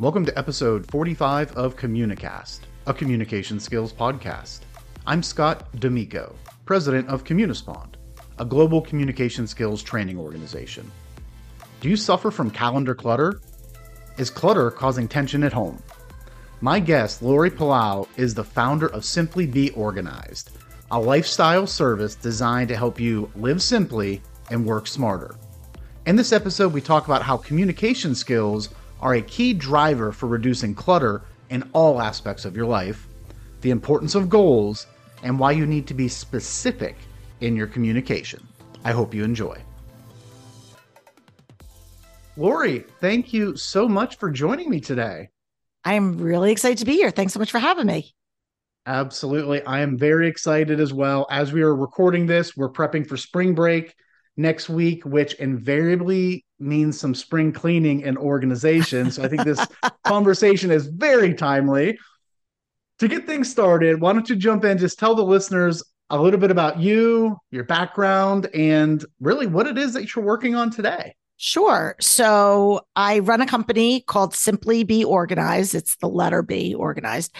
Welcome 0.00 0.26
to 0.26 0.36
episode 0.36 0.90
45 0.90 1.52
of 1.52 1.76
Communicast, 1.76 2.62
a 2.88 2.92
communication 2.92 3.60
skills 3.60 3.92
podcast. 3.92 4.62
I'm 5.06 5.22
Scott 5.22 5.68
D'Amico, 5.78 6.34
president 6.64 7.08
of 7.08 7.22
Communispond, 7.22 7.94
a 8.40 8.44
global 8.44 8.82
communication 8.82 9.46
skills 9.46 9.84
training 9.84 10.18
organization. 10.18 10.90
Do 11.80 11.88
you 11.88 11.96
suffer 11.96 12.32
from 12.32 12.50
calendar 12.50 12.96
clutter? 12.96 13.40
Is 14.18 14.30
clutter 14.30 14.68
causing 14.72 15.06
tension 15.06 15.44
at 15.44 15.52
home? 15.52 15.80
My 16.60 16.80
guest, 16.80 17.22
Laurie 17.22 17.52
Palau, 17.52 18.08
is 18.16 18.34
the 18.34 18.42
founder 18.42 18.88
of 18.88 19.04
Simply 19.04 19.46
B 19.46 19.70
Organized, 19.70 20.50
a 20.90 20.98
lifestyle 20.98 21.68
service 21.68 22.16
designed 22.16 22.66
to 22.70 22.76
help 22.76 22.98
you 22.98 23.30
live 23.36 23.62
simply 23.62 24.22
and 24.50 24.66
work 24.66 24.88
smarter. 24.88 25.36
In 26.06 26.16
this 26.16 26.32
episode, 26.32 26.72
we 26.72 26.80
talk 26.80 27.06
about 27.06 27.22
how 27.22 27.36
communication 27.36 28.16
skills 28.16 28.70
are 29.00 29.14
a 29.14 29.22
key 29.22 29.52
driver 29.52 30.12
for 30.12 30.26
reducing 30.26 30.74
clutter 30.74 31.22
in 31.50 31.68
all 31.72 32.00
aspects 32.00 32.44
of 32.44 32.56
your 32.56 32.66
life, 32.66 33.06
the 33.60 33.70
importance 33.70 34.14
of 34.14 34.28
goals, 34.28 34.86
and 35.22 35.38
why 35.38 35.52
you 35.52 35.66
need 35.66 35.86
to 35.86 35.94
be 35.94 36.08
specific 36.08 36.96
in 37.40 37.56
your 37.56 37.66
communication. 37.66 38.46
I 38.84 38.92
hope 38.92 39.14
you 39.14 39.24
enjoy. 39.24 39.58
Laurie, 42.36 42.84
thank 43.00 43.32
you 43.32 43.56
so 43.56 43.88
much 43.88 44.18
for 44.18 44.30
joining 44.30 44.68
me 44.68 44.80
today. 44.80 45.30
I'm 45.84 46.18
really 46.18 46.50
excited 46.50 46.78
to 46.78 46.84
be 46.84 46.94
here. 46.94 47.10
Thanks 47.10 47.32
so 47.32 47.38
much 47.38 47.50
for 47.50 47.58
having 47.58 47.86
me. 47.86 48.14
Absolutely. 48.86 49.62
I 49.64 49.80
am 49.80 49.96
very 49.96 50.28
excited 50.28 50.80
as 50.80 50.92
well. 50.92 51.26
As 51.30 51.52
we 51.52 51.62
are 51.62 51.74
recording 51.74 52.26
this, 52.26 52.56
we're 52.56 52.72
prepping 52.72 53.06
for 53.06 53.16
spring 53.16 53.54
break 53.54 53.94
next 54.36 54.68
week, 54.68 55.04
which 55.04 55.34
invariably 55.34 56.44
means 56.64 56.98
some 56.98 57.14
spring 57.14 57.52
cleaning 57.52 58.04
and 58.04 58.18
organization. 58.18 59.10
So 59.10 59.22
I 59.22 59.28
think 59.28 59.44
this 59.44 59.64
conversation 60.04 60.70
is 60.70 60.86
very 60.86 61.34
timely. 61.34 61.98
To 63.00 63.08
get 63.08 63.26
things 63.26 63.50
started, 63.50 64.00
why 64.00 64.12
don't 64.12 64.28
you 64.28 64.36
jump 64.36 64.64
in? 64.64 64.78
Just 64.78 64.98
tell 64.98 65.14
the 65.14 65.24
listeners 65.24 65.82
a 66.10 66.20
little 66.20 66.38
bit 66.40 66.50
about 66.50 66.78
you, 66.78 67.36
your 67.50 67.64
background, 67.64 68.46
and 68.54 69.04
really 69.20 69.46
what 69.46 69.66
it 69.66 69.78
is 69.78 69.92
that 69.94 70.14
you're 70.14 70.24
working 70.24 70.54
on 70.54 70.70
today. 70.70 71.14
Sure. 71.36 71.96
So 72.00 72.86
I 72.94 73.18
run 73.18 73.40
a 73.40 73.46
company 73.46 74.02
called 74.02 74.34
Simply 74.34 74.84
B 74.84 75.04
Organized. 75.04 75.74
It's 75.74 75.96
the 75.96 76.08
letter 76.08 76.42
B, 76.42 76.74
organized. 76.74 77.34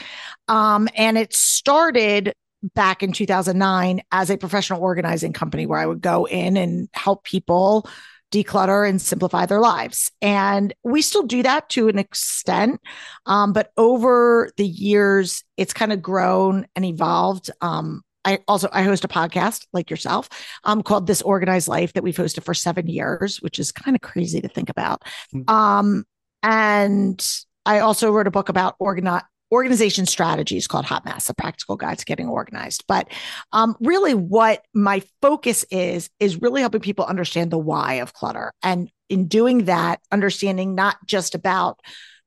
Um, 0.49 0.89
and 0.97 1.17
it 1.17 1.33
started 1.33 2.35
back 2.75 3.03
in 3.03 3.13
2009 3.13 4.01
as 4.11 4.31
a 4.31 4.39
professional 4.39 4.83
organizing 4.83 5.33
company 5.33 5.67
where 5.67 5.79
I 5.79 5.87
would 5.87 6.01
go 6.01 6.27
in 6.27 6.57
and 6.57 6.89
help 6.93 7.25
people 7.25 7.89
declutter 8.33 8.89
and 8.89 9.01
simplify 9.01 9.47
their 9.47 9.61
lives. 9.61 10.11
And 10.21 10.75
we 10.83 11.03
still 11.03 11.23
do 11.23 11.43
that 11.43 11.69
to 11.71 11.89
an 11.89 11.99
extent. 11.99 12.81
Um, 13.27 13.53
but 13.53 13.71
over 13.77 14.51
the 14.57 14.67
years, 14.67 15.45
it's 15.57 15.73
kind 15.73 15.93
of 15.93 16.03
grown 16.03 16.67
and 16.75 16.85
evolved. 16.85 17.51
Um, 17.61 18.03
I 18.25 18.41
also 18.49 18.69
I 18.73 18.83
host 18.83 19.05
a 19.05 19.09
podcast 19.09 19.67
like 19.73 19.91
yourself 19.91 20.29
um, 20.65 20.83
called 20.83 21.07
This 21.07 21.23
Organized 21.23 21.69
Life 21.69 21.93
that 21.93 22.03
we've 22.03 22.17
hosted 22.17 22.43
for 22.43 22.55
seven 22.55 22.87
years, 22.87 23.43
which 23.43 23.59
is 23.59 23.71
kind 23.71 23.95
of 23.95 24.01
crazy 24.01 24.41
to 24.41 24.49
think 24.49 24.71
about. 24.71 25.03
Mm. 25.35 25.49
Um, 25.49 26.05
and 26.43 27.45
I 27.67 27.81
also 27.81 28.11
wrote 28.11 28.27
a 28.27 28.31
book 28.31 28.49
about 28.49 28.77
organize 28.79 29.23
organization 29.55 30.05
strategies 30.05 30.67
called 30.67 30.85
Hot 30.85 31.05
Mess, 31.05 31.31
a 31.31 31.35
practical 31.35 31.77
guide 31.77 31.99
to 31.99 32.05
getting 32.05 32.29
organized. 32.29 32.85
But 32.87 33.09
um, 33.53 33.77
really, 33.81 34.13
what 34.13 34.63
my 34.75 35.03
focus 35.23 35.65
is, 35.71 36.11
is 36.19 36.43
really 36.43 36.61
helping 36.61 36.81
people 36.81 37.05
understand 37.05 37.51
the 37.51 37.59
why 37.59 37.95
of 37.95 38.13
clutter. 38.13 38.53
And 38.63 38.91
in 39.09 39.29
doing 39.29 39.67
that, 39.67 40.01
understanding 40.11 40.75
not 40.75 40.97
just 41.07 41.35
about 41.35 41.81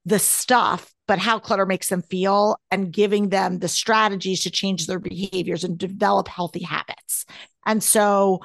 the 0.05 0.19
stuff, 0.19 0.91
but 1.05 1.19
how 1.19 1.37
clutter 1.37 1.65
makes 1.65 1.89
them 1.89 2.01
feel 2.01 2.57
and 2.71 2.93
giving 2.93 3.29
them 3.29 3.59
the 3.59 3.67
strategies 3.67 4.43
to 4.43 4.49
change 4.49 4.87
their 4.87 4.99
behaviors 4.99 5.65
and 5.65 5.77
develop 5.77 6.29
healthy 6.29 6.63
habits. 6.63 7.25
And 7.65 7.83
so 7.83 8.41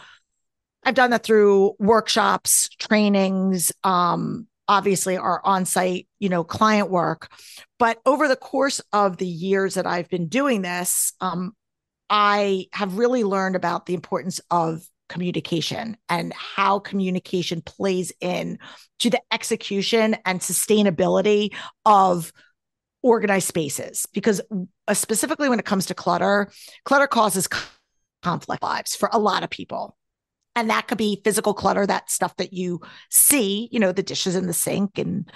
I've 0.85 0.95
done 0.95 1.11
that 1.11 1.23
through 1.23 1.75
workshops, 1.79 2.69
trainings, 2.79 3.71
um, 3.85 4.49
obviously 4.73 5.19
our 5.19 5.41
on-site 5.45 6.09
you 6.19 6.31
know 6.31 6.43
client 6.43 6.91
work. 6.91 7.31
But 7.79 7.99
over 8.07 8.27
the 8.27 8.37
course 8.37 8.81
of 8.93 9.19
the 9.19 9.27
years 9.27 9.75
that 9.75 9.87
i've 9.87 10.09
been 10.09 10.29
doing 10.29 10.63
this 10.63 11.13
um, 11.21 11.53
i 12.09 12.67
have 12.73 12.97
really 12.97 13.25
learned 13.25 13.57
about 13.57 13.87
the 13.87 13.95
importance 13.95 14.41
of 14.51 14.83
communication 15.09 15.97
and 16.09 16.33
how 16.33 16.79
communication 16.79 17.61
plays 17.61 18.13
in 18.21 18.59
to 18.99 19.11
the 19.11 19.21
execution 19.31 20.17
and 20.25 20.41
sustainability 20.41 21.53
of 21.85 22.33
organized 23.03 23.49
spaces. 23.49 24.07
Because 24.15 24.41
uh, 24.89 24.95
specifically 24.95 25.51
when 25.51 25.59
it 25.59 25.67
comes 25.67 25.87
to 25.87 25.95
clutter 25.95 26.51
clutter 26.85 27.07
causes 27.07 27.47
conflict 28.23 28.63
lives 28.63 28.97
for 28.97 29.11
a 29.13 29.19
lot 29.19 29.43
of 29.43 29.51
people 29.51 29.97
and 30.55 30.71
that 30.71 30.89
could 30.89 30.99
be 30.99 31.21
physical 31.25 31.55
clutter, 31.55 31.87
that 31.87 32.11
stuff 32.11 32.37
that 32.37 32.53
you 32.53 32.81
see, 33.11 33.69
you 33.73 33.81
know, 33.81 33.93
the 33.93 34.03
dishes 34.03 34.37
in 34.37 34.47
the 34.47 34.53
sink 34.53 34.99
and 34.99 35.31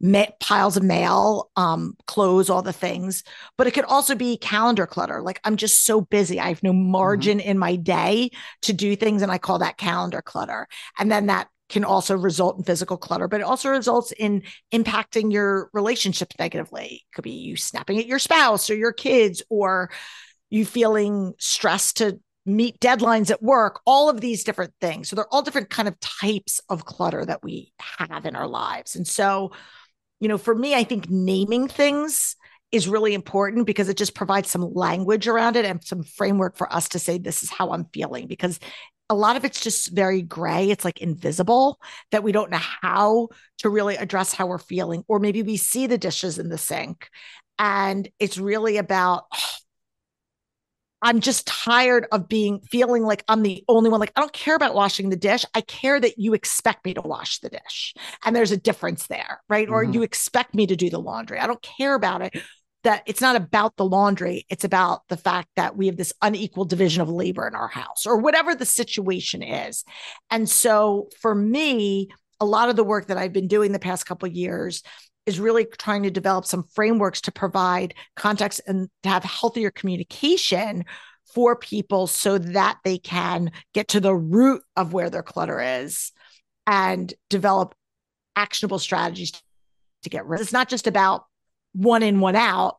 ma- 0.00 0.26
piles 0.40 0.76
of 0.76 0.82
mail, 0.82 1.50
um, 1.56 1.94
clothes, 2.06 2.50
all 2.50 2.62
the 2.62 2.72
things. 2.72 3.22
But 3.58 3.66
it 3.66 3.72
could 3.72 3.84
also 3.84 4.14
be 4.14 4.36
calendar 4.36 4.86
clutter. 4.86 5.22
Like 5.22 5.40
I'm 5.44 5.56
just 5.56 5.84
so 5.84 6.00
busy. 6.00 6.40
I 6.40 6.48
have 6.48 6.62
no 6.62 6.72
mm-hmm. 6.72 6.90
margin 6.90 7.38
mm-hmm. 7.38 7.50
in 7.50 7.58
my 7.58 7.76
day 7.76 8.30
to 8.62 8.72
do 8.72 8.96
things. 8.96 9.22
And 9.22 9.30
I 9.30 9.38
call 9.38 9.58
that 9.58 9.76
calendar 9.76 10.22
clutter. 10.22 10.66
And 10.98 11.10
then 11.10 11.26
that 11.26 11.48
can 11.68 11.84
also 11.84 12.16
result 12.16 12.58
in 12.58 12.64
physical 12.64 12.96
clutter, 12.96 13.28
but 13.28 13.40
it 13.40 13.44
also 13.44 13.70
results 13.70 14.12
in 14.12 14.42
impacting 14.72 15.32
your 15.32 15.70
relationships 15.72 16.34
negatively. 16.38 17.04
It 17.04 17.14
could 17.14 17.22
be 17.22 17.30
you 17.30 17.56
snapping 17.56 17.98
at 17.98 18.06
your 18.06 18.18
spouse 18.18 18.70
or 18.70 18.74
your 18.74 18.92
kids 18.92 19.42
or 19.48 19.90
you 20.50 20.66
feeling 20.66 21.32
stressed 21.38 21.98
to 21.98 22.18
meet 22.56 22.80
deadlines 22.80 23.30
at 23.30 23.42
work 23.42 23.80
all 23.86 24.08
of 24.08 24.20
these 24.20 24.44
different 24.44 24.72
things. 24.80 25.08
So 25.08 25.16
they're 25.16 25.32
all 25.32 25.42
different 25.42 25.70
kind 25.70 25.88
of 25.88 25.98
types 26.00 26.60
of 26.68 26.84
clutter 26.84 27.24
that 27.24 27.42
we 27.42 27.72
have 27.98 28.26
in 28.26 28.36
our 28.36 28.48
lives. 28.48 28.96
And 28.96 29.06
so 29.06 29.52
you 30.20 30.28
know 30.28 30.38
for 30.38 30.54
me 30.54 30.74
i 30.74 30.84
think 30.84 31.10
naming 31.10 31.66
things 31.66 32.36
is 32.70 32.86
really 32.86 33.14
important 33.14 33.66
because 33.66 33.88
it 33.88 33.96
just 33.96 34.14
provides 34.14 34.48
some 34.48 34.72
language 34.74 35.26
around 35.26 35.56
it 35.56 35.64
and 35.64 35.82
some 35.82 36.04
framework 36.04 36.56
for 36.56 36.72
us 36.72 36.88
to 36.90 36.98
say 36.98 37.18
this 37.18 37.42
is 37.42 37.50
how 37.50 37.70
i'm 37.70 37.86
feeling 37.92 38.28
because 38.28 38.60
a 39.08 39.14
lot 39.14 39.34
of 39.34 39.44
it's 39.44 39.60
just 39.60 39.90
very 39.90 40.22
gray. 40.22 40.70
It's 40.70 40.84
like 40.84 41.00
invisible 41.00 41.80
that 42.12 42.22
we 42.22 42.30
don't 42.30 42.48
know 42.48 42.60
how 42.60 43.30
to 43.58 43.68
really 43.68 43.96
address 43.96 44.32
how 44.32 44.46
we're 44.46 44.58
feeling 44.58 45.02
or 45.08 45.18
maybe 45.18 45.42
we 45.42 45.56
see 45.56 45.88
the 45.88 45.98
dishes 45.98 46.38
in 46.38 46.48
the 46.48 46.56
sink 46.56 47.10
and 47.58 48.08
it's 48.20 48.38
really 48.38 48.76
about 48.76 49.24
oh, 49.34 49.48
I'm 51.02 51.20
just 51.20 51.46
tired 51.46 52.06
of 52.12 52.28
being 52.28 52.60
feeling 52.60 53.02
like 53.02 53.24
I'm 53.28 53.42
the 53.42 53.64
only 53.68 53.88
one. 53.90 54.00
Like, 54.00 54.12
I 54.16 54.20
don't 54.20 54.32
care 54.32 54.54
about 54.54 54.74
washing 54.74 55.08
the 55.08 55.16
dish. 55.16 55.44
I 55.54 55.62
care 55.62 55.98
that 55.98 56.18
you 56.18 56.34
expect 56.34 56.84
me 56.84 56.94
to 56.94 57.00
wash 57.00 57.38
the 57.38 57.48
dish. 57.48 57.94
And 58.24 58.36
there's 58.36 58.52
a 58.52 58.56
difference 58.56 59.06
there, 59.06 59.40
right? 59.48 59.66
Mm-hmm. 59.66 59.74
Or 59.74 59.82
you 59.82 60.02
expect 60.02 60.54
me 60.54 60.66
to 60.66 60.76
do 60.76 60.90
the 60.90 61.00
laundry. 61.00 61.38
I 61.38 61.46
don't 61.46 61.62
care 61.62 61.94
about 61.94 62.22
it. 62.22 62.36
That 62.82 63.02
it's 63.04 63.20
not 63.20 63.36
about 63.36 63.76
the 63.76 63.84
laundry. 63.84 64.46
It's 64.48 64.64
about 64.64 65.06
the 65.08 65.18
fact 65.18 65.48
that 65.56 65.76
we 65.76 65.86
have 65.86 65.98
this 65.98 66.14
unequal 66.22 66.64
division 66.64 67.02
of 67.02 67.10
labor 67.10 67.46
in 67.46 67.54
our 67.54 67.68
house 67.68 68.06
or 68.06 68.16
whatever 68.16 68.54
the 68.54 68.64
situation 68.64 69.42
is. 69.42 69.84
And 70.30 70.48
so 70.48 71.08
for 71.20 71.34
me, 71.34 72.08
a 72.40 72.46
lot 72.46 72.70
of 72.70 72.76
the 72.76 72.84
work 72.84 73.08
that 73.08 73.18
I've 73.18 73.34
been 73.34 73.48
doing 73.48 73.72
the 73.72 73.78
past 73.78 74.06
couple 74.06 74.28
years 74.28 74.82
is 75.26 75.40
really 75.40 75.66
trying 75.78 76.02
to 76.02 76.10
develop 76.10 76.44
some 76.44 76.64
frameworks 76.74 77.20
to 77.22 77.32
provide 77.32 77.94
context 78.16 78.60
and 78.66 78.88
to 79.02 79.08
have 79.08 79.22
healthier 79.24 79.70
communication 79.70 80.84
for 81.32 81.54
people 81.54 82.06
so 82.06 82.38
that 82.38 82.78
they 82.84 82.98
can 82.98 83.52
get 83.72 83.88
to 83.88 84.00
the 84.00 84.14
root 84.14 84.62
of 84.76 84.92
where 84.92 85.10
their 85.10 85.22
clutter 85.22 85.60
is 85.60 86.12
and 86.66 87.14
develop 87.28 87.74
actionable 88.36 88.78
strategies 88.78 89.32
to 90.02 90.10
get 90.10 90.26
rid. 90.26 90.40
It's 90.40 90.52
not 90.52 90.68
just 90.68 90.86
about 90.86 91.24
one 91.72 92.02
in, 92.02 92.20
one 92.20 92.36
out. 92.36 92.78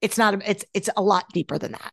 It's 0.00 0.18
not, 0.18 0.42
it's, 0.46 0.64
it's 0.74 0.90
a 0.96 1.02
lot 1.02 1.26
deeper 1.32 1.58
than 1.58 1.72
that. 1.72 1.92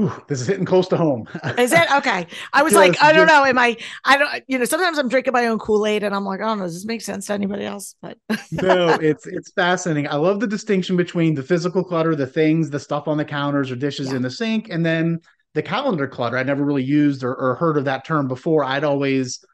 Ooh, 0.00 0.12
this 0.26 0.40
is 0.40 0.48
hitting 0.48 0.64
close 0.64 0.88
to 0.88 0.96
home. 0.96 1.28
is 1.58 1.72
it 1.72 1.92
okay? 1.92 2.26
I 2.52 2.64
was 2.64 2.72
just, 2.72 2.84
like, 2.84 3.00
I 3.00 3.12
don't 3.12 3.28
just, 3.28 3.38
know. 3.38 3.44
Am 3.44 3.58
I? 3.58 3.76
I 4.04 4.16
don't. 4.16 4.42
You 4.48 4.58
know, 4.58 4.64
sometimes 4.64 4.98
I'm 4.98 5.08
drinking 5.08 5.32
my 5.32 5.46
own 5.46 5.60
Kool 5.60 5.86
Aid, 5.86 6.02
and 6.02 6.12
I'm 6.12 6.24
like, 6.24 6.40
I 6.40 6.46
don't 6.46 6.58
know. 6.58 6.64
Does 6.64 6.74
this 6.74 6.84
make 6.84 7.00
sense 7.00 7.26
to 7.26 7.32
anybody 7.32 7.64
else? 7.64 7.94
But 8.02 8.18
no, 8.50 8.88
it's 9.00 9.26
it's 9.28 9.52
fascinating. 9.52 10.10
I 10.10 10.16
love 10.16 10.40
the 10.40 10.48
distinction 10.48 10.96
between 10.96 11.34
the 11.36 11.44
physical 11.44 11.84
clutter, 11.84 12.16
the 12.16 12.26
things, 12.26 12.70
the 12.70 12.80
stuff 12.80 13.06
on 13.06 13.16
the 13.16 13.24
counters 13.24 13.70
or 13.70 13.76
dishes 13.76 14.08
yeah. 14.10 14.16
in 14.16 14.22
the 14.22 14.30
sink, 14.30 14.68
and 14.68 14.84
then 14.84 15.20
the 15.54 15.62
calendar 15.62 16.08
clutter. 16.08 16.38
I 16.38 16.42
never 16.42 16.64
really 16.64 16.82
used 16.82 17.22
or, 17.22 17.34
or 17.36 17.54
heard 17.54 17.76
of 17.76 17.84
that 17.84 18.04
term 18.04 18.26
before. 18.26 18.64
I'd 18.64 18.82
always 18.82 19.44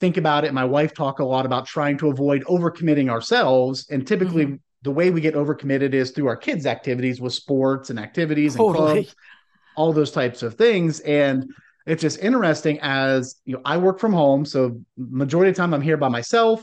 think 0.00 0.16
about 0.16 0.46
it. 0.46 0.54
My 0.54 0.64
wife 0.64 0.94
talk 0.94 1.18
a 1.18 1.24
lot 1.24 1.44
about 1.44 1.66
trying 1.66 1.98
to 1.98 2.08
avoid 2.08 2.42
overcommitting 2.44 3.10
ourselves, 3.10 3.86
and 3.90 4.06
typically. 4.06 4.46
Mm-hmm. 4.46 4.54
The 4.82 4.90
way 4.90 5.10
we 5.10 5.20
get 5.20 5.34
overcommitted 5.34 5.92
is 5.92 6.10
through 6.10 6.28
our 6.28 6.38
kids' 6.38 6.64
activities 6.64 7.20
with 7.20 7.34
sports 7.34 7.90
and 7.90 7.98
activities 7.98 8.56
and 8.56 8.74
clubs 8.74 9.14
all 9.76 9.92
those 9.92 10.10
types 10.10 10.42
of 10.42 10.54
things. 10.54 11.00
And 11.00 11.52
it's 11.86 12.02
just 12.02 12.20
interesting 12.20 12.78
as 12.82 13.36
you 13.44 13.54
know, 13.54 13.62
I 13.64 13.76
work 13.78 13.98
from 13.98 14.12
home. 14.12 14.44
So 14.44 14.80
majority 14.96 15.50
of 15.50 15.56
the 15.56 15.62
time 15.62 15.74
I'm 15.74 15.80
here 15.80 15.96
by 15.96 16.08
myself. 16.08 16.62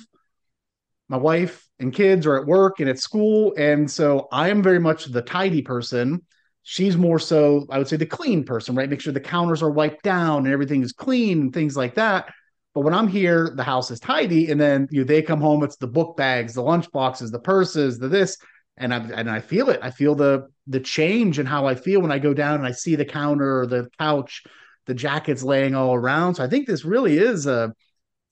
my 1.09 1.17
wife 1.17 1.67
and 1.79 1.93
kids 1.93 2.25
are 2.25 2.39
at 2.39 2.45
work 2.45 2.79
and 2.79 2.89
at 2.89 2.99
school. 2.99 3.53
And 3.57 3.89
so 3.89 4.27
I 4.31 4.49
am 4.49 4.61
very 4.61 4.79
much 4.79 5.05
the 5.05 5.21
tidy 5.21 5.61
person. 5.61 6.21
She's 6.63 6.97
more 6.97 7.19
so, 7.19 7.65
I 7.69 7.77
would 7.77 7.87
say, 7.87 7.95
the 7.95 8.05
clean 8.05 8.43
person, 8.43 8.75
right? 8.75 8.89
Make 8.89 8.99
sure 8.99 9.13
the 9.13 9.19
counters 9.21 9.63
are 9.63 9.71
wiped 9.71 10.03
down 10.03 10.45
and 10.45 10.53
everything 10.53 10.83
is 10.83 10.91
clean 10.91 11.39
and 11.41 11.53
things 11.53 11.77
like 11.77 11.95
that. 11.95 12.33
But 12.73 12.81
when 12.81 12.93
I'm 12.93 13.07
here, 13.07 13.51
the 13.55 13.63
house 13.63 13.89
is 13.89 13.99
tidy. 13.99 14.51
And 14.51 14.59
then 14.59 14.87
you 14.91 15.01
know, 15.01 15.05
they 15.05 15.21
come 15.21 15.39
home, 15.39 15.63
it's 15.63 15.77
the 15.77 15.87
book 15.87 16.17
bags, 16.17 16.53
the 16.53 16.61
lunch 16.61 16.91
boxes, 16.91 17.31
the 17.31 17.39
purses, 17.39 17.97
the 17.99 18.09
this. 18.09 18.37
And 18.75 18.93
I 18.93 18.97
and 18.97 19.29
I 19.29 19.39
feel 19.39 19.69
it. 19.69 19.79
I 19.81 19.89
feel 19.91 20.13
the 20.13 20.49
the 20.67 20.79
change 20.79 21.39
in 21.39 21.45
how 21.45 21.65
I 21.65 21.75
feel 21.75 22.01
when 22.01 22.11
I 22.11 22.19
go 22.19 22.33
down 22.33 22.55
and 22.55 22.65
I 22.65 22.71
see 22.71 22.95
the 22.95 23.05
counter 23.05 23.61
or 23.61 23.67
the 23.67 23.87
couch, 23.97 24.43
the 24.85 24.93
jackets 24.93 25.43
laying 25.43 25.75
all 25.75 25.95
around. 25.95 26.35
So 26.35 26.43
I 26.43 26.47
think 26.47 26.67
this 26.67 26.85
really 26.85 27.17
is 27.17 27.47
a 27.47 27.73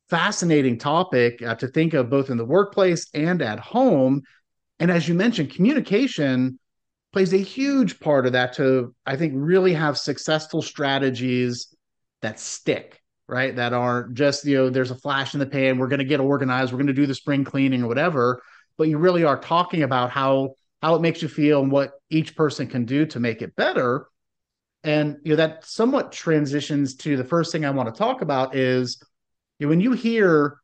fascinating 0.09 0.77
topic 0.77 1.41
uh, 1.41 1.55
to 1.55 1.67
think 1.67 1.93
of 1.93 2.09
both 2.09 2.29
in 2.29 2.37
the 2.37 2.45
workplace 2.45 3.07
and 3.13 3.41
at 3.41 3.59
home. 3.59 4.21
And 4.79 4.91
as 4.91 5.07
you 5.07 5.13
mentioned, 5.13 5.53
communication 5.53 6.59
plays 7.13 7.33
a 7.33 7.37
huge 7.37 7.99
part 7.99 8.25
of 8.25 8.33
that 8.33 8.53
to, 8.53 8.93
I 9.05 9.15
think, 9.15 9.33
really 9.35 9.73
have 9.73 9.97
successful 9.97 10.61
strategies 10.61 11.73
that 12.21 12.39
stick, 12.39 13.01
right? 13.27 13.55
That 13.55 13.71
aren't 13.71 14.15
just, 14.15 14.45
you 14.45 14.57
know, 14.57 14.69
there's 14.69 14.91
a 14.91 14.97
flash 14.97 15.33
in 15.33 15.39
the 15.39 15.45
pan, 15.45 15.77
we're 15.77 15.88
going 15.88 15.99
to 15.99 16.05
get 16.05 16.19
organized, 16.19 16.73
we're 16.73 16.79
going 16.79 16.88
to 16.88 16.93
do 16.93 17.05
the 17.05 17.15
spring 17.15 17.45
cleaning 17.45 17.83
or 17.83 17.88
whatever, 17.88 18.41
but 18.77 18.89
you 18.89 18.97
really 18.97 19.23
are 19.23 19.39
talking 19.39 19.83
about 19.83 20.11
how 20.11 20.55
how 20.81 20.95
it 20.95 21.01
makes 21.01 21.22
you 21.22 21.27
feel 21.27 21.62
and 21.62 21.72
what 21.72 21.94
each 22.10 22.36
person 22.36 22.68
can 22.68 22.86
do 22.86 23.06
to 23.07 23.19
make 23.19 23.42
it 23.42 23.56
better. 23.56 24.07
And 24.83 25.18
you 25.24 25.31
know 25.31 25.38
that 25.38 25.66
somewhat 25.66 26.12
transitions 26.12 26.95
to 26.98 27.18
the 27.18 27.24
first 27.24 27.51
thing 27.51 27.66
I 27.66 27.72
want 27.72 27.94
to 27.94 27.98
talk 27.98 28.22
about 28.22 28.56
is 28.56 29.01
when 29.60 29.81
you 29.81 29.94
hear 29.94 30.60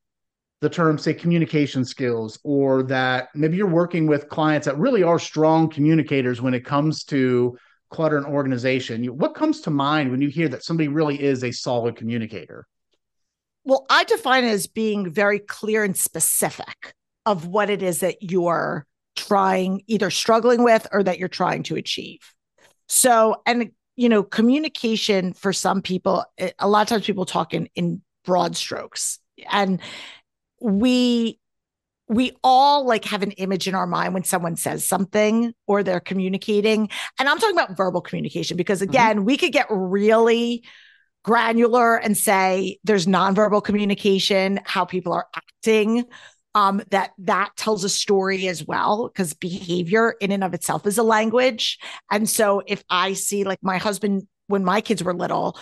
the 0.61 0.69
term 0.69 0.97
say 0.97 1.13
communication 1.13 1.83
skills 1.83 2.39
or 2.43 2.83
that 2.83 3.29
maybe 3.33 3.57
you're 3.57 3.67
working 3.67 4.07
with 4.07 4.29
clients 4.29 4.65
that 4.65 4.77
really 4.77 5.03
are 5.03 5.19
strong 5.19 5.69
communicators 5.69 6.41
when 6.41 6.53
it 6.53 6.63
comes 6.63 7.03
to 7.05 7.57
clutter 7.89 8.15
and 8.15 8.25
organization 8.25 9.03
what 9.17 9.35
comes 9.35 9.61
to 9.61 9.69
mind 9.69 10.09
when 10.11 10.21
you 10.21 10.29
hear 10.29 10.47
that 10.47 10.63
somebody 10.63 10.87
really 10.87 11.21
is 11.21 11.43
a 11.43 11.51
solid 11.51 11.95
communicator 11.95 12.65
well 13.65 13.85
i 13.89 14.03
define 14.05 14.45
it 14.45 14.49
as 14.49 14.67
being 14.67 15.11
very 15.11 15.39
clear 15.39 15.83
and 15.83 15.97
specific 15.97 16.93
of 17.25 17.47
what 17.47 17.69
it 17.69 17.83
is 17.83 17.99
that 17.99 18.21
you're 18.21 18.85
trying 19.27 19.81
either 19.87 20.09
struggling 20.09 20.63
with 20.63 20.87
or 20.91 21.03
that 21.03 21.19
you're 21.19 21.27
trying 21.27 21.63
to 21.63 21.75
achieve 21.75 22.19
so 22.87 23.41
and 23.45 23.71
you 23.95 24.09
know 24.09 24.23
communication 24.23 25.33
for 25.33 25.53
some 25.53 25.81
people 25.81 26.25
a 26.59 26.67
lot 26.67 26.81
of 26.81 26.87
times 26.87 27.05
people 27.05 27.25
talk 27.25 27.53
in 27.53 27.69
in 27.75 28.01
broad 28.25 28.55
strokes 28.55 29.19
and 29.51 29.79
we 30.59 31.39
we 32.07 32.33
all 32.43 32.85
like 32.85 33.05
have 33.05 33.23
an 33.23 33.31
image 33.31 33.67
in 33.67 33.75
our 33.75 33.87
mind 33.87 34.13
when 34.13 34.23
someone 34.23 34.55
says 34.55 34.85
something 34.85 35.53
or 35.67 35.83
they're 35.83 35.99
communicating 35.99 36.89
and 37.19 37.29
i'm 37.29 37.39
talking 37.39 37.55
about 37.55 37.77
verbal 37.77 38.01
communication 38.01 38.57
because 38.57 38.81
mm-hmm. 38.81 38.89
again 38.89 39.17
mm-hmm. 39.17 39.25
we 39.25 39.37
could 39.37 39.53
get 39.53 39.67
really 39.69 40.63
granular 41.23 41.97
and 41.97 42.17
say 42.17 42.79
there's 42.83 43.05
nonverbal 43.05 43.63
communication 43.63 44.59
how 44.65 44.85
people 44.85 45.13
are 45.13 45.27
acting 45.35 46.03
um, 46.53 46.81
that 46.89 47.11
that 47.19 47.51
tells 47.55 47.83
a 47.83 47.89
story 47.89 48.47
as 48.47 48.65
well 48.65 49.07
because 49.07 49.33
behavior 49.33 50.15
in 50.19 50.31
and 50.31 50.43
of 50.43 50.53
itself 50.53 50.85
is 50.85 50.97
a 50.97 51.03
language 51.03 51.79
and 52.11 52.29
so 52.29 52.61
if 52.67 52.83
i 52.89 53.13
see 53.13 53.43
like 53.43 53.59
my 53.61 53.77
husband 53.77 54.27
when 54.47 54.65
my 54.65 54.81
kids 54.81 55.03
were 55.03 55.13
little 55.13 55.57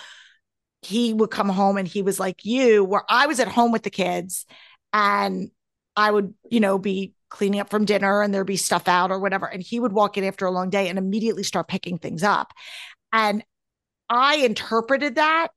he 0.82 1.14
would 1.14 1.32
come 1.32 1.50
home 1.50 1.78
and 1.78 1.88
he 1.88 2.02
was 2.02 2.20
like 2.20 2.46
you, 2.46 2.84
where 2.84 3.04
I 3.10 3.28
was 3.28 3.40
at 3.40 3.48
home 3.48 3.72
with 3.72 3.84
the 3.84 3.90
kids 3.90 4.46
and 4.94 5.52
I 5.96 6.12
would, 6.12 6.34
you 6.50 6.60
know, 6.60 6.80
be 6.80 7.14
cleaning 7.30 7.60
up 7.60 7.70
from 7.70 7.86
dinner 7.86 8.22
and 8.22 8.34
there'd 8.34 8.48
be 8.48 8.58
stuff 8.58 8.88
out 8.88 9.12
or 9.12 9.20
whatever. 9.20 9.46
And 9.46 9.62
he 9.62 9.80
would 9.80 9.92
walk 9.92 10.18
in 10.18 10.24
after 10.24 10.46
a 10.46 10.52
long 10.52 10.70
day 10.70 10.88
and 10.88 10.98
immediately 10.98 11.44
start 11.44 11.68
picking 11.68 11.98
things 11.98 12.24
up. 12.24 12.54
And 13.12 13.44
I 14.10 14.38
interpreted 14.38 15.16
that 15.16 15.50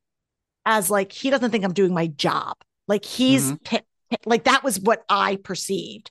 as 0.67 0.91
like, 0.91 1.13
he 1.13 1.31
doesn't 1.31 1.51
think 1.51 1.65
I'm 1.65 1.73
doing 1.73 1.95
my 1.95 2.09
job. 2.09 2.57
Like 2.89 3.05
he's 3.05 3.53
mm-hmm. 3.53 3.77
Like, 4.25 4.45
that 4.45 4.65
was 4.65 4.79
what 4.81 5.05
I 5.09 5.37
perceived. 5.37 6.11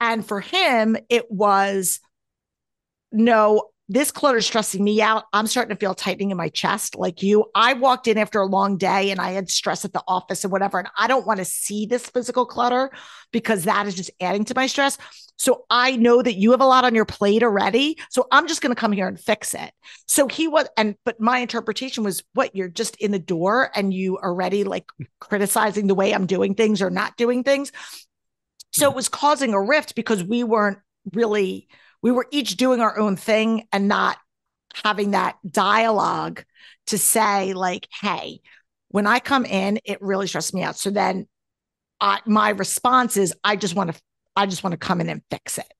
And 0.00 0.26
for 0.26 0.40
him, 0.40 0.96
it 1.08 1.30
was 1.30 2.00
no, 3.12 3.70
this 3.88 4.10
clutter 4.10 4.38
is 4.38 4.46
stressing 4.46 4.82
me 4.82 5.02
out. 5.02 5.24
I'm 5.32 5.46
starting 5.46 5.74
to 5.74 5.78
feel 5.78 5.94
tightening 5.94 6.30
in 6.30 6.38
my 6.38 6.48
chest 6.48 6.96
like 6.96 7.22
you. 7.22 7.44
I 7.54 7.74
walked 7.74 8.06
in 8.06 8.16
after 8.16 8.40
a 8.40 8.46
long 8.46 8.78
day 8.78 9.10
and 9.10 9.20
I 9.20 9.32
had 9.32 9.50
stress 9.50 9.84
at 9.84 9.92
the 9.92 10.02
office 10.08 10.42
and 10.42 10.50
whatever. 10.50 10.78
And 10.78 10.88
I 10.98 11.06
don't 11.06 11.26
want 11.26 11.38
to 11.38 11.44
see 11.44 11.84
this 11.84 12.06
physical 12.06 12.46
clutter 12.46 12.90
because 13.30 13.64
that 13.64 13.86
is 13.86 13.94
just 13.94 14.10
adding 14.20 14.44
to 14.46 14.54
my 14.54 14.66
stress. 14.68 14.96
So 15.36 15.66
I 15.68 15.96
know 15.96 16.22
that 16.22 16.36
you 16.36 16.52
have 16.52 16.62
a 16.62 16.66
lot 16.66 16.84
on 16.84 16.94
your 16.94 17.04
plate 17.04 17.42
already. 17.42 17.98
So 18.08 18.26
I'm 18.32 18.48
just 18.48 18.62
going 18.62 18.74
to 18.74 18.80
come 18.80 18.92
here 18.92 19.06
and 19.06 19.20
fix 19.20 19.52
it. 19.52 19.70
So 20.08 20.28
he 20.28 20.48
was, 20.48 20.66
and, 20.78 20.94
but 21.04 21.20
my 21.20 21.38
interpretation 21.38 22.04
was 22.04 22.22
what 22.32 22.56
you're 22.56 22.68
just 22.68 22.96
in 22.96 23.10
the 23.10 23.18
door 23.18 23.70
and 23.74 23.92
you 23.92 24.16
already 24.16 24.64
like 24.64 24.86
criticizing 25.20 25.88
the 25.88 25.94
way 25.94 26.14
I'm 26.14 26.26
doing 26.26 26.54
things 26.54 26.80
or 26.80 26.88
not 26.88 27.18
doing 27.18 27.44
things. 27.44 27.70
So 28.72 28.88
it 28.88 28.96
was 28.96 29.10
causing 29.10 29.52
a 29.52 29.60
rift 29.60 29.94
because 29.94 30.24
we 30.24 30.42
weren't 30.42 30.78
really 31.12 31.68
we 32.04 32.12
were 32.12 32.26
each 32.30 32.58
doing 32.58 32.80
our 32.80 32.98
own 32.98 33.16
thing 33.16 33.66
and 33.72 33.88
not 33.88 34.18
having 34.74 35.12
that 35.12 35.38
dialogue 35.50 36.44
to 36.86 36.98
say 36.98 37.54
like 37.54 37.88
hey 38.02 38.40
when 38.88 39.06
i 39.06 39.18
come 39.18 39.46
in 39.46 39.80
it 39.84 40.00
really 40.02 40.26
stresses 40.26 40.52
me 40.52 40.62
out 40.62 40.76
so 40.76 40.90
then 40.90 41.26
I, 42.00 42.20
my 42.26 42.50
response 42.50 43.16
is 43.16 43.32
i 43.42 43.56
just 43.56 43.74
want 43.74 43.94
to 43.94 44.00
i 44.36 44.44
just 44.44 44.62
want 44.62 44.72
to 44.72 44.76
come 44.76 45.00
in 45.00 45.08
and 45.08 45.22
fix 45.30 45.56
it 45.56 45.72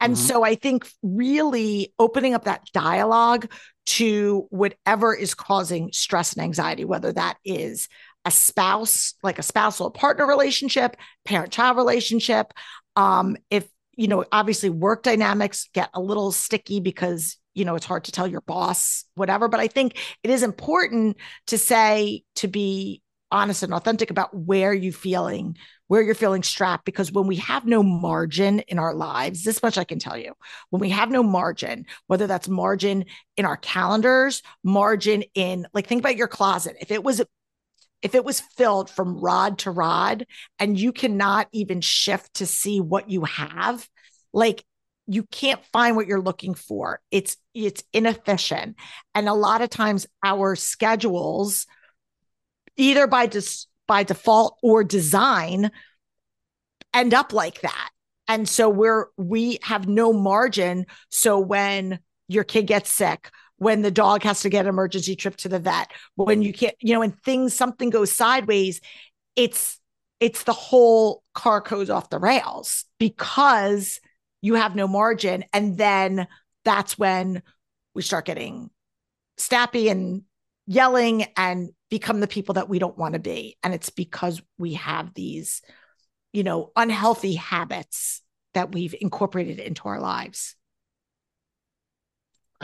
and 0.00 0.14
mm-hmm. 0.14 0.24
so 0.24 0.44
i 0.44 0.54
think 0.54 0.88
really 1.02 1.92
opening 1.98 2.34
up 2.34 2.44
that 2.44 2.68
dialogue 2.72 3.50
to 3.86 4.46
whatever 4.50 5.12
is 5.12 5.34
causing 5.34 5.90
stress 5.92 6.34
and 6.34 6.42
anxiety 6.44 6.84
whether 6.84 7.12
that 7.12 7.36
is 7.44 7.88
a 8.24 8.30
spouse 8.30 9.14
like 9.24 9.40
a 9.40 9.42
spousal 9.42 9.90
partner 9.90 10.24
relationship 10.26 10.96
parent 11.24 11.50
child 11.50 11.76
relationship 11.76 12.52
um, 12.96 13.36
if 13.50 13.66
you 13.96 14.08
know, 14.08 14.24
obviously 14.32 14.70
work 14.70 15.02
dynamics 15.02 15.68
get 15.72 15.90
a 15.94 16.00
little 16.00 16.32
sticky 16.32 16.80
because, 16.80 17.36
you 17.54 17.64
know, 17.64 17.74
it's 17.74 17.86
hard 17.86 18.04
to 18.04 18.12
tell 18.12 18.26
your 18.26 18.40
boss, 18.42 19.04
whatever. 19.14 19.48
But 19.48 19.60
I 19.60 19.68
think 19.68 19.96
it 20.22 20.30
is 20.30 20.42
important 20.42 21.16
to 21.48 21.58
say, 21.58 22.24
to 22.36 22.48
be 22.48 23.02
honest 23.30 23.62
and 23.62 23.74
authentic 23.74 24.10
about 24.10 24.34
where 24.34 24.72
you're 24.72 24.92
feeling, 24.92 25.56
where 25.88 26.02
you're 26.02 26.14
feeling 26.14 26.42
strapped. 26.42 26.84
Because 26.84 27.10
when 27.10 27.26
we 27.26 27.36
have 27.36 27.66
no 27.66 27.82
margin 27.82 28.60
in 28.60 28.78
our 28.78 28.94
lives, 28.94 29.44
this 29.44 29.62
much 29.62 29.76
I 29.76 29.84
can 29.84 29.98
tell 29.98 30.16
you, 30.16 30.34
when 30.70 30.80
we 30.80 30.90
have 30.90 31.10
no 31.10 31.22
margin, 31.22 31.86
whether 32.06 32.26
that's 32.26 32.48
margin 32.48 33.04
in 33.36 33.44
our 33.44 33.56
calendars, 33.56 34.42
margin 34.62 35.24
in 35.34 35.66
like 35.74 35.86
think 35.86 36.00
about 36.00 36.16
your 36.16 36.28
closet. 36.28 36.76
If 36.80 36.90
it 36.90 37.02
was 37.02 37.22
if 38.04 38.14
it 38.14 38.24
was 38.24 38.40
filled 38.40 38.90
from 38.90 39.18
rod 39.18 39.58
to 39.60 39.70
rod 39.70 40.26
and 40.58 40.78
you 40.78 40.92
cannot 40.92 41.48
even 41.52 41.80
shift 41.80 42.34
to 42.34 42.46
see 42.46 42.78
what 42.78 43.08
you 43.08 43.24
have, 43.24 43.88
like 44.34 44.62
you 45.06 45.22
can't 45.24 45.64
find 45.72 45.96
what 45.96 46.06
you're 46.06 46.20
looking 46.20 46.54
for. 46.54 47.00
It's 47.10 47.38
it's 47.54 47.82
inefficient. 47.94 48.76
And 49.14 49.26
a 49.26 49.32
lot 49.32 49.62
of 49.62 49.70
times 49.70 50.06
our 50.22 50.54
schedules 50.54 51.66
either 52.76 53.06
by 53.06 53.24
dis- 53.24 53.66
by 53.88 54.02
default 54.02 54.58
or 54.62 54.84
design 54.84 55.70
end 56.92 57.14
up 57.14 57.32
like 57.32 57.62
that. 57.62 57.90
And 58.28 58.46
so 58.46 58.68
we're 58.68 59.06
we 59.16 59.58
have 59.62 59.88
no 59.88 60.12
margin 60.12 60.84
so 61.08 61.38
when 61.38 62.00
your 62.28 62.44
kid 62.44 62.66
gets 62.66 62.92
sick 62.92 63.30
when 63.58 63.82
the 63.82 63.90
dog 63.90 64.22
has 64.22 64.40
to 64.40 64.48
get 64.48 64.64
an 64.64 64.68
emergency 64.68 65.16
trip 65.16 65.36
to 65.36 65.48
the 65.48 65.58
vet, 65.58 65.90
when 66.16 66.42
you 66.42 66.52
can't, 66.52 66.74
you 66.80 66.92
know, 66.92 67.00
when 67.00 67.12
things, 67.12 67.54
something 67.54 67.90
goes 67.90 68.12
sideways, 68.12 68.80
it's, 69.36 69.78
it's 70.20 70.44
the 70.44 70.52
whole 70.52 71.22
car 71.34 71.60
goes 71.60 71.90
off 71.90 72.10
the 72.10 72.18
rails 72.18 72.84
because 72.98 74.00
you 74.42 74.54
have 74.54 74.74
no 74.74 74.88
margin. 74.88 75.44
And 75.52 75.78
then 75.78 76.26
that's 76.64 76.98
when 76.98 77.42
we 77.94 78.02
start 78.02 78.24
getting 78.24 78.70
snappy 79.38 79.88
and 79.88 80.22
yelling 80.66 81.26
and 81.36 81.70
become 81.90 82.20
the 82.20 82.26
people 82.26 82.54
that 82.54 82.68
we 82.68 82.78
don't 82.78 82.98
want 82.98 83.14
to 83.14 83.20
be. 83.20 83.56
And 83.62 83.74
it's 83.74 83.90
because 83.90 84.42
we 84.58 84.74
have 84.74 85.14
these, 85.14 85.62
you 86.32 86.42
know, 86.42 86.72
unhealthy 86.76 87.34
habits 87.34 88.22
that 88.54 88.72
we've 88.72 88.94
incorporated 89.00 89.58
into 89.58 89.88
our 89.88 90.00
lives. 90.00 90.56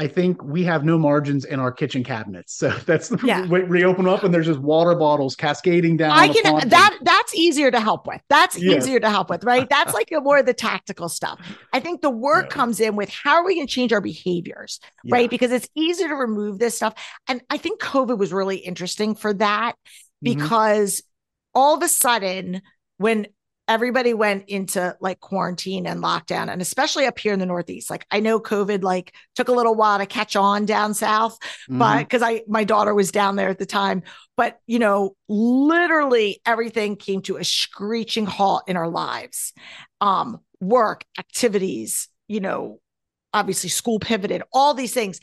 I 0.01 0.07
think 0.07 0.43
we 0.43 0.65
have 0.65 0.83
no 0.83 0.99
margins 0.99 1.45
in 1.45 1.61
our 1.61 1.71
kitchen 1.71 2.03
cabinets. 2.03 2.55
So 2.55 2.71
that's 2.87 3.11
the 3.11 3.21
yeah. 3.23 3.47
we 3.47 3.85
open 3.85 4.09
up 4.09 4.25
and 4.25 4.33
there's 4.33 4.47
just 4.47 4.59
water 4.59 4.95
bottles 4.95 5.37
cascading 5.37 5.99
down. 5.99 6.13
I 6.13 6.29
can 6.29 6.69
that 6.71 6.99
that's 7.03 7.35
easier 7.35 7.71
to 7.71 7.79
help 7.79 8.07
with. 8.07 8.23
That's 8.31 8.59
yes. 8.59 8.83
easier 8.85 8.99
to 8.99 9.11
help 9.11 9.29
with, 9.29 9.45
right? 9.45 9.69
That's 9.69 9.93
like 9.93 10.09
more 10.11 10.39
of 10.39 10.47
the 10.47 10.55
tactical 10.55 11.11
stuff. 11.11 11.39
I 11.75 11.81
think 11.81 12.01
the 12.01 12.09
work 12.09 12.47
yeah. 12.47 12.55
comes 12.55 12.81
in 12.81 12.97
with 12.97 13.11
how 13.11 13.35
are 13.35 13.45
we 13.45 13.57
going 13.57 13.67
to 13.67 13.73
change 13.73 13.93
our 13.93 14.01
behaviors, 14.01 14.81
yeah. 15.05 15.17
right? 15.17 15.29
Because 15.29 15.53
it's 15.53 15.69
easier 15.75 16.09
to 16.09 16.15
remove 16.15 16.59
this 16.59 16.77
stuff. 16.77 16.95
And 17.29 17.43
I 17.51 17.59
think 17.59 17.79
COVID 17.83 18.17
was 18.17 18.33
really 18.33 18.57
interesting 18.57 19.15
for 19.15 19.35
that 19.35 19.73
mm-hmm. 19.73 20.35
because 20.35 20.97
mm-hmm. 20.97 21.61
all 21.61 21.77
of 21.77 21.83
a 21.83 21.89
sudden 21.89 22.63
when 22.97 23.27
everybody 23.71 24.13
went 24.13 24.49
into 24.49 24.97
like 25.01 25.21
quarantine 25.21 25.87
and 25.87 26.03
lockdown 26.03 26.51
and 26.51 26.61
especially 26.61 27.07
up 27.07 27.19
here 27.19 27.33
in 27.33 27.39
the 27.39 27.47
northeast. 27.47 27.89
Like 27.89 28.05
i 28.11 28.21
know 28.21 28.41
covid 28.41 28.83
like 28.83 29.15
took 29.35 29.49
a 29.49 29.53
little 29.53 29.75
while 29.75 29.99
to 29.99 30.07
catch 30.07 30.37
on 30.37 30.67
down 30.67 30.93
south 30.93 31.39
mm-hmm. 31.41 31.79
but 31.79 32.01
because 32.01 32.21
i 32.21 32.43
my 32.49 32.65
daughter 32.65 32.95
was 32.95 33.13
down 33.13 33.37
there 33.37 33.49
at 33.49 33.59
the 33.59 33.67
time 33.67 34.03
but 34.37 34.59
you 34.67 34.79
know 34.79 35.15
literally 35.29 36.41
everything 36.45 36.97
came 36.97 37.23
to 37.23 37.37
a 37.37 37.45
screeching 37.45 38.27
halt 38.27 38.65
in 38.67 38.77
our 38.77 38.89
lives. 38.89 39.53
Um 40.01 40.41
work 40.61 41.05
activities 41.19 42.09
you 42.29 42.41
know 42.41 42.81
obviously 43.33 43.69
school 43.69 43.99
pivoted 43.99 44.43
all 44.53 44.75
these 44.75 44.93
things. 44.93 45.21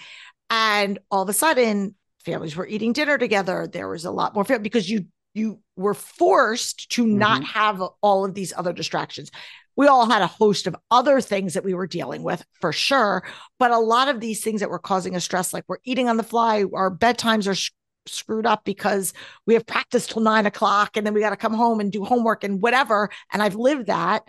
And 0.50 1.00
all 1.12 1.24
of 1.24 1.30
a 1.30 1.34
sudden 1.34 1.96
families 2.24 2.56
were 2.56 2.68
eating 2.68 2.94
dinner 2.94 3.18
together. 3.18 3.68
There 3.68 3.90
was 3.90 4.06
a 4.06 4.12
lot 4.12 4.34
more 4.34 4.44
because 4.44 4.90
you 4.90 5.06
you 5.38 5.60
were 5.76 5.94
forced 5.94 6.90
to 6.92 7.06
mm-hmm. 7.06 7.18
not 7.18 7.44
have 7.44 7.82
all 8.02 8.26
of 8.26 8.34
these 8.34 8.54
other 8.58 8.74
distractions. 8.74 9.32
We 9.76 9.88
all 9.88 10.10
had 10.10 10.24
a 10.24 10.28
host 10.28 10.66
of 10.66 10.76
other 10.90 11.22
things 11.22 11.54
that 11.54 11.64
we 11.64 11.76
were 11.76 11.86
dealing 11.86 12.24
with 12.24 12.44
for 12.60 12.74
sure. 12.74 13.24
But 13.60 13.72
a 13.72 13.78
lot 13.78 14.08
of 14.08 14.20
these 14.20 14.44
things 14.44 14.62
that 14.62 14.72
were 14.72 14.80
causing 14.80 15.16
us 15.16 15.24
stress, 15.24 15.54
like 15.54 15.66
we're 15.68 15.78
eating 15.84 16.10
on 16.10 16.18
the 16.18 16.24
fly, 16.24 16.66
our 16.74 16.90
bedtimes 16.90 17.48
are 17.48 17.54
sh- 17.54 17.72
screwed 18.08 18.48
up 18.48 18.66
because 18.66 19.14
we 19.46 19.54
have 19.54 19.68
practice 19.68 20.08
till 20.08 20.24
nine 20.24 20.48
o'clock 20.48 20.98
and 20.98 21.06
then 21.06 21.14
we 21.14 21.22
got 21.22 21.30
to 21.30 21.36
come 21.36 21.54
home 21.54 21.80
and 21.80 21.92
do 21.92 22.04
homework 22.04 22.44
and 22.44 22.62
whatever. 22.62 23.12
And 23.32 23.44
I've 23.44 23.56
lived 23.56 23.88
that. 23.88 24.24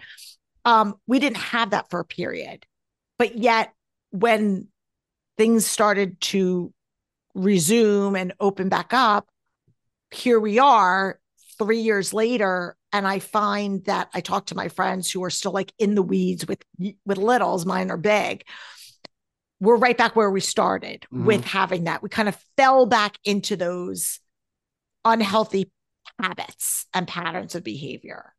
Um, 0.67 0.97
we 1.07 1.19
didn't 1.19 1.39
have 1.39 1.71
that 1.71 1.89
for 1.89 2.01
a 2.01 2.05
period. 2.05 2.67
But 3.19 3.39
yet, 3.39 3.73
when 4.11 4.69
things 5.39 5.65
started 5.65 6.21
to 6.21 6.75
resume 7.35 8.17
and 8.17 8.35
open 8.39 8.69
back 8.69 8.93
up, 8.93 9.29
here 10.11 10.41
we 10.41 10.59
are 10.59 11.19
three 11.59 11.81
years 11.81 12.13
later 12.13 12.77
and 12.93 13.07
i 13.07 13.19
find 13.19 13.85
that 13.85 14.09
i 14.15 14.21
talk 14.21 14.47
to 14.47 14.55
my 14.55 14.69
friends 14.69 15.11
who 15.11 15.23
are 15.25 15.31
still 15.31 15.53
like 15.53 15.73
in 15.79 15.95
the 15.95 16.03
weeds 16.03 16.47
with 16.47 16.63
with 17.05 17.19
littles 17.19 17.67
mine 17.67 17.91
are 17.91 17.97
big 17.97 18.45
we're 19.61 19.77
right 19.77 19.99
back 19.99 20.15
where 20.15 20.31
we 20.31 20.41
started 20.41 21.03
mm-hmm. 21.13 21.25
with 21.25 21.45
having 21.45 21.85
that 21.85 22.03
we 22.03 22.09
kind 22.09 22.29
of 22.29 22.37
fell 22.57 22.87
back 22.87 23.19
into 23.25 23.57
those 23.57 24.21
unhealthy 25.05 25.71
habits 26.21 26.87
and 26.95 27.07
patterns 27.07 27.55
of 27.55 27.65
behavior 27.65 28.35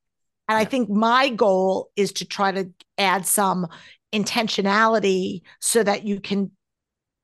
and 0.47 0.55
yeah. 0.55 0.61
i 0.61 0.65
think 0.65 0.89
my 0.89 1.29
goal 1.29 1.89
is 1.95 2.13
to 2.13 2.25
try 2.25 2.51
to 2.51 2.69
add 2.97 3.25
some 3.25 3.67
intentionality 4.13 5.41
so 5.59 5.83
that 5.83 6.05
you 6.05 6.19
can 6.19 6.51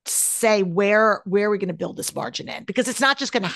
say 0.04 0.62
where 0.62 1.22
where 1.24 1.48
are 1.48 1.50
we 1.50 1.58
going 1.58 1.68
to 1.68 1.74
build 1.74 1.96
this 1.96 2.14
margin 2.14 2.48
in 2.48 2.64
because 2.64 2.86
it's 2.86 3.00
not 3.00 3.18
just 3.18 3.32
going 3.32 3.42
to 3.42 3.52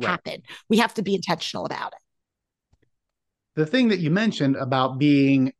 right. 0.00 0.10
happen. 0.10 0.42
We 0.68 0.78
have 0.78 0.94
to 0.94 1.02
be 1.02 1.14
intentional 1.14 1.66
about 1.66 1.92
it. 1.92 2.86
The 3.56 3.66
thing 3.66 3.88
that 3.88 3.98
you 3.98 4.10
mentioned 4.10 4.56
about 4.56 4.98
being 4.98 5.52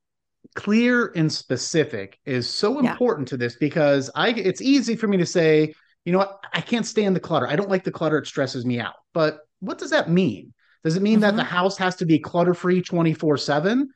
clear 0.54 1.12
and 1.14 1.32
specific 1.32 2.18
is 2.24 2.48
so 2.48 2.80
yeah. 2.80 2.90
important 2.90 3.28
to 3.28 3.36
this 3.36 3.56
because 3.56 4.10
I 4.14 4.30
it's 4.30 4.62
easy 4.62 4.96
for 4.96 5.06
me 5.06 5.16
to 5.18 5.26
say, 5.26 5.74
you 6.04 6.12
know 6.12 6.18
what, 6.18 6.40
I 6.52 6.60
can't 6.60 6.86
stand 6.86 7.14
the 7.14 7.20
clutter. 7.20 7.46
I 7.46 7.56
don't 7.56 7.68
like 7.68 7.84
the 7.84 7.92
clutter, 7.92 8.18
it 8.18 8.26
stresses 8.26 8.64
me 8.64 8.80
out. 8.80 8.94
But 9.12 9.40
what 9.60 9.78
does 9.78 9.90
that 9.90 10.10
mean? 10.10 10.54
Does 10.82 10.96
it 10.96 11.02
mean 11.02 11.14
mm-hmm. 11.14 11.22
that 11.22 11.36
the 11.36 11.44
house 11.44 11.76
has 11.78 11.96
to 11.96 12.06
be 12.06 12.18
clutter 12.18 12.54
free 12.54 12.82
24 12.82 13.36
7? 13.36 13.90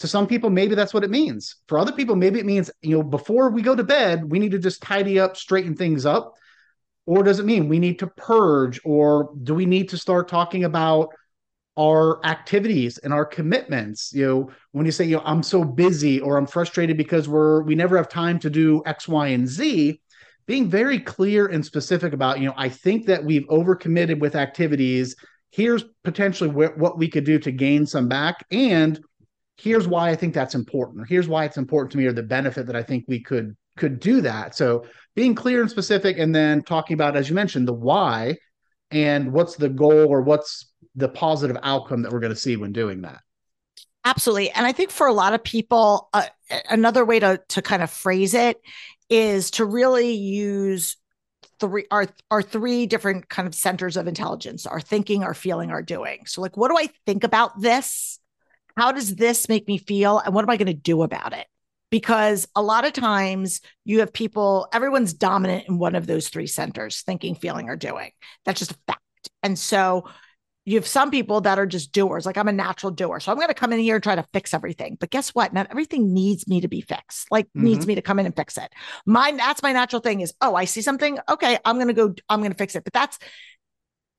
To 0.00 0.06
some 0.06 0.28
people, 0.28 0.48
maybe 0.48 0.76
that's 0.76 0.94
what 0.94 1.02
it 1.02 1.10
means. 1.10 1.56
For 1.66 1.76
other 1.76 1.90
people, 1.90 2.14
maybe 2.14 2.38
it 2.38 2.46
means, 2.46 2.70
you 2.82 2.96
know, 2.96 3.02
before 3.02 3.50
we 3.50 3.62
go 3.62 3.74
to 3.74 3.82
bed, 3.82 4.30
we 4.30 4.38
need 4.38 4.52
to 4.52 4.58
just 4.58 4.80
tidy 4.80 5.18
up, 5.18 5.36
straighten 5.36 5.74
things 5.74 6.06
up. 6.06 6.34
Or 7.08 7.22
does 7.22 7.38
it 7.38 7.46
mean 7.46 7.70
we 7.70 7.78
need 7.78 7.98
to 8.00 8.06
purge? 8.06 8.78
Or 8.84 9.30
do 9.42 9.54
we 9.54 9.64
need 9.64 9.88
to 9.88 9.96
start 9.96 10.28
talking 10.28 10.64
about 10.64 11.08
our 11.78 12.22
activities 12.26 12.98
and 12.98 13.14
our 13.14 13.24
commitments? 13.24 14.12
You 14.12 14.26
know, 14.26 14.50
when 14.72 14.84
you 14.84 14.92
say, 14.92 15.06
you 15.06 15.16
know, 15.16 15.22
I'm 15.24 15.42
so 15.42 15.64
busy 15.64 16.20
or 16.20 16.36
I'm 16.36 16.46
frustrated 16.46 16.98
because 16.98 17.26
we're 17.26 17.62
we 17.62 17.74
never 17.74 17.96
have 17.96 18.10
time 18.10 18.38
to 18.40 18.50
do 18.50 18.82
X, 18.84 19.08
Y, 19.08 19.28
and 19.28 19.48
Z, 19.48 20.02
being 20.46 20.68
very 20.68 20.98
clear 20.98 21.46
and 21.46 21.64
specific 21.64 22.12
about, 22.12 22.40
you 22.40 22.46
know, 22.46 22.54
I 22.58 22.68
think 22.68 23.06
that 23.06 23.24
we've 23.24 23.46
overcommitted 23.46 24.20
with 24.20 24.36
activities. 24.36 25.16
Here's 25.50 25.84
potentially 26.04 26.50
wh- 26.50 26.78
what 26.78 26.98
we 26.98 27.08
could 27.08 27.24
do 27.24 27.38
to 27.38 27.50
gain 27.50 27.86
some 27.86 28.08
back. 28.08 28.44
And 28.50 29.00
here's 29.56 29.88
why 29.88 30.10
I 30.10 30.14
think 30.14 30.34
that's 30.34 30.54
important. 30.54 31.08
Here's 31.08 31.26
why 31.26 31.46
it's 31.46 31.56
important 31.56 31.92
to 31.92 31.96
me, 31.96 32.04
or 32.04 32.12
the 32.12 32.22
benefit 32.22 32.66
that 32.66 32.76
I 32.76 32.82
think 32.82 33.06
we 33.08 33.20
could 33.20 33.56
could 33.78 34.00
do 34.00 34.20
that. 34.22 34.54
So 34.56 34.84
being 35.14 35.34
clear 35.34 35.60
and 35.60 35.70
specific, 35.70 36.18
and 36.18 36.34
then 36.34 36.62
talking 36.62 36.94
about, 36.94 37.16
as 37.16 37.28
you 37.28 37.34
mentioned, 37.34 37.66
the 37.66 37.72
why 37.72 38.36
and 38.90 39.32
what's 39.32 39.56
the 39.56 39.68
goal 39.68 40.06
or 40.06 40.22
what's 40.22 40.70
the 40.94 41.08
positive 41.08 41.56
outcome 41.62 42.02
that 42.02 42.12
we're 42.12 42.20
going 42.20 42.32
to 42.32 42.38
see 42.38 42.56
when 42.56 42.72
doing 42.72 43.02
that. 43.02 43.20
Absolutely, 44.04 44.50
and 44.50 44.64
I 44.64 44.72
think 44.72 44.90
for 44.90 45.06
a 45.06 45.12
lot 45.12 45.34
of 45.34 45.42
people, 45.44 46.08
uh, 46.12 46.26
another 46.70 47.04
way 47.04 47.18
to 47.20 47.40
to 47.48 47.62
kind 47.62 47.82
of 47.82 47.90
phrase 47.90 48.32
it 48.32 48.60
is 49.10 49.50
to 49.52 49.64
really 49.64 50.12
use 50.12 50.96
three 51.60 51.84
our 51.90 52.06
our 52.30 52.42
three 52.42 52.86
different 52.86 53.28
kind 53.28 53.46
of 53.46 53.54
centers 53.54 53.96
of 53.96 54.06
intelligence: 54.06 54.66
our 54.66 54.80
thinking, 54.80 55.24
our 55.24 55.34
feeling, 55.34 55.70
our 55.70 55.82
doing. 55.82 56.24
So, 56.26 56.40
like, 56.40 56.56
what 56.56 56.70
do 56.70 56.78
I 56.78 56.88
think 57.06 57.24
about 57.24 57.60
this? 57.60 58.18
How 58.76 58.92
does 58.92 59.16
this 59.16 59.48
make 59.48 59.66
me 59.66 59.78
feel? 59.78 60.18
And 60.18 60.34
what 60.34 60.44
am 60.44 60.50
I 60.50 60.56
going 60.56 60.66
to 60.66 60.74
do 60.74 61.02
about 61.02 61.32
it? 61.32 61.46
Because 61.90 62.46
a 62.54 62.62
lot 62.62 62.84
of 62.84 62.92
times 62.92 63.60
you 63.84 64.00
have 64.00 64.12
people, 64.12 64.68
everyone's 64.72 65.14
dominant 65.14 65.68
in 65.68 65.78
one 65.78 65.94
of 65.94 66.06
those 66.06 66.28
three 66.28 66.46
centers 66.46 67.02
thinking, 67.02 67.34
feeling, 67.34 67.68
or 67.68 67.76
doing. 67.76 68.10
That's 68.44 68.58
just 68.58 68.72
a 68.72 68.78
fact. 68.86 69.00
And 69.42 69.58
so 69.58 70.08
you 70.64 70.74
have 70.74 70.86
some 70.86 71.10
people 71.10 71.40
that 71.40 71.58
are 71.58 71.66
just 71.66 71.92
doers. 71.92 72.26
Like 72.26 72.36
I'm 72.36 72.48
a 72.48 72.52
natural 72.52 72.92
doer. 72.92 73.20
So 73.20 73.32
I'm 73.32 73.38
going 73.38 73.48
to 73.48 73.54
come 73.54 73.72
in 73.72 73.78
here 73.78 73.94
and 73.94 74.04
try 74.04 74.14
to 74.14 74.26
fix 74.34 74.52
everything. 74.52 74.98
But 75.00 75.08
guess 75.08 75.30
what? 75.30 75.54
Not 75.54 75.68
everything 75.70 76.12
needs 76.12 76.46
me 76.46 76.60
to 76.60 76.68
be 76.68 76.82
fixed. 76.82 77.30
Like 77.30 77.46
mm-hmm. 77.46 77.64
needs 77.64 77.86
me 77.86 77.94
to 77.94 78.02
come 78.02 78.18
in 78.18 78.26
and 78.26 78.36
fix 78.36 78.58
it. 78.58 78.70
Mine, 79.06 79.38
that's 79.38 79.62
my 79.62 79.72
natural 79.72 80.02
thing 80.02 80.20
is, 80.20 80.34
oh, 80.42 80.54
I 80.54 80.66
see 80.66 80.82
something. 80.82 81.18
Okay. 81.26 81.58
I'm 81.64 81.76
going 81.76 81.88
to 81.88 81.94
go, 81.94 82.14
I'm 82.28 82.40
going 82.40 82.52
to 82.52 82.58
fix 82.58 82.76
it. 82.76 82.84
But 82.84 82.92
that's, 82.92 83.18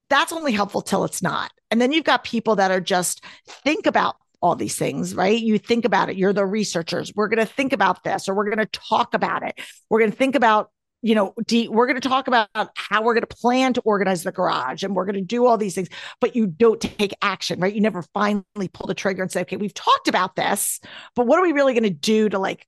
that's 0.09 0.33
only 0.33 0.51
helpful 0.51 0.81
till 0.81 1.03
it's 1.03 1.21
not. 1.21 1.51
And 1.69 1.79
then 1.79 1.91
you've 1.91 2.03
got 2.03 2.23
people 2.23 2.55
that 2.55 2.71
are 2.71 2.81
just 2.81 3.23
think 3.63 3.85
about 3.85 4.15
all 4.41 4.55
these 4.55 4.77
things, 4.77 5.15
right? 5.15 5.39
You 5.39 5.57
think 5.57 5.85
about 5.85 6.09
it. 6.09 6.17
You're 6.17 6.33
the 6.33 6.45
researchers. 6.45 7.13
We're 7.15 7.27
going 7.27 7.45
to 7.45 7.51
think 7.51 7.73
about 7.73 8.03
this 8.03 8.29
or 8.29 8.35
we're 8.35 8.45
going 8.45 8.65
to 8.65 8.65
talk 8.67 9.13
about 9.13 9.43
it. 9.43 9.59
We're 9.89 9.99
going 9.99 10.11
to 10.11 10.17
think 10.17 10.35
about, 10.35 10.71
you 11.01 11.15
know, 11.15 11.33
we're 11.69 11.87
going 11.87 11.99
to 11.99 12.07
talk 12.07 12.27
about 12.27 12.49
how 12.75 13.01
we're 13.01 13.13
going 13.13 13.25
to 13.25 13.35
plan 13.35 13.73
to 13.73 13.81
organize 13.81 14.23
the 14.23 14.31
garage 14.31 14.83
and 14.83 14.95
we're 14.95 15.05
going 15.05 15.15
to 15.15 15.21
do 15.21 15.45
all 15.45 15.57
these 15.57 15.75
things, 15.75 15.89
but 16.21 16.35
you 16.35 16.47
don't 16.47 16.79
take 16.81 17.13
action, 17.21 17.59
right? 17.59 17.73
You 17.73 17.81
never 17.81 18.01
finally 18.13 18.67
pull 18.73 18.87
the 18.87 18.93
trigger 18.93 19.21
and 19.21 19.31
say, 19.31 19.41
okay, 19.41 19.57
we've 19.57 19.73
talked 19.73 20.07
about 20.07 20.35
this, 20.35 20.79
but 21.15 21.25
what 21.25 21.39
are 21.39 21.43
we 21.43 21.51
really 21.51 21.73
going 21.73 21.83
to 21.83 21.89
do 21.89 22.29
to 22.29 22.39
like, 22.39 22.65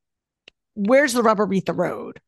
where's 0.76 1.14
the 1.14 1.24
rubber 1.24 1.46
meet 1.46 1.66
the 1.66 1.74
road? 1.74 2.20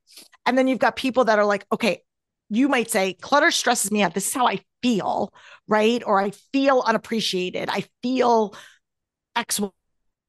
And 0.45 0.57
then 0.57 0.67
you've 0.67 0.79
got 0.79 0.95
people 0.95 1.25
that 1.25 1.39
are 1.39 1.45
like, 1.45 1.65
okay, 1.71 2.01
you 2.49 2.67
might 2.67 2.91
say 2.91 3.13
clutter 3.13 3.51
stresses 3.51 3.91
me 3.91 4.03
out. 4.03 4.13
This 4.13 4.27
is 4.27 4.33
how 4.33 4.47
I 4.47 4.59
feel, 4.81 5.33
right? 5.67 6.03
Or 6.05 6.21
I 6.21 6.31
feel 6.51 6.83
unappreciated. 6.85 7.69
I 7.69 7.85
feel 8.01 8.53
X, 9.35 9.59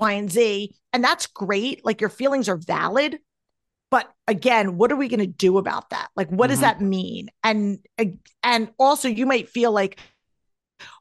Y, 0.00 0.12
and 0.12 0.30
Z. 0.30 0.74
And 0.92 1.02
that's 1.02 1.26
great. 1.26 1.84
Like 1.84 2.00
your 2.00 2.10
feelings 2.10 2.48
are 2.48 2.56
valid. 2.56 3.18
But 3.90 4.12
again, 4.26 4.76
what 4.76 4.90
are 4.90 4.96
we 4.96 5.08
going 5.08 5.20
to 5.20 5.26
do 5.26 5.58
about 5.58 5.90
that? 5.90 6.08
Like, 6.16 6.28
what 6.28 6.46
mm-hmm. 6.46 6.52
does 6.52 6.60
that 6.60 6.80
mean? 6.80 7.28
And 7.42 7.78
and 8.42 8.70
also, 8.78 9.08
you 9.08 9.26
might 9.26 9.48
feel 9.48 9.70
like 9.72 10.00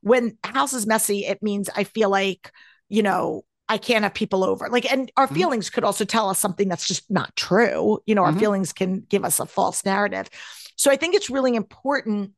when 0.01 0.37
house 0.43 0.73
is 0.73 0.85
messy, 0.85 1.25
it 1.25 1.41
means 1.41 1.69
I 1.75 1.85
feel 1.85 2.09
like 2.09 2.51
you 2.89 3.01
know 3.01 3.45
I 3.67 3.77
can't 3.77 4.03
have 4.03 4.13
people 4.13 4.43
over. 4.43 4.69
Like, 4.69 4.91
and 4.91 5.11
our 5.17 5.25
mm-hmm. 5.25 5.35
feelings 5.35 5.69
could 5.69 5.83
also 5.83 6.05
tell 6.05 6.29
us 6.29 6.37
something 6.37 6.67
that's 6.67 6.87
just 6.87 7.09
not 7.09 7.35
true. 7.35 7.99
You 8.05 8.13
know, 8.13 8.23
our 8.23 8.29
mm-hmm. 8.29 8.39
feelings 8.39 8.73
can 8.73 8.99
give 9.09 9.25
us 9.25 9.39
a 9.39 9.45
false 9.45 9.83
narrative. 9.85 10.29
So 10.75 10.91
I 10.91 10.95
think 10.95 11.15
it's 11.15 11.29
really 11.29 11.55
important 11.55 12.33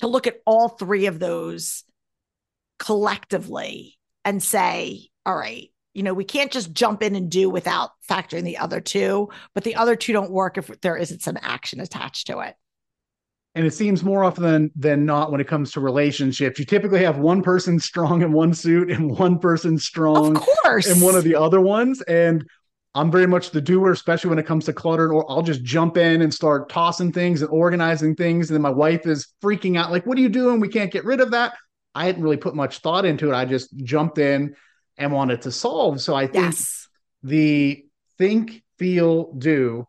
to 0.00 0.08
look 0.08 0.26
at 0.26 0.40
all 0.46 0.70
three 0.70 1.06
of 1.06 1.18
those 1.18 1.84
collectively 2.78 3.98
and 4.24 4.42
say, 4.42 5.08
all 5.26 5.36
right, 5.36 5.70
you 5.94 6.02
know, 6.02 6.14
we 6.14 6.24
can't 6.24 6.52
just 6.52 6.72
jump 6.72 7.02
in 7.02 7.14
and 7.14 7.30
do 7.30 7.50
without 7.50 7.90
factoring 8.08 8.44
the 8.44 8.58
other 8.58 8.80
two, 8.80 9.28
but 9.54 9.64
the 9.64 9.74
other 9.74 9.96
two 9.96 10.12
don't 10.12 10.30
work 10.30 10.56
if 10.56 10.68
there 10.80 10.96
isn't 10.96 11.22
some 11.22 11.38
action 11.42 11.80
attached 11.80 12.28
to 12.28 12.40
it. 12.40 12.54
And 13.56 13.66
it 13.66 13.74
seems 13.74 14.04
more 14.04 14.22
often 14.22 14.44
than, 14.44 14.70
than 14.76 15.04
not 15.04 15.32
when 15.32 15.40
it 15.40 15.48
comes 15.48 15.72
to 15.72 15.80
relationships, 15.80 16.60
you 16.60 16.64
typically 16.64 17.02
have 17.02 17.18
one 17.18 17.42
person 17.42 17.80
strong 17.80 18.22
in 18.22 18.32
one 18.32 18.54
suit 18.54 18.90
and 18.90 19.10
one 19.10 19.40
person 19.40 19.76
strong 19.76 20.36
of 20.36 20.46
course. 20.62 20.86
in 20.86 21.00
one 21.00 21.16
of 21.16 21.24
the 21.24 21.34
other 21.34 21.60
ones. 21.60 22.00
And 22.02 22.48
I'm 22.94 23.10
very 23.10 23.26
much 23.26 23.50
the 23.50 23.60
doer, 23.60 23.90
especially 23.90 24.30
when 24.30 24.38
it 24.38 24.46
comes 24.46 24.66
to 24.66 24.72
clutter. 24.72 25.12
Or 25.12 25.28
I'll 25.28 25.42
just 25.42 25.64
jump 25.64 25.96
in 25.96 26.22
and 26.22 26.32
start 26.32 26.68
tossing 26.68 27.10
things 27.10 27.42
and 27.42 27.50
organizing 27.50 28.14
things. 28.14 28.50
And 28.50 28.54
then 28.54 28.62
my 28.62 28.70
wife 28.70 29.04
is 29.04 29.26
freaking 29.42 29.76
out, 29.76 29.90
like, 29.90 30.06
what 30.06 30.16
are 30.16 30.22
you 30.22 30.28
doing? 30.28 30.60
We 30.60 30.68
can't 30.68 30.92
get 30.92 31.04
rid 31.04 31.20
of 31.20 31.32
that. 31.32 31.54
I 31.94 32.06
hadn't 32.06 32.22
really 32.22 32.36
put 32.36 32.54
much 32.54 32.78
thought 32.78 33.04
into 33.04 33.30
it. 33.30 33.34
I 33.34 33.44
just 33.44 33.76
jumped 33.76 34.18
in 34.18 34.54
and 34.96 35.12
wanted 35.12 35.42
to 35.42 35.52
solve. 35.52 36.00
So 36.00 36.14
I 36.14 36.26
think 36.26 36.46
yes. 36.46 36.88
the 37.22 37.84
think, 38.18 38.62
feel, 38.78 39.32
do, 39.32 39.86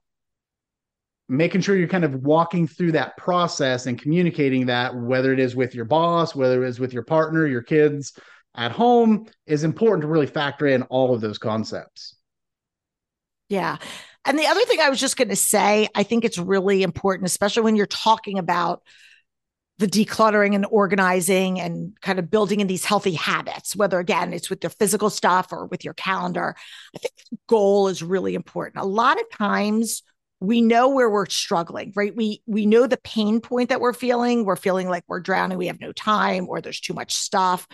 making 1.30 1.62
sure 1.62 1.76
you're 1.78 1.88
kind 1.88 2.04
of 2.04 2.16
walking 2.16 2.68
through 2.68 2.92
that 2.94 3.16
process 3.18 3.86
and 3.86 4.02
communicating 4.02 4.66
that, 4.66 4.96
whether 4.96 5.32
it 5.32 5.40
is 5.40 5.56
with 5.56 5.74
your 5.74 5.86
boss, 5.86 6.36
whether 6.36 6.64
it 6.64 6.70
is 6.70 6.80
with 6.80 6.94
your 6.94 7.04
partner, 7.04 7.48
your 7.48 7.62
kids, 7.62 8.14
at 8.56 8.72
home 8.72 9.28
is 9.46 9.64
important 9.64 10.02
to 10.02 10.08
really 10.08 10.28
factor 10.28 10.68
in 10.68 10.84
all 10.84 11.14
of 11.14 11.22
those 11.22 11.38
concepts. 11.38 12.16
Yeah. 13.48 13.78
And 14.26 14.38
the 14.38 14.48
other 14.48 14.62
thing 14.66 14.80
I 14.80 14.90
was 14.90 15.00
just 15.00 15.18
going 15.18 15.30
to 15.30 15.36
say, 15.36 15.88
I 15.96 16.04
think 16.04 16.26
it's 16.26 16.38
really 16.38 16.84
important, 16.84 17.28
especially 17.28 17.64
when 17.64 17.76
you're 17.76 17.86
talking 17.86 18.38
about 18.38 18.82
the 19.82 19.88
decluttering 19.88 20.54
and 20.54 20.68
organizing 20.70 21.60
and 21.60 22.00
kind 22.02 22.20
of 22.20 22.30
building 22.30 22.60
in 22.60 22.68
these 22.68 22.86
healthy 22.86 23.14
habits, 23.14 23.76
whether 23.76 23.98
again 23.98 24.32
it's 24.32 24.48
with 24.48 24.64
your 24.64 24.70
physical 24.70 25.10
stuff 25.10 25.52
or 25.52 25.66
with 25.66 25.84
your 25.84 25.96
calendar. 25.96 26.56
I 26.96 27.00
think 27.00 27.14
goal 27.48 27.88
is 27.88 28.04
really 28.04 28.36
important. 28.36 28.84
A 28.84 28.88
lot 28.88 29.20
of 29.20 29.28
times 29.32 30.04
we 30.40 30.62
know 30.62 30.90
where 30.90 31.10
we're 31.10 31.26
struggling, 31.26 31.94
right? 31.96 32.16
We 32.16 32.44
we 32.46 32.68
know 32.68 32.86
the 32.86 32.98
pain 32.98 33.42
point 33.42 33.70
that 33.70 33.82
we're 33.82 33.94
feeling. 33.94 34.46
We're 34.46 34.56
feeling 34.56 34.88
like 34.88 35.04
we're 35.08 35.20
drowning, 35.20 35.58
we 35.58 35.68
have 35.68 35.82
no 35.82 35.92
time, 35.92 36.48
or 36.48 36.62
there's 36.62 36.80
too 36.80 36.94
much 36.94 37.16
stuff. 37.16 37.68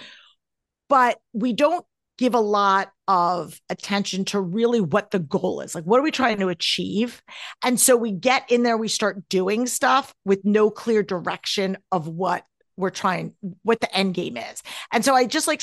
But 0.88 1.20
we 1.34 1.52
don't 1.52 1.86
give 2.18 2.34
a 2.34 2.40
lot 2.40 2.92
of 3.08 3.60
attention 3.70 4.26
to 4.26 4.42
really 4.42 4.82
what 4.82 5.12
the 5.12 5.20
goal 5.20 5.62
is. 5.62 5.76
Like, 5.76 5.86
what 5.86 6.00
are 6.00 6.04
we 6.04 6.12
trying 6.12 6.40
to 6.40 6.50
achieve? 6.50 7.22
And 7.64 7.80
so 7.80 7.96
we 7.96 8.12
get 8.12 8.52
in 8.52 8.64
there, 8.64 8.78
we 8.78 8.88
start 8.88 9.30
doing 9.30 9.68
stuff 9.68 10.14
with 10.26 10.44
no 10.44 10.70
clear 10.70 11.04
direction 11.04 11.78
of 11.92 12.08
what 12.08 12.44
we're 12.76 12.90
trying, 12.90 13.34
what 13.64 13.82
the 13.82 13.96
end 13.96 14.14
game 14.14 14.38
is. 14.38 14.62
And 14.92 15.06
so 15.06 15.16
I 15.16 15.26
just 15.26 15.48
like 15.48 15.62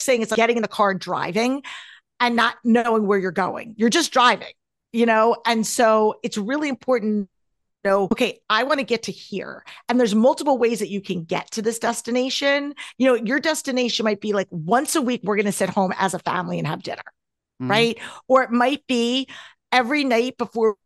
saying 0.00 0.22
it's 0.22 0.30
like 0.30 0.36
getting 0.36 0.56
in 0.56 0.62
the 0.62 0.68
car 0.68 0.94
driving 0.94 1.62
and 2.20 2.36
not 2.36 2.56
knowing 2.64 3.06
where 3.06 3.18
you're 3.18 3.30
going. 3.30 3.74
You're 3.76 3.90
just 3.90 4.12
driving, 4.12 4.52
you 4.92 5.06
know? 5.06 5.36
And 5.44 5.66
so 5.66 6.16
it's 6.22 6.38
really 6.38 6.68
important 6.68 7.28
know, 7.84 8.04
okay, 8.04 8.40
I 8.50 8.64
want 8.64 8.80
to 8.80 8.84
get 8.84 9.04
to 9.04 9.12
here. 9.12 9.64
And 9.88 9.98
there's 9.98 10.14
multiple 10.14 10.58
ways 10.58 10.80
that 10.80 10.88
you 10.88 11.00
can 11.00 11.24
get 11.24 11.50
to 11.52 11.62
this 11.62 11.78
destination. 11.78 12.74
You 12.98 13.06
know, 13.06 13.14
your 13.14 13.40
destination 13.40 14.04
might 14.04 14.20
be 14.20 14.32
like 14.32 14.48
once 14.50 14.96
a 14.96 15.02
week, 15.02 15.20
we're 15.24 15.36
going 15.36 15.46
to 15.46 15.52
sit 15.52 15.70
home 15.70 15.92
as 15.98 16.14
a 16.14 16.18
family 16.18 16.58
and 16.58 16.66
have 16.66 16.82
dinner, 16.82 17.02
mm-hmm. 17.62 17.70
right? 17.70 17.98
Or 18.28 18.42
it 18.42 18.50
might 18.50 18.86
be 18.86 19.28
every 19.72 20.04
night 20.04 20.36
before 20.36 20.76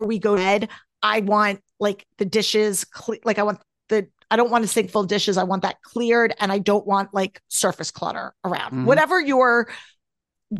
we 0.00 0.18
go 0.18 0.36
to 0.36 0.42
bed, 0.42 0.68
I 1.02 1.20
want 1.20 1.60
like 1.78 2.06
the 2.18 2.24
dishes, 2.24 2.84
cle- 2.84 3.18
like 3.24 3.38
I 3.38 3.42
want 3.42 3.60
the, 3.88 4.08
I 4.30 4.36
don't 4.36 4.50
want 4.50 4.64
to 4.64 4.68
sink 4.68 4.90
full 4.90 5.04
dishes. 5.04 5.36
I 5.36 5.44
want 5.44 5.62
that 5.62 5.80
cleared 5.82 6.34
and 6.40 6.50
I 6.50 6.58
don't 6.58 6.86
want 6.86 7.14
like 7.14 7.40
surface 7.48 7.90
clutter 7.90 8.34
around. 8.44 8.72
Mm-hmm. 8.72 8.84
Whatever 8.86 9.20
your 9.20 9.68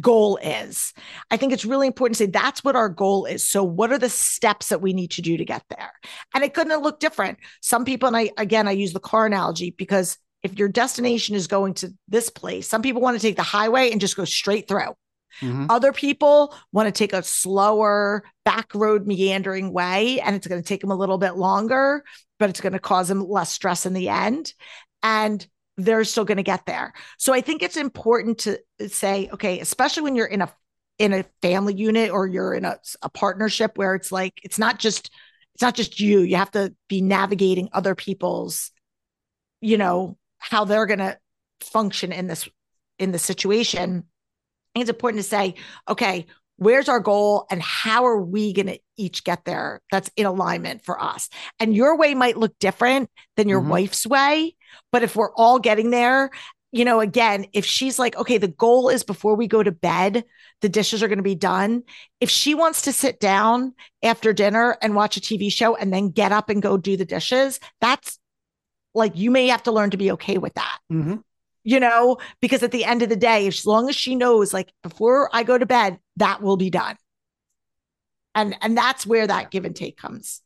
goal 0.01 0.39
is. 0.39 0.93
I 1.31 1.37
think 1.37 1.53
it's 1.53 1.65
really 1.65 1.87
important 1.87 2.19
to 2.19 2.25
say 2.25 2.31
that's 2.31 2.65
what 2.65 2.77
our 2.77 2.89
goal 2.89 3.25
is. 3.25 3.47
So, 3.47 3.63
what 3.63 3.93
are 3.93 3.99
the 3.99 4.09
steps 4.09 4.69
that 4.69 4.83
we 4.83 4.93
need 4.93 5.13
to 5.13 5.23
do 5.23 5.37
to 5.37 5.45
get 5.45 5.63
there? 5.69 5.93
And 6.35 6.45
it 6.45 6.55
couldn't 6.55 6.83
look 6.83 7.01
different. 7.01 7.39
Some 7.61 7.85
people, 7.85 8.07
and 8.09 8.17
I, 8.17 8.31
again, 8.37 8.69
I 8.69 8.73
use 8.73 8.93
the 8.93 9.01
car 9.01 9.27
analogy 9.27 9.71
because 9.71 10.19
if 10.43 10.59
your 10.59 10.69
destination 10.69 11.35
is 11.35 11.47
going 11.47 11.75
to 11.75 11.93
this 12.09 12.31
place, 12.31 12.69
some 12.69 12.83
people 12.83 13.03
want 13.03 13.17
to 13.17 13.23
take 13.23 13.37
the 13.37 13.43
highway 13.43 13.91
and 13.91 14.01
just 14.01 14.17
go 14.17 14.25
straight 14.25 14.69
through. 14.69 14.95
Mm-hmm. 15.41 15.67
Other 15.69 15.93
people 15.93 16.55
want 16.73 16.87
to 16.87 16.93
take 16.93 17.13
a 17.13 17.23
slower 17.23 18.25
back 18.45 18.75
road 18.75 19.07
meandering 19.07 19.73
way, 19.73 20.21
and 20.21 20.35
it's 20.35 20.47
going 20.47 20.63
to 20.63 20.67
take 20.67 20.81
them 20.81 20.91
a 20.91 20.97
little 20.97 21.19
bit 21.19 21.37
longer, 21.37 22.05
but 22.39 22.49
it's 22.49 22.61
going 22.61 22.73
to 22.73 22.79
cause 22.79 23.09
them 23.09 23.27
less 23.27 23.53
stress 23.53 23.87
in 23.87 23.93
the 23.93 24.09
end. 24.09 24.53
And 25.03 25.47
they're 25.77 26.05
still 26.05 26.25
going 26.25 26.37
to 26.37 26.43
get 26.43 26.67
there. 26.67 26.93
So 27.19 27.35
I 27.35 27.41
think 27.41 27.63
it's 27.63 27.77
important 27.77 28.39
to 28.41 28.59
say, 28.89 29.29
okay, 29.33 29.61
especially 29.61 30.05
when 30.05 30.17
you're 30.17 30.27
in 30.27 30.43
a 30.43 30.53
in 30.99 31.13
a 31.13 31.25
family 31.43 31.75
unit 31.75 32.11
or 32.11 32.27
you're 32.27 32.55
in 32.55 32.65
a, 32.65 32.79
a 33.03 33.11
partnership 33.11 33.77
where 33.77 33.95
it's 33.95 34.11
like 34.11 34.33
it's 34.43 34.59
not 34.59 34.79
just 34.79 35.11
it's 35.55 35.63
not 35.63 35.75
just 35.75 36.01
you. 36.01 36.21
You 36.21 36.37
have 36.37 36.51
to 36.53 36.75
be 36.89 37.01
navigating 37.01 37.69
other 37.73 37.95
people's, 37.95 38.71
you 39.61 39.79
know, 39.79 40.17
how 40.39 40.65
they're 40.65 40.87
going 40.87 40.99
to 40.99 41.19
function 41.61 42.13
in 42.13 42.27
this 42.27 42.49
in 42.99 43.13
the 43.13 43.19
situation. 43.19 44.05
it's 44.75 44.91
important 44.91 45.23
to 45.23 45.29
say, 45.29 45.55
okay, 45.89 46.27
where's 46.57 46.89
our 46.89 47.01
goal 47.01 47.47
and 47.51 47.63
how 47.63 48.07
are 48.07 48.21
we 48.21 48.53
going 48.53 48.67
to 48.67 48.79
each 48.97 49.25
get 49.25 49.45
there 49.45 49.83
that's 49.91 50.11
in 50.17 50.27
alignment 50.27 50.85
for 50.85 51.03
us 51.03 51.29
and 51.61 51.77
your 51.77 51.97
way 51.97 52.15
might 52.15 52.39
look 52.39 52.59
different 52.59 53.11
than 53.37 53.49
your 53.49 53.61
mm-hmm. 53.61 53.71
wife's 53.71 54.07
way 54.07 54.56
but 54.93 55.03
if 55.03 55.17
we're 55.17 55.33
all 55.35 55.59
getting 55.59 55.91
there 55.91 56.31
you 56.73 56.85
know 56.85 57.01
again 57.01 57.47
if 57.53 57.65
she's 57.65 57.99
like 57.99 58.17
okay 58.17 58.39
the 58.39 58.49
goal 58.49 58.89
is 58.89 59.03
before 59.03 59.35
we 59.35 59.47
go 59.47 59.63
to 59.63 59.73
bed 59.73 60.25
the 60.63 60.69
dishes 60.69 61.03
are 61.03 61.09
going 61.09 61.19
to 61.19 61.23
be 61.23 61.35
done 61.35 61.83
if 62.21 62.31
she 62.31 62.55
wants 62.55 62.83
to 62.83 62.93
sit 62.93 63.21
down 63.21 63.75
after 64.03 64.33
dinner 64.33 64.77
and 64.83 64.95
watch 64.95 65.17
a 65.17 65.21
tv 65.21 65.51
show 65.51 65.77
and 65.77 65.93
then 65.93 66.11
get 66.11 66.33
up 66.33 66.49
and 66.49 66.63
go 66.63 66.77
do 66.77 66.97
the 66.97 67.05
dishes 67.05 67.61
that's 67.81 68.19
like 68.95 69.17
you 69.17 69.31
may 69.31 69.49
have 69.49 69.63
to 69.63 69.73
learn 69.73 69.91
to 69.91 69.97
be 69.97 70.11
okay 70.11 70.39
with 70.39 70.55
that 70.55 70.79
mm-hmm 70.91 71.17
you 71.67 71.81
know, 71.81 72.19
because 72.41 72.63
at 72.63 72.71
the 72.71 72.85
end 72.85 73.03
of 73.03 73.09
the 73.09 73.17
day, 73.17 73.49
as 73.49 73.67
long 73.67 73.89
as 73.89 73.97
she 73.97 74.15
knows, 74.15 74.55
like 74.55 74.73
before 74.85 75.29
I 75.33 75.43
go 75.43 75.59
to 75.59 75.67
bed, 75.67 75.99
that 76.15 76.41
will 76.41 76.57
be 76.57 76.71
done. 76.71 76.97
And 78.37 78.57
and 78.61 78.79
that's 78.79 79.05
where 79.05 79.27
that 79.27 79.51
give 79.51 79.65
and 79.65 79.75
take 79.75 79.97
comes. 79.97 80.43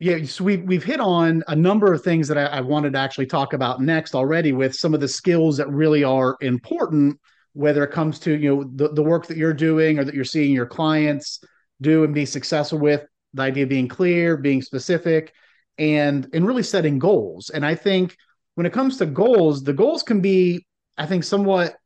Yeah, 0.00 0.24
so 0.24 0.44
we've 0.44 0.62
we've 0.62 0.82
hit 0.82 0.98
on 0.98 1.44
a 1.46 1.54
number 1.54 1.92
of 1.92 2.02
things 2.02 2.26
that 2.28 2.38
I, 2.38 2.46
I 2.46 2.60
wanted 2.62 2.94
to 2.94 2.98
actually 2.98 3.26
talk 3.26 3.52
about 3.52 3.82
next 3.82 4.14
already 4.14 4.52
with 4.52 4.74
some 4.74 4.94
of 4.94 5.00
the 5.00 5.08
skills 5.08 5.58
that 5.58 5.68
really 5.68 6.02
are 6.04 6.38
important, 6.40 7.20
whether 7.52 7.84
it 7.84 7.92
comes 7.92 8.18
to 8.20 8.32
you 8.32 8.56
know 8.56 8.70
the, 8.76 8.94
the 8.94 9.02
work 9.02 9.26
that 9.26 9.36
you're 9.36 9.52
doing 9.52 9.98
or 9.98 10.04
that 10.04 10.14
you're 10.14 10.24
seeing 10.24 10.52
your 10.52 10.64
clients 10.64 11.40
do 11.82 12.02
and 12.02 12.14
be 12.14 12.24
successful 12.24 12.78
with, 12.78 13.04
the 13.34 13.42
idea 13.42 13.64
of 13.64 13.68
being 13.68 13.88
clear, 13.88 14.38
being 14.38 14.62
specific, 14.62 15.34
and 15.76 16.26
and 16.32 16.46
really 16.46 16.62
setting 16.62 16.98
goals. 16.98 17.50
And 17.50 17.64
I 17.64 17.74
think 17.74 18.16
when 18.54 18.64
it 18.64 18.72
comes 18.72 18.96
to 18.98 19.06
goals, 19.06 19.62
the 19.62 19.74
goals 19.74 20.02
can 20.02 20.22
be, 20.22 20.64
I 20.96 21.04
think, 21.04 21.24
somewhat 21.24 21.76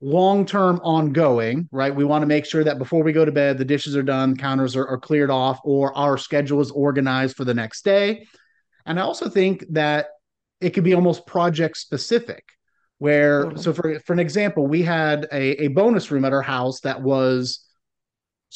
long 0.00 0.46
term 0.46 0.80
ongoing, 0.82 1.68
right? 1.72 1.94
We 1.94 2.04
want 2.04 2.22
to 2.22 2.26
make 2.26 2.46
sure 2.46 2.64
that 2.64 2.78
before 2.78 3.02
we 3.02 3.12
go 3.12 3.24
to 3.24 3.32
bed, 3.32 3.58
the 3.58 3.64
dishes 3.64 3.96
are 3.96 4.02
done, 4.02 4.36
counters 4.36 4.76
are, 4.76 4.86
are, 4.86 4.98
cleared 4.98 5.30
off, 5.30 5.60
or 5.64 5.96
our 5.96 6.16
schedule 6.16 6.60
is 6.60 6.70
organized 6.70 7.36
for 7.36 7.44
the 7.44 7.54
next 7.54 7.84
day. 7.84 8.26
And 8.86 8.98
I 8.98 9.02
also 9.02 9.28
think 9.28 9.64
that 9.70 10.06
it 10.60 10.70
could 10.70 10.84
be 10.84 10.94
almost 10.94 11.26
project 11.26 11.76
specific, 11.76 12.44
where, 12.98 13.46
mm-hmm. 13.46 13.58
so 13.58 13.72
for, 13.72 13.98
for 14.00 14.12
an 14.12 14.18
example, 14.18 14.66
we 14.66 14.82
had 14.82 15.26
a, 15.32 15.64
a 15.64 15.68
bonus 15.68 16.10
room 16.10 16.24
at 16.24 16.32
our 16.32 16.42
house 16.42 16.80
that 16.80 17.02
was 17.02 17.64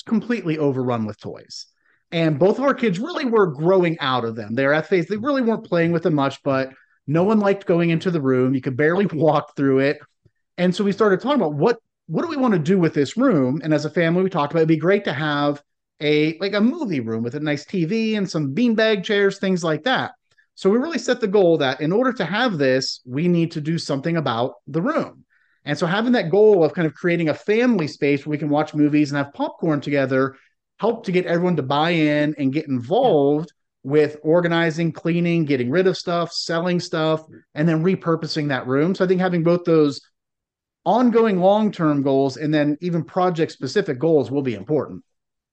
completely 0.06 0.58
overrun 0.58 1.04
with 1.04 1.20
toys. 1.20 1.66
And 2.12 2.38
both 2.38 2.58
of 2.58 2.64
our 2.64 2.74
kids 2.74 2.98
really 2.98 3.24
were 3.24 3.46
growing 3.46 3.98
out 4.00 4.24
of 4.24 4.36
them. 4.36 4.54
They're 4.54 4.74
at 4.74 4.86
phase, 4.86 5.06
they 5.06 5.16
really 5.16 5.42
weren't 5.42 5.64
playing 5.64 5.92
with 5.92 6.02
them 6.02 6.14
much, 6.14 6.42
but 6.42 6.70
no 7.06 7.24
one 7.24 7.40
liked 7.40 7.66
going 7.66 7.90
into 7.90 8.10
the 8.10 8.20
room. 8.20 8.54
You 8.54 8.60
could 8.60 8.76
barely 8.76 9.06
walk 9.12 9.56
through 9.56 9.80
it. 9.80 9.98
And 10.58 10.74
so 10.74 10.84
we 10.84 10.92
started 10.92 11.20
talking 11.20 11.40
about 11.40 11.54
what 11.54 11.78
what 12.06 12.22
do 12.22 12.28
we 12.28 12.36
want 12.36 12.52
to 12.52 12.60
do 12.60 12.78
with 12.78 12.94
this 12.94 13.16
room? 13.16 13.60
And 13.62 13.72
as 13.72 13.84
a 13.84 13.90
family, 13.90 14.22
we 14.22 14.30
talked 14.30 14.52
about 14.52 14.60
it'd 14.60 14.68
be 14.68 14.76
great 14.76 15.04
to 15.04 15.12
have 15.12 15.62
a 16.00 16.36
like 16.38 16.54
a 16.54 16.60
movie 16.60 17.00
room 17.00 17.22
with 17.22 17.34
a 17.34 17.40
nice 17.40 17.64
TV 17.64 18.16
and 18.16 18.28
some 18.28 18.54
beanbag 18.54 19.04
chairs, 19.04 19.38
things 19.38 19.62
like 19.62 19.84
that. 19.84 20.12
So 20.54 20.68
we 20.68 20.78
really 20.78 20.98
set 20.98 21.20
the 21.20 21.28
goal 21.28 21.58
that 21.58 21.80
in 21.80 21.92
order 21.92 22.12
to 22.12 22.24
have 22.24 22.58
this, 22.58 23.00
we 23.06 23.28
need 23.28 23.52
to 23.52 23.60
do 23.60 23.78
something 23.78 24.16
about 24.16 24.54
the 24.66 24.82
room. 24.82 25.24
And 25.64 25.78
so 25.78 25.86
having 25.86 26.12
that 26.12 26.30
goal 26.30 26.64
of 26.64 26.74
kind 26.74 26.86
of 26.86 26.94
creating 26.94 27.28
a 27.28 27.34
family 27.34 27.86
space 27.86 28.26
where 28.26 28.32
we 28.32 28.38
can 28.38 28.50
watch 28.50 28.74
movies 28.74 29.10
and 29.10 29.18
have 29.18 29.32
popcorn 29.32 29.80
together 29.80 30.36
helped 30.78 31.06
to 31.06 31.12
get 31.12 31.26
everyone 31.26 31.56
to 31.56 31.62
buy 31.62 31.90
in 31.90 32.34
and 32.36 32.52
get 32.52 32.66
involved 32.66 33.52
with 33.84 34.16
organizing, 34.22 34.92
cleaning, 34.92 35.44
getting 35.44 35.70
rid 35.70 35.86
of 35.86 35.96
stuff, 35.96 36.32
selling 36.32 36.80
stuff, 36.80 37.24
and 37.54 37.68
then 37.68 37.82
repurposing 37.82 38.48
that 38.48 38.66
room. 38.66 38.94
So 38.94 39.04
I 39.04 39.08
think 39.08 39.20
having 39.20 39.42
both 39.42 39.64
those 39.64 40.00
ongoing 40.84 41.40
long-term 41.40 42.02
goals 42.02 42.36
and 42.36 42.52
then 42.52 42.76
even 42.80 43.04
project 43.04 43.52
specific 43.52 43.98
goals 43.98 44.30
will 44.30 44.42
be 44.42 44.54
important. 44.54 45.02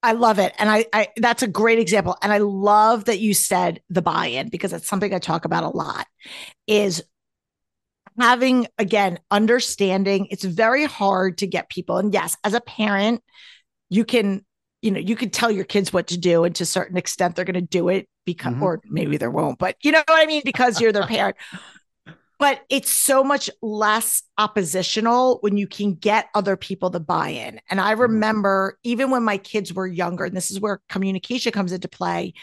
I 0.01 0.13
love 0.13 0.39
it. 0.39 0.53
And 0.57 0.69
I, 0.69 0.85
I 0.93 1.09
that's 1.17 1.43
a 1.43 1.47
great 1.47 1.77
example. 1.77 2.17
And 2.21 2.31
I 2.31 2.37
love 2.37 3.05
that 3.05 3.19
you 3.19 3.33
said 3.33 3.81
the 3.89 4.01
buy-in 4.01 4.49
because 4.49 4.71
it's 4.71 4.87
something 4.87 5.13
I 5.13 5.19
talk 5.19 5.45
about 5.45 5.65
a 5.65 5.69
lot 5.69 6.07
is 6.67 7.03
having 8.19 8.67
again 8.77 9.19
understanding 9.31 10.27
it's 10.29 10.43
very 10.43 10.85
hard 10.85 11.37
to 11.37 11.47
get 11.47 11.69
people 11.69 11.97
and 11.97 12.13
yes 12.13 12.35
as 12.43 12.53
a 12.53 12.61
parent 12.61 13.23
you 13.89 14.03
can 14.03 14.43
you 14.81 14.91
know 14.91 14.99
you 14.99 15.15
can 15.15 15.29
tell 15.29 15.49
your 15.49 15.63
kids 15.63 15.93
what 15.93 16.07
to 16.07 16.17
do 16.17 16.43
and 16.43 16.55
to 16.55 16.63
a 16.63 16.67
certain 16.67 16.97
extent 16.97 17.35
they're 17.35 17.45
going 17.45 17.53
to 17.53 17.61
do 17.61 17.87
it 17.87 18.07
because 18.25 18.53
mm-hmm. 18.53 18.63
or 18.63 18.81
maybe 18.85 19.17
they 19.17 19.27
won't 19.27 19.57
but 19.57 19.75
you 19.83 19.91
know 19.91 20.03
what 20.05 20.21
i 20.21 20.25
mean 20.25 20.41
because 20.43 20.81
you're 20.81 20.91
their 20.91 21.07
parent 21.07 21.37
but 22.39 22.61
it's 22.69 22.89
so 22.89 23.23
much 23.23 23.49
less 23.61 24.23
oppositional 24.37 25.39
when 25.41 25.57
you 25.57 25.67
can 25.67 25.93
get 25.93 26.29
other 26.33 26.55
people 26.55 26.89
to 26.89 26.99
buy 26.99 27.29
in 27.29 27.59
and 27.69 27.79
i 27.79 27.91
mm-hmm. 27.91 28.01
remember 28.01 28.79
even 28.83 29.11
when 29.11 29.23
my 29.23 29.37
kids 29.37 29.73
were 29.73 29.87
younger 29.87 30.25
and 30.25 30.35
this 30.35 30.49
is 30.49 30.59
where 30.59 30.81
communication 30.89 31.51
comes 31.51 31.71
into 31.71 31.87
play 31.87 32.33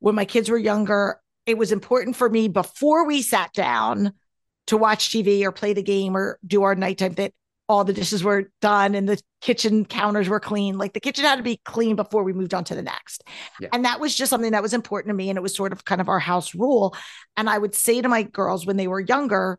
when 0.00 0.14
my 0.14 0.24
kids 0.24 0.50
were 0.50 0.58
younger 0.58 1.20
it 1.46 1.58
was 1.58 1.72
important 1.72 2.16
for 2.16 2.28
me 2.28 2.48
before 2.48 3.06
we 3.06 3.22
sat 3.22 3.52
down 3.52 4.12
to 4.66 4.76
watch 4.76 5.10
tv 5.10 5.42
or 5.44 5.52
play 5.52 5.72
the 5.72 5.82
game 5.82 6.16
or 6.16 6.38
do 6.46 6.62
our 6.62 6.74
nighttime 6.74 7.12
that 7.12 7.32
all 7.68 7.84
the 7.84 7.92
dishes 7.92 8.22
were 8.22 8.50
done 8.60 8.94
and 8.94 9.08
the 9.08 9.20
kitchen 9.40 9.84
counters 9.84 10.28
were 10.28 10.40
clean. 10.40 10.76
Like 10.76 10.92
the 10.92 11.00
kitchen 11.00 11.24
had 11.24 11.36
to 11.36 11.42
be 11.42 11.60
clean 11.64 11.96
before 11.96 12.22
we 12.22 12.32
moved 12.32 12.52
on 12.52 12.64
to 12.64 12.74
the 12.74 12.82
next. 12.82 13.24
Yeah. 13.58 13.68
And 13.72 13.84
that 13.84 14.00
was 14.00 14.14
just 14.14 14.30
something 14.30 14.52
that 14.52 14.62
was 14.62 14.74
important 14.74 15.10
to 15.10 15.16
me. 15.16 15.30
And 15.30 15.38
it 15.38 15.42
was 15.42 15.54
sort 15.54 15.72
of 15.72 15.84
kind 15.84 16.00
of 16.00 16.08
our 16.08 16.18
house 16.18 16.54
rule. 16.54 16.94
And 17.36 17.48
I 17.48 17.56
would 17.56 17.74
say 17.74 18.02
to 18.02 18.08
my 18.08 18.22
girls 18.22 18.66
when 18.66 18.76
they 18.76 18.86
were 18.86 19.00
younger, 19.00 19.58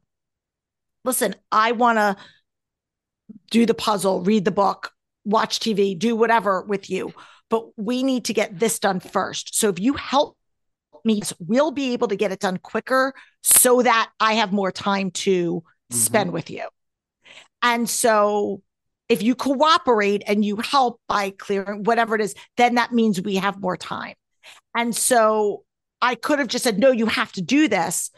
listen, 1.04 1.36
I 1.52 1.72
want 1.72 1.98
to 1.98 2.16
do 3.50 3.66
the 3.66 3.74
puzzle, 3.74 4.22
read 4.22 4.46
the 4.46 4.52
book, 4.52 4.92
watch 5.24 5.60
TV, 5.60 5.98
do 5.98 6.16
whatever 6.16 6.62
with 6.62 6.90
you, 6.90 7.12
but 7.50 7.68
we 7.78 8.04
need 8.04 8.26
to 8.26 8.34
get 8.34 8.60
this 8.60 8.80
done 8.80 9.00
first. 9.00 9.56
So 9.56 9.70
if 9.70 9.80
you 9.80 9.94
help 9.94 10.38
me, 11.04 11.22
we'll 11.40 11.72
be 11.72 11.94
able 11.94 12.08
to 12.10 12.16
get 12.16 12.32
it 12.32 12.40
done 12.40 12.58
quicker 12.58 13.14
so 13.42 13.82
that 13.82 14.12
I 14.20 14.34
have 14.34 14.52
more 14.52 14.72
time 14.72 15.12
to 15.12 15.56
mm-hmm. 15.56 15.96
spend 15.96 16.32
with 16.32 16.50
you. 16.50 16.68
And 17.62 17.90
so 17.90 18.62
if 19.10 19.22
you 19.22 19.36
cooperate 19.36 20.24
and 20.28 20.44
you 20.44 20.58
help 20.58 21.00
by 21.08 21.32
clearing 21.32 21.84
whatever 21.84 22.16
it 22.16 22.22
is, 22.22 22.36
then 22.58 22.76
that 22.76 22.92
means 22.92 23.22
we 23.22 23.36
have 23.36 23.60
more 23.60 23.78
time. 23.78 24.16
And 24.76 24.96
so 24.96 25.64
I 26.02 26.16
could 26.16 26.40
have 26.40 26.48
just 26.48 26.64
said, 26.64 26.80
no, 26.80 26.92
you 26.92 27.06
have 27.06 27.32
to 27.34 27.42
do 27.42 27.68
this. 27.68 28.12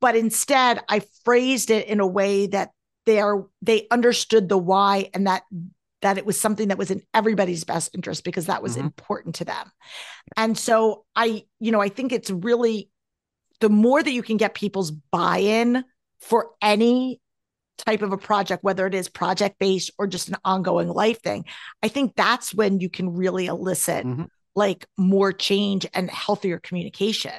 But 0.00 0.16
instead, 0.16 0.80
I 0.88 1.02
phrased 1.24 1.70
it 1.70 1.86
in 1.86 2.00
a 2.00 2.06
way 2.06 2.46
that 2.48 2.70
they 3.06 3.20
are 3.20 3.46
they 3.62 3.86
understood 3.90 4.48
the 4.48 4.58
why 4.58 5.10
and 5.14 5.26
that 5.26 5.42
that 6.02 6.16
it 6.16 6.24
was 6.24 6.40
something 6.40 6.68
that 6.68 6.78
was 6.78 6.90
in 6.90 7.02
everybody's 7.12 7.64
best 7.64 7.94
interest 7.94 8.24
because 8.24 8.46
that 8.46 8.62
was 8.62 8.72
mm-hmm. 8.72 8.86
important 8.86 9.34
to 9.36 9.44
them. 9.44 9.70
And 10.36 10.56
so 10.56 11.04
I, 11.14 11.44
you 11.58 11.72
know, 11.72 11.80
I 11.80 11.90
think 11.90 12.12
it's 12.12 12.30
really 12.30 12.88
the 13.60 13.68
more 13.68 14.02
that 14.02 14.12
you 14.12 14.22
can 14.22 14.38
get 14.38 14.54
people's 14.54 14.90
buy-in 14.90 15.84
for 16.20 16.50
any 16.62 17.20
type 17.84 18.02
of 18.02 18.12
a 18.12 18.18
project, 18.18 18.64
whether 18.64 18.86
it 18.86 18.94
is 18.94 19.08
project 19.08 19.58
based 19.58 19.90
or 19.98 20.06
just 20.06 20.28
an 20.28 20.36
ongoing 20.44 20.88
life 20.88 21.20
thing, 21.22 21.44
I 21.82 21.88
think 21.88 22.14
that's 22.16 22.54
when 22.54 22.80
you 22.80 22.88
can 22.88 23.14
really 23.14 23.46
elicit 23.46 24.04
mm-hmm. 24.04 24.24
like 24.54 24.86
more 24.96 25.32
change 25.32 25.86
and 25.94 26.10
healthier 26.10 26.58
communication. 26.58 27.32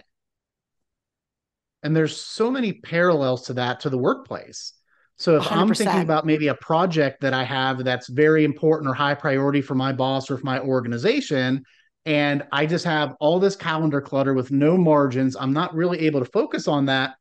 And 1.84 1.96
there's 1.96 2.16
so 2.16 2.52
many 2.52 2.74
parallels 2.74 3.48
to 3.48 3.54
that 3.54 3.82
to 3.82 3.90
the 3.90 3.98
workplace. 3.98 4.74
So 5.18 5.38
if 5.38 5.52
i 5.52 5.62
am 5.62 5.72
thinking 5.72 6.02
about 6.02 6.26
maybe 6.26 6.48
a 6.48 6.56
project 6.56 7.22
that 7.22 7.34
I 7.34 7.44
have 7.44 7.84
that's 7.84 8.10
very 8.10 8.44
important 8.44 8.90
or 8.90 8.96
high 8.96 9.14
priority 9.14 9.62
for 9.62 9.76
my 9.76 9.94
boss 9.94 10.32
or 10.32 10.38
for 10.38 10.46
my 10.46 10.60
organization, 10.60 11.64
and 12.06 12.44
I 12.52 12.66
just 12.66 12.86
have 12.86 13.16
all 13.20 13.40
this 13.40 13.56
calendar 13.56 14.02
clutter 14.02 14.34
with 14.34 14.50
no 14.50 14.78
margins, 14.78 15.36
I'm 15.40 15.54
not 15.54 15.76
really 15.76 16.00
able 16.00 16.20
to 16.22 16.26
focus 16.26 16.68
on 16.68 16.88
that 16.88 17.16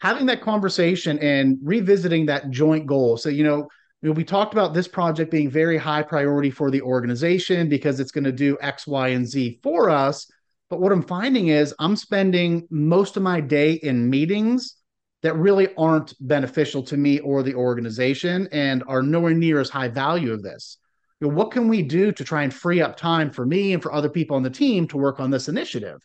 having 0.00 0.26
that 0.26 0.40
conversation 0.40 1.18
and 1.18 1.58
revisiting 1.62 2.26
that 2.26 2.50
joint 2.50 2.86
goal. 2.86 3.16
So, 3.16 3.28
you 3.28 3.44
know, 3.44 3.68
we 4.02 4.24
talked 4.24 4.54
about 4.54 4.72
this 4.72 4.88
project 4.88 5.30
being 5.30 5.50
very 5.50 5.76
high 5.76 6.02
priority 6.02 6.50
for 6.50 6.70
the 6.70 6.80
organization 6.80 7.68
because 7.68 8.00
it's 8.00 8.10
going 8.10 8.24
to 8.24 8.32
do 8.32 8.56
X, 8.62 8.86
Y, 8.86 9.08
and 9.08 9.26
Z 9.26 9.60
for 9.62 9.90
us. 9.90 10.26
But 10.70 10.80
what 10.80 10.92
I'm 10.92 11.02
finding 11.02 11.48
is 11.48 11.74
I'm 11.78 11.96
spending 11.96 12.66
most 12.70 13.16
of 13.16 13.22
my 13.22 13.40
day 13.40 13.74
in 13.74 14.08
meetings 14.08 14.76
that 15.22 15.36
really 15.36 15.68
aren't 15.76 16.14
beneficial 16.20 16.82
to 16.84 16.96
me 16.96 17.18
or 17.20 17.42
the 17.42 17.54
organization 17.54 18.48
and 18.52 18.82
are 18.86 19.02
nowhere 19.02 19.34
near 19.34 19.60
as 19.60 19.68
high 19.68 19.88
value 19.88 20.32
of 20.32 20.42
this. 20.42 20.78
You 21.20 21.28
know, 21.28 21.34
what 21.34 21.50
can 21.50 21.68
we 21.68 21.82
do 21.82 22.10
to 22.12 22.24
try 22.24 22.42
and 22.44 22.54
free 22.54 22.80
up 22.80 22.96
time 22.96 23.30
for 23.30 23.44
me 23.44 23.74
and 23.74 23.82
for 23.82 23.92
other 23.92 24.08
people 24.08 24.36
on 24.36 24.42
the 24.42 24.48
team 24.48 24.88
to 24.88 24.96
work 24.96 25.20
on 25.20 25.30
this 25.30 25.48
initiative? 25.48 26.00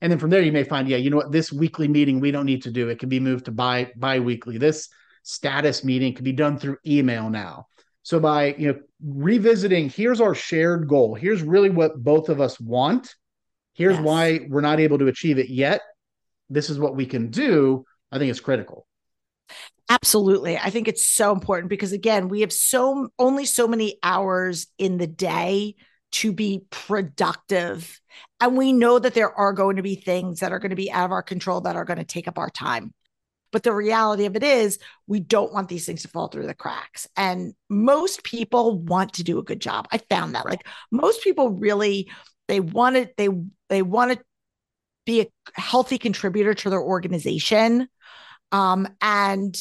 And 0.00 0.10
then 0.10 0.18
from 0.18 0.30
there, 0.30 0.42
you 0.42 0.52
may 0.52 0.64
find, 0.64 0.88
yeah, 0.88 0.96
you 0.96 1.10
know 1.10 1.18
what, 1.18 1.32
this 1.32 1.52
weekly 1.52 1.88
meeting 1.88 2.20
we 2.20 2.30
don't 2.30 2.46
need 2.46 2.62
to 2.62 2.70
do. 2.70 2.88
It 2.88 2.98
can 2.98 3.08
be 3.08 3.20
moved 3.20 3.46
to 3.46 3.52
bi 3.52 3.92
bi-weekly. 3.96 4.58
This 4.58 4.88
status 5.22 5.84
meeting 5.84 6.14
can 6.14 6.24
be 6.24 6.32
done 6.32 6.58
through 6.58 6.78
email 6.86 7.28
now. 7.28 7.66
So 8.02 8.18
by 8.18 8.54
you 8.58 8.72
know 8.72 8.80
revisiting, 9.04 9.90
here's 9.90 10.20
our 10.20 10.34
shared 10.34 10.88
goal. 10.88 11.14
Here's 11.14 11.42
really 11.42 11.70
what 11.70 12.02
both 12.02 12.28
of 12.28 12.40
us 12.40 12.58
want. 12.58 13.14
Here's 13.74 13.96
yes. 13.96 14.04
why 14.04 14.40
we're 14.48 14.62
not 14.62 14.80
able 14.80 14.98
to 14.98 15.08
achieve 15.08 15.38
it 15.38 15.48
yet. 15.48 15.82
This 16.48 16.70
is 16.70 16.78
what 16.78 16.96
we 16.96 17.06
can 17.06 17.30
do. 17.30 17.84
I 18.10 18.18
think 18.18 18.30
it's 18.30 18.40
critical. 18.40 18.86
Absolutely. 19.88 20.56
I 20.56 20.70
think 20.70 20.88
it's 20.88 21.04
so 21.04 21.32
important 21.32 21.68
because 21.68 21.92
again, 21.92 22.28
we 22.28 22.40
have 22.40 22.52
so 22.52 23.08
only 23.18 23.44
so 23.44 23.66
many 23.66 23.98
hours 24.02 24.66
in 24.78 24.98
the 24.98 25.06
day 25.06 25.74
to 26.12 26.32
be 26.32 26.64
productive. 26.70 28.00
And 28.40 28.56
we 28.56 28.72
know 28.72 28.98
that 28.98 29.14
there 29.14 29.32
are 29.32 29.52
going 29.52 29.76
to 29.76 29.82
be 29.82 29.94
things 29.94 30.40
that 30.40 30.52
are 30.52 30.58
going 30.58 30.70
to 30.70 30.76
be 30.76 30.90
out 30.90 31.04
of 31.04 31.12
our 31.12 31.22
control 31.22 31.60
that 31.62 31.76
are 31.76 31.84
going 31.84 31.98
to 31.98 32.04
take 32.04 32.28
up 32.28 32.38
our 32.38 32.50
time. 32.50 32.92
But 33.52 33.64
the 33.64 33.72
reality 33.72 34.26
of 34.26 34.36
it 34.36 34.44
is, 34.44 34.78
we 35.06 35.20
don't 35.20 35.52
want 35.52 35.68
these 35.68 35.84
things 35.84 36.02
to 36.02 36.08
fall 36.08 36.28
through 36.28 36.46
the 36.46 36.54
cracks. 36.54 37.08
And 37.16 37.54
most 37.68 38.22
people 38.22 38.78
want 38.78 39.14
to 39.14 39.24
do 39.24 39.38
a 39.38 39.44
good 39.44 39.60
job. 39.60 39.88
I 39.90 39.98
found 39.98 40.34
that. 40.34 40.46
Like 40.46 40.66
most 40.90 41.22
people 41.22 41.50
really, 41.50 42.08
they 42.48 42.60
want 42.60 42.96
to, 42.96 43.08
they 43.16 43.28
they 43.68 43.82
want 43.82 44.12
to 44.12 44.24
be 45.04 45.22
a 45.22 45.60
healthy 45.60 45.98
contributor 45.98 46.54
to 46.54 46.70
their 46.70 46.80
organization. 46.80 47.88
Um, 48.52 48.88
and 49.00 49.60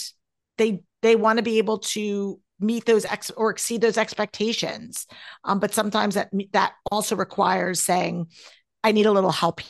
they 0.58 0.84
they 1.02 1.16
want 1.16 1.38
to 1.38 1.44
be 1.44 1.58
able 1.58 1.80
to 1.80 2.40
meet 2.60 2.86
those 2.86 3.06
ex 3.06 3.30
or 3.32 3.50
exceed 3.50 3.82
those 3.82 3.98
expectations. 3.98 5.08
Um, 5.44 5.60
but 5.60 5.74
sometimes 5.74 6.16
that 6.16 6.30
that 6.52 6.74
also 6.92 7.16
requires 7.16 7.80
saying, 7.80 8.28
I 8.84 8.92
need 8.92 9.06
a 9.06 9.12
little 9.12 9.32
help. 9.32 9.62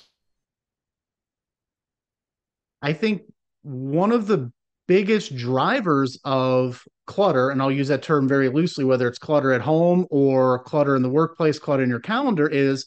I 2.81 2.93
think 2.93 3.23
one 3.63 4.11
of 4.11 4.27
the 4.27 4.51
biggest 4.87 5.35
drivers 5.35 6.19
of 6.23 6.83
clutter, 7.05 7.49
and 7.49 7.61
I'll 7.61 7.71
use 7.71 7.89
that 7.89 8.01
term 8.01 8.27
very 8.27 8.49
loosely, 8.49 8.85
whether 8.85 9.07
it's 9.07 9.19
clutter 9.19 9.51
at 9.51 9.61
home 9.61 10.05
or 10.09 10.59
clutter 10.63 10.95
in 10.95 11.01
the 11.01 11.09
workplace, 11.09 11.59
clutter 11.59 11.83
in 11.83 11.89
your 11.89 11.99
calendar, 11.99 12.47
is 12.47 12.85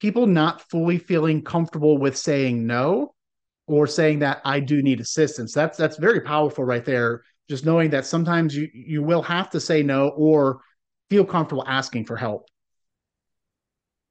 people 0.00 0.26
not 0.26 0.68
fully 0.70 0.98
feeling 0.98 1.42
comfortable 1.42 1.98
with 1.98 2.16
saying 2.16 2.66
no 2.66 3.14
or 3.66 3.86
saying 3.86 4.20
that 4.20 4.40
I 4.44 4.60
do 4.60 4.82
need 4.82 5.00
assistance. 5.00 5.52
That's 5.52 5.76
that's 5.76 5.98
very 5.98 6.20
powerful 6.20 6.64
right 6.64 6.84
there 6.84 7.22
just 7.48 7.64
knowing 7.64 7.90
that 7.90 8.06
sometimes 8.06 8.56
you 8.56 8.68
you 8.72 9.02
will 9.02 9.22
have 9.22 9.50
to 9.50 9.60
say 9.60 9.82
no 9.82 10.08
or 10.08 10.60
feel 11.10 11.24
comfortable 11.24 11.64
asking 11.66 12.04
for 12.04 12.16
help. 12.16 12.48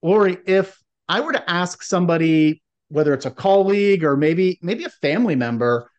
Or 0.01 0.27
if 0.27 0.77
i 1.07 1.19
were 1.21 1.33
to 1.33 1.49
ask 1.49 1.83
somebody 1.83 2.63
whether 2.87 3.13
it's 3.13 3.25
a 3.25 3.31
colleague 3.31 4.03
or 4.03 4.17
maybe 4.17 4.57
maybe 4.61 4.83
a 4.83 4.89
family 4.89 5.35
member 5.35 5.89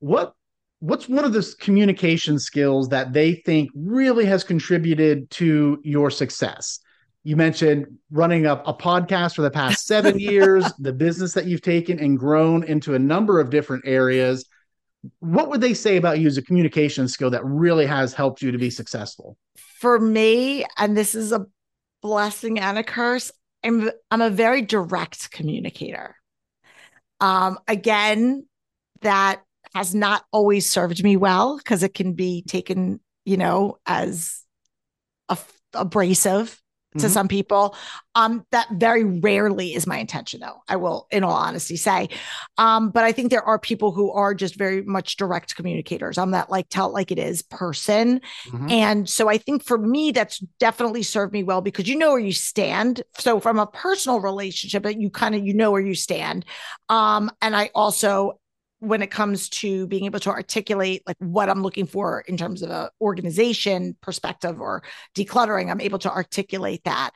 what 0.00 0.34
what's 0.80 1.08
one 1.08 1.24
of 1.24 1.32
those 1.32 1.54
communication 1.54 2.38
skills 2.38 2.88
that 2.88 3.12
they 3.12 3.34
think 3.34 3.70
really 3.74 4.24
has 4.24 4.42
contributed 4.42 5.30
to 5.30 5.78
your 5.84 6.10
success? 6.10 6.80
You 7.22 7.36
mentioned 7.36 7.86
running 8.10 8.46
up 8.46 8.66
a, 8.66 8.70
a 8.70 8.74
podcast 8.74 9.36
for 9.36 9.42
the 9.42 9.50
past 9.50 9.86
seven 9.86 10.18
years 10.18 10.72
the 10.78 10.92
business 10.92 11.34
that 11.34 11.46
you've 11.46 11.62
taken 11.62 12.00
and 12.00 12.18
grown 12.18 12.64
into 12.64 12.94
a 12.94 12.98
number 12.98 13.40
of 13.40 13.50
different 13.50 13.84
areas 13.86 14.46
what 15.20 15.48
would 15.48 15.60
they 15.60 15.74
say 15.74 15.96
about 15.96 16.18
you 16.18 16.26
as 16.26 16.36
a 16.36 16.42
communication 16.42 17.08
skill 17.08 17.30
that 17.30 17.44
really 17.44 17.86
has 17.86 18.12
helped 18.12 18.42
you 18.42 18.52
to 18.52 18.58
be 18.58 18.70
successful? 18.70 19.36
For 19.56 19.98
me, 19.98 20.64
and 20.76 20.96
this 20.96 21.14
is 21.14 21.32
a 21.32 21.46
blessing 22.02 22.58
and 22.58 22.78
a 22.78 22.82
curse, 22.82 23.30
I'm 23.64 23.90
I'm 24.10 24.22
a 24.22 24.30
very 24.30 24.62
direct 24.62 25.30
communicator. 25.30 26.16
Um, 27.20 27.58
again, 27.68 28.46
that 29.02 29.42
has 29.74 29.94
not 29.94 30.24
always 30.32 30.68
served 30.68 31.02
me 31.02 31.16
well 31.16 31.58
because 31.58 31.82
it 31.82 31.94
can 31.94 32.14
be 32.14 32.42
taken, 32.42 33.00
you 33.24 33.36
know, 33.36 33.78
as 33.86 34.42
a, 35.28 35.38
abrasive 35.74 36.59
to 36.92 36.98
mm-hmm. 36.98 37.08
some 37.08 37.28
people. 37.28 37.76
Um, 38.16 38.44
that 38.50 38.68
very 38.72 39.04
rarely 39.04 39.74
is 39.74 39.86
my 39.86 39.98
intention, 39.98 40.40
though. 40.40 40.62
I 40.68 40.76
will, 40.76 41.06
in 41.10 41.22
all 41.22 41.32
honesty, 41.32 41.76
say. 41.76 42.08
Um, 42.58 42.90
but 42.90 43.04
I 43.04 43.12
think 43.12 43.30
there 43.30 43.44
are 43.44 43.58
people 43.58 43.92
who 43.92 44.10
are 44.10 44.34
just 44.34 44.56
very 44.56 44.82
much 44.82 45.16
direct 45.16 45.54
communicators. 45.54 46.18
I'm 46.18 46.32
that 46.32 46.50
like 46.50 46.68
tell 46.68 46.88
it 46.88 46.92
like 46.92 47.12
it 47.12 47.18
is 47.18 47.42
person, 47.42 48.20
mm-hmm. 48.46 48.70
and 48.70 49.08
so 49.08 49.28
I 49.28 49.38
think 49.38 49.64
for 49.64 49.78
me 49.78 50.10
that's 50.10 50.38
definitely 50.58 51.04
served 51.04 51.32
me 51.32 51.44
well 51.44 51.60
because 51.60 51.88
you 51.88 51.96
know 51.96 52.10
where 52.10 52.18
you 52.20 52.32
stand. 52.32 53.02
So 53.18 53.38
from 53.38 53.60
a 53.60 53.66
personal 53.66 54.20
relationship, 54.20 54.82
that 54.82 55.00
you 55.00 55.10
kind 55.10 55.36
of 55.36 55.46
you 55.46 55.54
know 55.54 55.70
where 55.70 55.80
you 55.80 55.94
stand. 55.94 56.44
Um, 56.88 57.30
and 57.40 57.54
I 57.54 57.70
also 57.74 58.39
when 58.80 59.02
it 59.02 59.10
comes 59.10 59.48
to 59.50 59.86
being 59.86 60.06
able 60.06 60.20
to 60.20 60.30
articulate 60.30 61.02
like 61.06 61.16
what 61.18 61.48
I'm 61.50 61.62
looking 61.62 61.86
for 61.86 62.20
in 62.22 62.36
terms 62.36 62.62
of 62.62 62.70
a 62.70 62.90
organization 63.00 63.94
perspective 64.00 64.60
or 64.60 64.82
decluttering, 65.14 65.70
I'm 65.70 65.82
able 65.82 65.98
to 66.00 66.10
articulate 66.10 66.82
that. 66.84 67.10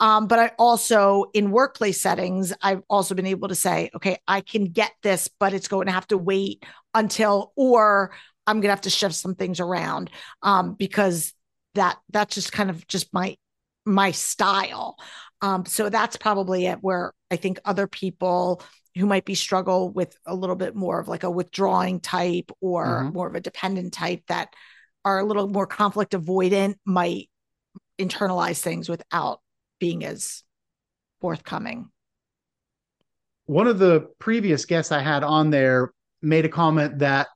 Um, 0.00 0.26
but 0.26 0.38
I 0.38 0.52
also 0.58 1.26
in 1.34 1.50
workplace 1.50 2.00
settings, 2.00 2.54
I've 2.62 2.82
also 2.88 3.14
been 3.14 3.26
able 3.26 3.48
to 3.48 3.54
say, 3.54 3.90
okay, 3.94 4.18
I 4.26 4.40
can 4.40 4.64
get 4.64 4.92
this, 5.02 5.28
but 5.38 5.52
it's 5.52 5.68
going 5.68 5.86
to 5.86 5.92
have 5.92 6.08
to 6.08 6.18
wait 6.18 6.64
until, 6.94 7.52
or 7.54 8.12
I'm 8.46 8.56
going 8.56 8.68
to 8.68 8.70
have 8.70 8.80
to 8.82 8.90
shift 8.90 9.14
some 9.14 9.34
things 9.34 9.60
around 9.60 10.10
um, 10.42 10.74
because 10.74 11.34
that 11.74 11.98
that's 12.10 12.34
just 12.34 12.50
kind 12.50 12.70
of 12.70 12.86
just 12.88 13.12
my 13.12 13.36
my 13.84 14.10
style. 14.10 14.96
Um, 15.42 15.64
so 15.66 15.88
that's 15.88 16.16
probably 16.16 16.66
it 16.66 16.78
where 16.80 17.12
I 17.30 17.36
think 17.36 17.60
other 17.64 17.86
people 17.86 18.62
who 18.96 19.06
might 19.06 19.24
be 19.24 19.34
struggle 19.34 19.90
with 19.90 20.16
a 20.26 20.34
little 20.34 20.56
bit 20.56 20.74
more 20.74 20.98
of 20.98 21.08
like 21.08 21.22
a 21.22 21.30
withdrawing 21.30 22.00
type 22.00 22.50
or 22.60 22.86
mm-hmm. 22.86 23.14
more 23.14 23.28
of 23.28 23.34
a 23.34 23.40
dependent 23.40 23.92
type 23.92 24.22
that 24.28 24.52
are 25.04 25.18
a 25.18 25.24
little 25.24 25.48
more 25.48 25.66
conflict 25.66 26.12
avoidant 26.12 26.74
might 26.84 27.30
internalize 27.98 28.60
things 28.60 28.88
without 28.88 29.40
being 29.78 30.04
as 30.04 30.42
forthcoming. 31.20 31.88
One 33.46 33.66
of 33.66 33.78
the 33.78 34.08
previous 34.18 34.64
guests 34.64 34.92
I 34.92 35.00
had 35.00 35.22
on 35.22 35.50
there 35.50 35.92
made 36.22 36.44
a 36.44 36.48
comment 36.50 36.98
that 36.98 37.28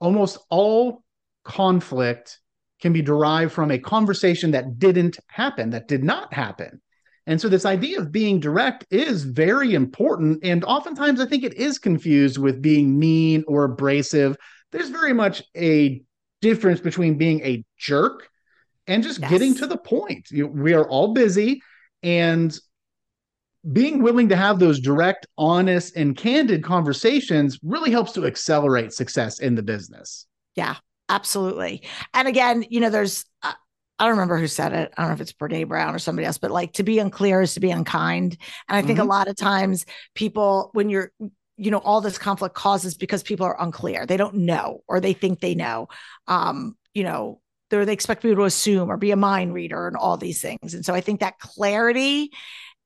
almost 0.00 0.38
all 0.50 1.02
conflict 1.44 2.40
can 2.80 2.92
be 2.92 3.02
derived 3.02 3.52
from 3.52 3.70
a 3.70 3.78
conversation 3.78 4.52
that 4.52 4.78
didn't 4.78 5.18
happen, 5.26 5.70
that 5.70 5.88
did 5.88 6.04
not 6.04 6.32
happen. 6.32 6.80
And 7.28 7.38
so, 7.38 7.50
this 7.50 7.66
idea 7.66 8.00
of 8.00 8.10
being 8.10 8.40
direct 8.40 8.86
is 8.90 9.22
very 9.22 9.74
important. 9.74 10.40
And 10.42 10.64
oftentimes, 10.64 11.20
I 11.20 11.26
think 11.26 11.44
it 11.44 11.52
is 11.54 11.78
confused 11.78 12.38
with 12.38 12.62
being 12.62 12.98
mean 12.98 13.44
or 13.46 13.64
abrasive. 13.64 14.34
There's 14.72 14.88
very 14.88 15.12
much 15.12 15.42
a 15.54 16.02
difference 16.40 16.80
between 16.80 17.18
being 17.18 17.40
a 17.42 17.64
jerk 17.76 18.28
and 18.86 19.02
just 19.02 19.20
yes. 19.20 19.30
getting 19.30 19.54
to 19.56 19.66
the 19.66 19.76
point. 19.76 20.30
You 20.30 20.46
we 20.46 20.72
are 20.72 20.88
all 20.88 21.12
busy, 21.12 21.60
and 22.02 22.58
being 23.72 24.02
willing 24.02 24.30
to 24.30 24.36
have 24.36 24.58
those 24.58 24.80
direct, 24.80 25.26
honest, 25.36 25.96
and 25.96 26.16
candid 26.16 26.64
conversations 26.64 27.58
really 27.62 27.90
helps 27.90 28.12
to 28.12 28.24
accelerate 28.24 28.94
success 28.94 29.40
in 29.40 29.54
the 29.54 29.62
business. 29.62 30.26
Yeah, 30.54 30.76
absolutely. 31.10 31.82
And 32.14 32.26
again, 32.26 32.64
you 32.70 32.80
know, 32.80 32.88
there's, 32.88 33.26
uh, 33.42 33.52
I 33.98 34.04
don't 34.04 34.12
remember 34.12 34.38
who 34.38 34.46
said 34.46 34.72
it. 34.72 34.92
I 34.96 35.02
don't 35.02 35.10
know 35.10 35.14
if 35.14 35.20
it's 35.20 35.32
Brene 35.32 35.68
Brown 35.68 35.94
or 35.94 35.98
somebody 35.98 36.26
else, 36.26 36.38
but 36.38 36.50
like 36.50 36.74
to 36.74 36.82
be 36.82 36.98
unclear 36.98 37.42
is 37.42 37.54
to 37.54 37.60
be 37.60 37.70
unkind. 37.70 38.36
And 38.68 38.76
I 38.76 38.82
think 38.82 38.98
mm-hmm. 38.98 39.08
a 39.08 39.10
lot 39.10 39.28
of 39.28 39.36
times 39.36 39.86
people, 40.14 40.70
when 40.72 40.88
you're, 40.88 41.10
you 41.56 41.70
know, 41.72 41.78
all 41.78 42.00
this 42.00 42.18
conflict 42.18 42.54
causes 42.54 42.96
because 42.96 43.24
people 43.24 43.44
are 43.44 43.60
unclear. 43.60 44.06
They 44.06 44.16
don't 44.16 44.36
know 44.36 44.82
or 44.86 45.00
they 45.00 45.12
think 45.12 45.40
they 45.40 45.56
know. 45.56 45.88
Um, 46.28 46.76
you 46.94 47.02
know, 47.02 47.40
they 47.70 47.84
they 47.84 47.92
expect 47.92 48.22
people 48.22 48.36
to 48.36 48.44
assume 48.44 48.90
or 48.90 48.96
be 48.96 49.10
a 49.10 49.16
mind 49.16 49.52
reader 49.52 49.88
and 49.88 49.96
all 49.96 50.16
these 50.16 50.40
things. 50.40 50.74
And 50.74 50.84
so 50.84 50.94
I 50.94 51.00
think 51.00 51.20
that 51.20 51.38
clarity 51.40 52.30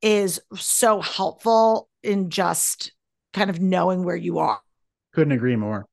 is 0.01 0.41
so 0.55 1.01
helpful 1.01 1.89
in 2.03 2.31
just 2.31 2.93
kind 3.33 3.51
of 3.51 3.61
knowing 3.61 4.05
where 4.05 4.17
you 4.17 4.39
are. 4.39 4.61
Couldn't 5.13 5.33
agree 5.33 5.57
more. 5.57 5.87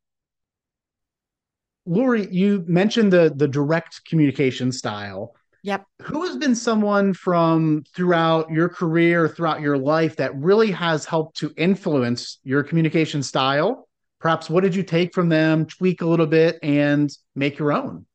Laurie, 1.89 2.28
you 2.30 2.63
mentioned 2.67 3.12
the 3.12 3.34
the 3.36 3.47
direct 3.47 4.06
communication 4.06 4.71
style. 4.71 5.36
Yep. 5.63 5.86
Who 6.04 6.23
has 6.23 6.38
been 6.38 6.56
someone 6.56 7.13
from 7.13 7.84
throughout 7.95 8.52
your 8.52 8.69
career, 8.69 9.28
throughout 9.28 9.60
your 9.60 9.78
life 9.78 10.15
that 10.17 10.36
really 10.36 10.69
has 10.71 11.04
helped 11.04 11.38
to 11.38 11.52
influence 11.58 12.38
your 12.43 12.62
communication 12.62 13.23
style? 13.23 13.89
Perhaps 14.19 14.52
what 14.52 14.63
did 14.63 14.75
you 14.75 14.84
take 14.84 15.15
from 15.15 15.30
them, 15.30 15.65
tweak 15.65 16.02
a 16.02 16.06
little 16.06 16.28
bit, 16.28 16.60
and 16.62 17.10
make 17.36 17.58
your 17.58 17.73
own? 17.73 18.06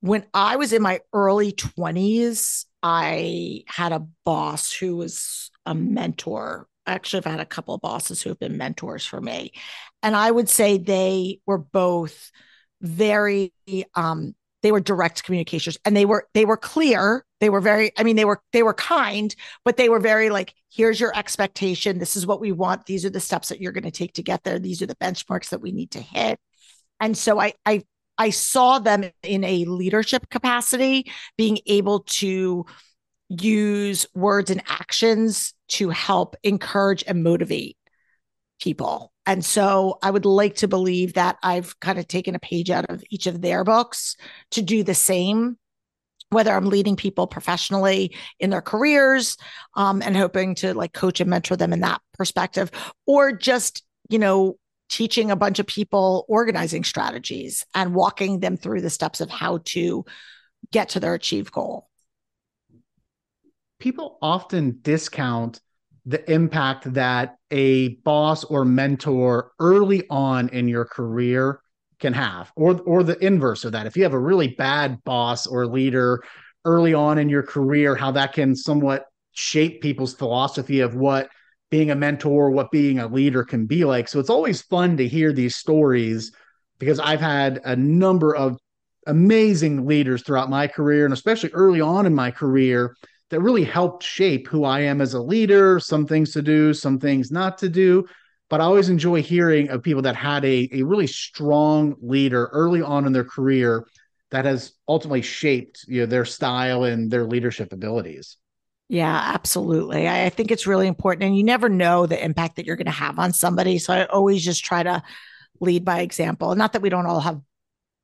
When 0.00 0.26
I 0.34 0.56
was 0.56 0.74
in 0.74 0.82
my 0.82 1.00
early 1.14 1.52
20s, 1.52 2.66
I 2.82 3.64
had 3.68 3.92
a 3.92 4.06
boss 4.24 4.70
who 4.70 4.96
was 4.96 5.50
a 5.64 5.74
mentor. 5.74 6.68
Actually, 6.86 7.18
I've 7.18 7.32
had 7.32 7.40
a 7.40 7.46
couple 7.46 7.74
of 7.74 7.80
bosses 7.80 8.20
who 8.20 8.28
have 8.28 8.38
been 8.38 8.58
mentors 8.58 9.06
for 9.06 9.20
me. 9.20 9.52
And 10.02 10.14
I 10.14 10.30
would 10.30 10.48
say 10.48 10.76
they 10.76 11.40
were 11.46 11.58
both 11.58 12.30
very 12.80 13.52
um 13.94 14.34
they 14.62 14.72
were 14.72 14.80
direct 14.80 15.24
communications 15.24 15.78
and 15.84 15.96
they 15.96 16.04
were 16.04 16.26
they 16.34 16.44
were 16.44 16.56
clear. 16.56 17.24
They 17.40 17.50
were 17.50 17.60
very 17.60 17.92
i 17.96 18.02
mean 18.02 18.16
they 18.16 18.24
were 18.24 18.40
they 18.52 18.62
were 18.62 18.74
kind 18.74 19.34
but 19.64 19.76
they 19.76 19.88
were 19.88 20.00
very 20.00 20.30
like 20.30 20.54
here's 20.70 21.00
your 21.00 21.16
expectation. 21.16 21.98
This 21.98 22.16
is 22.16 22.26
what 22.26 22.40
we 22.40 22.52
want. 22.52 22.86
These 22.86 23.04
are 23.04 23.10
the 23.10 23.20
steps 23.20 23.48
that 23.48 23.60
you're 23.60 23.72
going 23.72 23.84
to 23.84 23.90
take 23.90 24.14
to 24.14 24.22
get 24.22 24.44
there. 24.44 24.58
These 24.58 24.82
are 24.82 24.86
the 24.86 24.96
benchmarks 24.96 25.50
that 25.50 25.60
we 25.60 25.72
need 25.72 25.92
to 25.92 26.00
hit. 26.00 26.38
And 27.00 27.16
so 27.16 27.40
i 27.40 27.54
i 27.66 27.82
I 28.18 28.28
saw 28.28 28.78
them 28.78 29.10
in 29.22 29.44
a 29.44 29.64
leadership 29.64 30.28
capacity 30.28 31.10
being 31.38 31.58
able 31.64 32.00
to 32.00 32.66
use 33.30 34.04
words 34.14 34.50
and 34.50 34.62
actions 34.68 35.54
to 35.68 35.88
help 35.88 36.36
encourage 36.42 37.02
and 37.06 37.22
motivate 37.22 37.78
people. 38.60 39.12
And 39.30 39.44
so 39.44 39.96
I 40.02 40.10
would 40.10 40.24
like 40.24 40.56
to 40.56 40.66
believe 40.66 41.12
that 41.12 41.38
I've 41.40 41.78
kind 41.78 42.00
of 42.00 42.08
taken 42.08 42.34
a 42.34 42.40
page 42.40 42.68
out 42.68 42.86
of 42.90 43.04
each 43.10 43.28
of 43.28 43.40
their 43.40 43.62
books 43.62 44.16
to 44.50 44.60
do 44.60 44.82
the 44.82 44.92
same 44.92 45.56
whether 46.30 46.52
I'm 46.52 46.66
leading 46.66 46.96
people 46.96 47.28
professionally 47.28 48.12
in 48.40 48.50
their 48.50 48.60
careers 48.60 49.36
um, 49.76 50.02
and 50.02 50.16
hoping 50.16 50.56
to 50.56 50.74
like 50.74 50.92
coach 50.92 51.20
and 51.20 51.30
mentor 51.30 51.54
them 51.56 51.72
in 51.72 51.80
that 51.80 52.00
perspective, 52.18 52.72
or 53.06 53.30
just, 53.30 53.84
you 54.08 54.18
know, 54.18 54.56
teaching 54.88 55.30
a 55.30 55.36
bunch 55.36 55.60
of 55.60 55.66
people 55.66 56.24
organizing 56.28 56.82
strategies 56.82 57.64
and 57.72 57.94
walking 57.94 58.40
them 58.40 58.56
through 58.56 58.80
the 58.80 58.90
steps 58.90 59.20
of 59.20 59.30
how 59.30 59.58
to 59.64 60.04
get 60.72 60.88
to 60.90 61.00
their 61.00 61.14
achieved 61.14 61.52
goal. 61.52 61.88
People 63.78 64.18
often 64.22 64.78
discount 64.82 65.60
the 66.06 66.30
impact 66.30 66.92
that 66.94 67.36
a 67.50 67.88
boss 67.96 68.44
or 68.44 68.64
mentor 68.64 69.52
early 69.58 70.04
on 70.08 70.48
in 70.50 70.68
your 70.68 70.84
career 70.84 71.60
can 71.98 72.12
have 72.12 72.50
or 72.56 72.80
or 72.82 73.02
the 73.02 73.18
inverse 73.24 73.64
of 73.64 73.72
that 73.72 73.86
if 73.86 73.96
you 73.96 74.02
have 74.02 74.14
a 74.14 74.18
really 74.18 74.48
bad 74.48 75.02
boss 75.04 75.46
or 75.46 75.66
leader 75.66 76.22
early 76.64 76.94
on 76.94 77.18
in 77.18 77.28
your 77.28 77.42
career 77.42 77.94
how 77.94 78.10
that 78.10 78.32
can 78.32 78.56
somewhat 78.56 79.04
shape 79.32 79.82
people's 79.82 80.14
philosophy 80.14 80.80
of 80.80 80.94
what 80.94 81.28
being 81.70 81.90
a 81.90 81.94
mentor, 81.94 82.50
what 82.50 82.70
being 82.70 82.98
a 82.98 83.06
leader 83.06 83.44
can 83.44 83.66
be 83.66 83.84
like. 83.84 84.08
So 84.08 84.18
it's 84.18 84.30
always 84.30 84.60
fun 84.60 84.96
to 84.96 85.06
hear 85.06 85.32
these 85.32 85.56
stories 85.56 86.32
because 86.78 86.98
I've 86.98 87.20
had 87.20 87.60
a 87.64 87.76
number 87.76 88.34
of 88.34 88.58
amazing 89.06 89.86
leaders 89.86 90.22
throughout 90.22 90.50
my 90.50 90.66
career 90.66 91.04
and 91.04 91.14
especially 91.14 91.50
early 91.50 91.80
on 91.80 92.06
in 92.06 92.14
my 92.14 92.30
career 92.30 92.96
that 93.30 93.40
really 93.40 93.64
helped 93.64 94.02
shape 94.02 94.48
who 94.48 94.64
I 94.64 94.80
am 94.80 95.00
as 95.00 95.14
a 95.14 95.22
leader, 95.22 95.80
some 95.80 96.06
things 96.06 96.32
to 96.32 96.42
do, 96.42 96.74
some 96.74 96.98
things 96.98 97.30
not 97.30 97.58
to 97.58 97.68
do. 97.68 98.06
But 98.48 98.60
I 98.60 98.64
always 98.64 98.88
enjoy 98.88 99.22
hearing 99.22 99.70
of 99.70 99.82
people 99.82 100.02
that 100.02 100.16
had 100.16 100.44
a, 100.44 100.68
a 100.72 100.82
really 100.82 101.06
strong 101.06 101.94
leader 102.00 102.46
early 102.52 102.82
on 102.82 103.06
in 103.06 103.12
their 103.12 103.24
career 103.24 103.86
that 104.32 104.44
has 104.44 104.72
ultimately 104.88 105.22
shaped 105.22 105.84
you 105.86 106.00
know, 106.00 106.06
their 106.06 106.24
style 106.24 106.84
and 106.84 107.10
their 107.10 107.24
leadership 107.24 107.72
abilities. 107.72 108.36
Yeah, 108.88 109.20
absolutely. 109.34 110.08
I, 110.08 110.26
I, 110.26 110.30
think 110.30 110.50
it's 110.50 110.66
really 110.66 110.88
important. 110.88 111.22
And 111.22 111.36
you 111.36 111.44
never 111.44 111.68
know 111.68 112.06
the 112.06 112.22
impact 112.22 112.56
that 112.56 112.66
you're 112.66 112.74
going 112.74 112.86
to 112.86 112.90
have 112.90 113.20
on 113.20 113.32
somebody. 113.32 113.78
So 113.78 113.94
I 113.94 114.06
always 114.06 114.44
just 114.44 114.64
try 114.64 114.82
to 114.82 115.00
lead 115.60 115.84
by 115.84 116.00
example. 116.00 116.52
Not 116.56 116.72
that 116.72 116.82
we 116.82 116.88
don't 116.88 117.06
all 117.06 117.20
have 117.20 117.40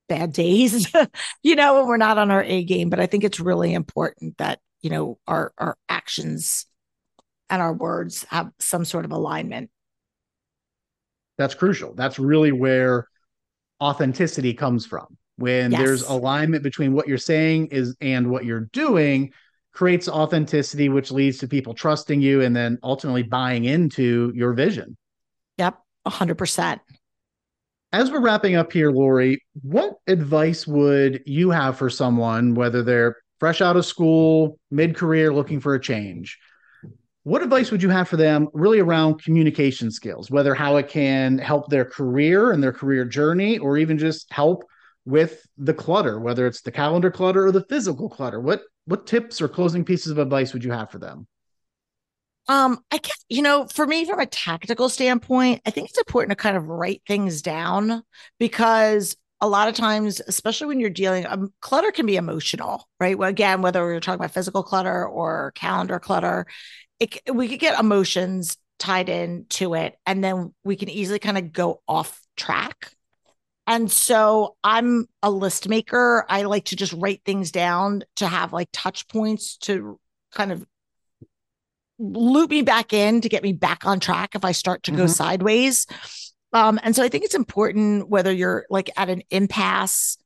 bad 0.08 0.32
days, 0.32 0.92
you 1.42 1.56
know, 1.56 1.78
when 1.78 1.88
we're 1.88 1.96
not 1.96 2.18
on 2.18 2.30
our 2.30 2.44
A 2.44 2.62
game, 2.62 2.88
but 2.88 3.00
I 3.00 3.06
think 3.06 3.24
it's 3.24 3.40
really 3.40 3.74
important 3.74 4.38
that, 4.38 4.60
you 4.82 4.90
know, 4.90 5.18
our 5.26 5.52
our 5.58 5.76
actions 5.88 6.66
and 7.50 7.62
our 7.62 7.72
words 7.72 8.24
have 8.30 8.50
some 8.58 8.84
sort 8.84 9.04
of 9.04 9.12
alignment. 9.12 9.70
That's 11.38 11.54
crucial. 11.54 11.94
That's 11.94 12.18
really 12.18 12.52
where 12.52 13.08
authenticity 13.80 14.54
comes 14.54 14.86
from. 14.86 15.16
When 15.36 15.70
yes. 15.70 15.80
there's 15.80 16.02
alignment 16.02 16.62
between 16.62 16.94
what 16.94 17.08
you're 17.08 17.18
saying 17.18 17.66
is 17.66 17.94
and 18.00 18.30
what 18.30 18.46
you're 18.46 18.68
doing, 18.72 19.32
creates 19.76 20.08
authenticity, 20.08 20.88
which 20.88 21.10
leads 21.10 21.36
to 21.38 21.46
people 21.46 21.74
trusting 21.74 22.20
you 22.20 22.40
and 22.40 22.56
then 22.56 22.78
ultimately 22.82 23.22
buying 23.22 23.66
into 23.66 24.32
your 24.34 24.54
vision. 24.54 24.96
Yep, 25.58 25.78
100%. 26.06 26.80
As 27.92 28.10
we're 28.10 28.22
wrapping 28.22 28.56
up 28.56 28.72
here, 28.72 28.90
Laurie, 28.90 29.42
what 29.62 29.96
advice 30.06 30.66
would 30.66 31.22
you 31.26 31.50
have 31.50 31.76
for 31.76 31.90
someone, 31.90 32.54
whether 32.54 32.82
they're 32.82 33.16
fresh 33.38 33.60
out 33.60 33.76
of 33.76 33.86
school, 33.86 34.58
mid 34.70 34.96
career, 34.96 35.32
looking 35.32 35.60
for 35.60 35.74
a 35.74 35.80
change? 35.80 36.38
What 37.24 37.42
advice 37.42 37.70
would 37.70 37.82
you 37.82 37.88
have 37.88 38.08
for 38.08 38.16
them 38.16 38.48
really 38.52 38.78
around 38.78 39.22
communication 39.22 39.90
skills, 39.90 40.30
whether 40.30 40.54
how 40.54 40.76
it 40.76 40.88
can 40.88 41.38
help 41.38 41.68
their 41.68 41.84
career 41.84 42.52
and 42.52 42.62
their 42.62 42.72
career 42.72 43.04
journey, 43.04 43.58
or 43.58 43.78
even 43.78 43.98
just 43.98 44.32
help 44.32 44.64
with 45.04 45.44
the 45.58 45.74
clutter, 45.74 46.20
whether 46.20 46.46
it's 46.46 46.60
the 46.60 46.70
calendar 46.70 47.10
clutter 47.10 47.46
or 47.46 47.52
the 47.52 47.64
physical 47.64 48.08
clutter? 48.08 48.40
What 48.40 48.62
what 48.84 49.06
tips 49.06 49.40
or 49.40 49.48
closing 49.48 49.84
pieces 49.84 50.12
of 50.12 50.18
advice 50.18 50.52
would 50.52 50.62
you 50.62 50.70
have 50.70 50.90
for 50.90 50.98
them? 50.98 51.26
Um, 52.48 52.78
I 52.92 52.98
guess, 52.98 53.24
you 53.28 53.42
know, 53.42 53.66
for 53.66 53.86
me, 53.86 54.04
from 54.04 54.20
a 54.20 54.26
tactical 54.26 54.88
standpoint, 54.88 55.62
I 55.66 55.70
think 55.70 55.88
it's 55.88 55.98
important 55.98 56.30
to 56.30 56.36
kind 56.36 56.56
of 56.56 56.68
write 56.68 57.02
things 57.06 57.42
down 57.42 58.04
because 58.38 59.16
a 59.40 59.48
lot 59.48 59.68
of 59.68 59.74
times, 59.74 60.20
especially 60.26 60.66
when 60.68 60.80
you're 60.80 60.90
dealing, 60.90 61.26
um, 61.26 61.52
clutter 61.60 61.92
can 61.92 62.06
be 62.06 62.16
emotional, 62.16 62.88
right? 62.98 63.18
Well, 63.18 63.28
again, 63.28 63.62
whether 63.62 63.82
we're 63.84 64.00
talking 64.00 64.20
about 64.20 64.30
physical 64.30 64.62
clutter 64.62 65.06
or 65.06 65.52
calendar 65.54 65.98
clutter, 65.98 66.46
it, 66.98 67.18
we 67.32 67.48
could 67.48 67.60
get 67.60 67.78
emotions 67.78 68.56
tied 68.78 69.08
in 69.08 69.46
to 69.48 69.74
it, 69.74 69.96
and 70.06 70.22
then 70.22 70.54
we 70.64 70.76
can 70.76 70.88
easily 70.88 71.18
kind 71.18 71.38
of 71.38 71.52
go 71.52 71.82
off 71.86 72.20
track 72.36 72.92
and 73.66 73.90
so 73.90 74.56
I'm 74.62 75.06
a 75.22 75.30
list 75.30 75.68
maker. 75.68 76.24
I 76.28 76.42
like 76.42 76.66
to 76.66 76.76
just 76.76 76.92
write 76.92 77.22
things 77.24 77.50
down 77.50 78.04
to 78.16 78.26
have 78.26 78.52
like 78.52 78.68
touch 78.72 79.08
points 79.08 79.56
to 79.58 79.98
kind 80.32 80.52
of 80.52 80.64
loop 81.98 82.50
me 82.50 82.62
back 82.62 82.92
in 82.92 83.22
to 83.22 83.28
get 83.28 83.42
me 83.42 83.52
back 83.52 83.84
on 83.84 83.98
track 83.98 84.34
if 84.34 84.44
I 84.44 84.52
start 84.52 84.84
to 84.84 84.92
mm-hmm. 84.92 85.00
go 85.00 85.06
sideways. 85.08 85.86
Um, 86.52 86.80
and 86.82 86.94
so 86.94 87.02
I 87.02 87.08
think 87.08 87.24
it's 87.24 87.34
important 87.34 88.08
whether 88.08 88.32
you're 88.32 88.66
like 88.70 88.90
at 88.96 89.10
an 89.10 89.22
impasse 89.30 90.16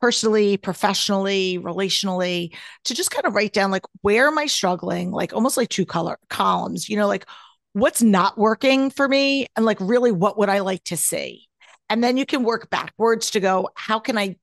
personally, 0.00 0.56
professionally, 0.56 1.58
relationally, 1.58 2.54
to 2.84 2.94
just 2.94 3.10
kind 3.10 3.24
of 3.24 3.34
write 3.34 3.52
down 3.52 3.70
like 3.70 3.84
where 4.02 4.26
am 4.26 4.38
I 4.38 4.46
struggling? 4.46 5.12
Like 5.12 5.32
almost 5.32 5.56
like 5.56 5.68
two 5.68 5.86
color 5.86 6.18
columns, 6.28 6.88
you 6.88 6.96
know, 6.96 7.06
like 7.06 7.26
what's 7.72 8.02
not 8.02 8.36
working 8.36 8.90
for 8.90 9.08
me 9.08 9.46
and 9.56 9.64
like 9.64 9.78
really 9.80 10.12
what 10.12 10.36
would 10.38 10.48
I 10.48 10.58
like 10.58 10.84
to 10.84 10.96
see? 10.96 11.48
And 11.88 12.02
then 12.02 12.16
you 12.16 12.26
can 12.26 12.42
work 12.42 12.68
backwards 12.68 13.30
to 13.30 13.40
go, 13.40 13.70
how 13.74 13.98
can 13.98 14.18
I, 14.18 14.36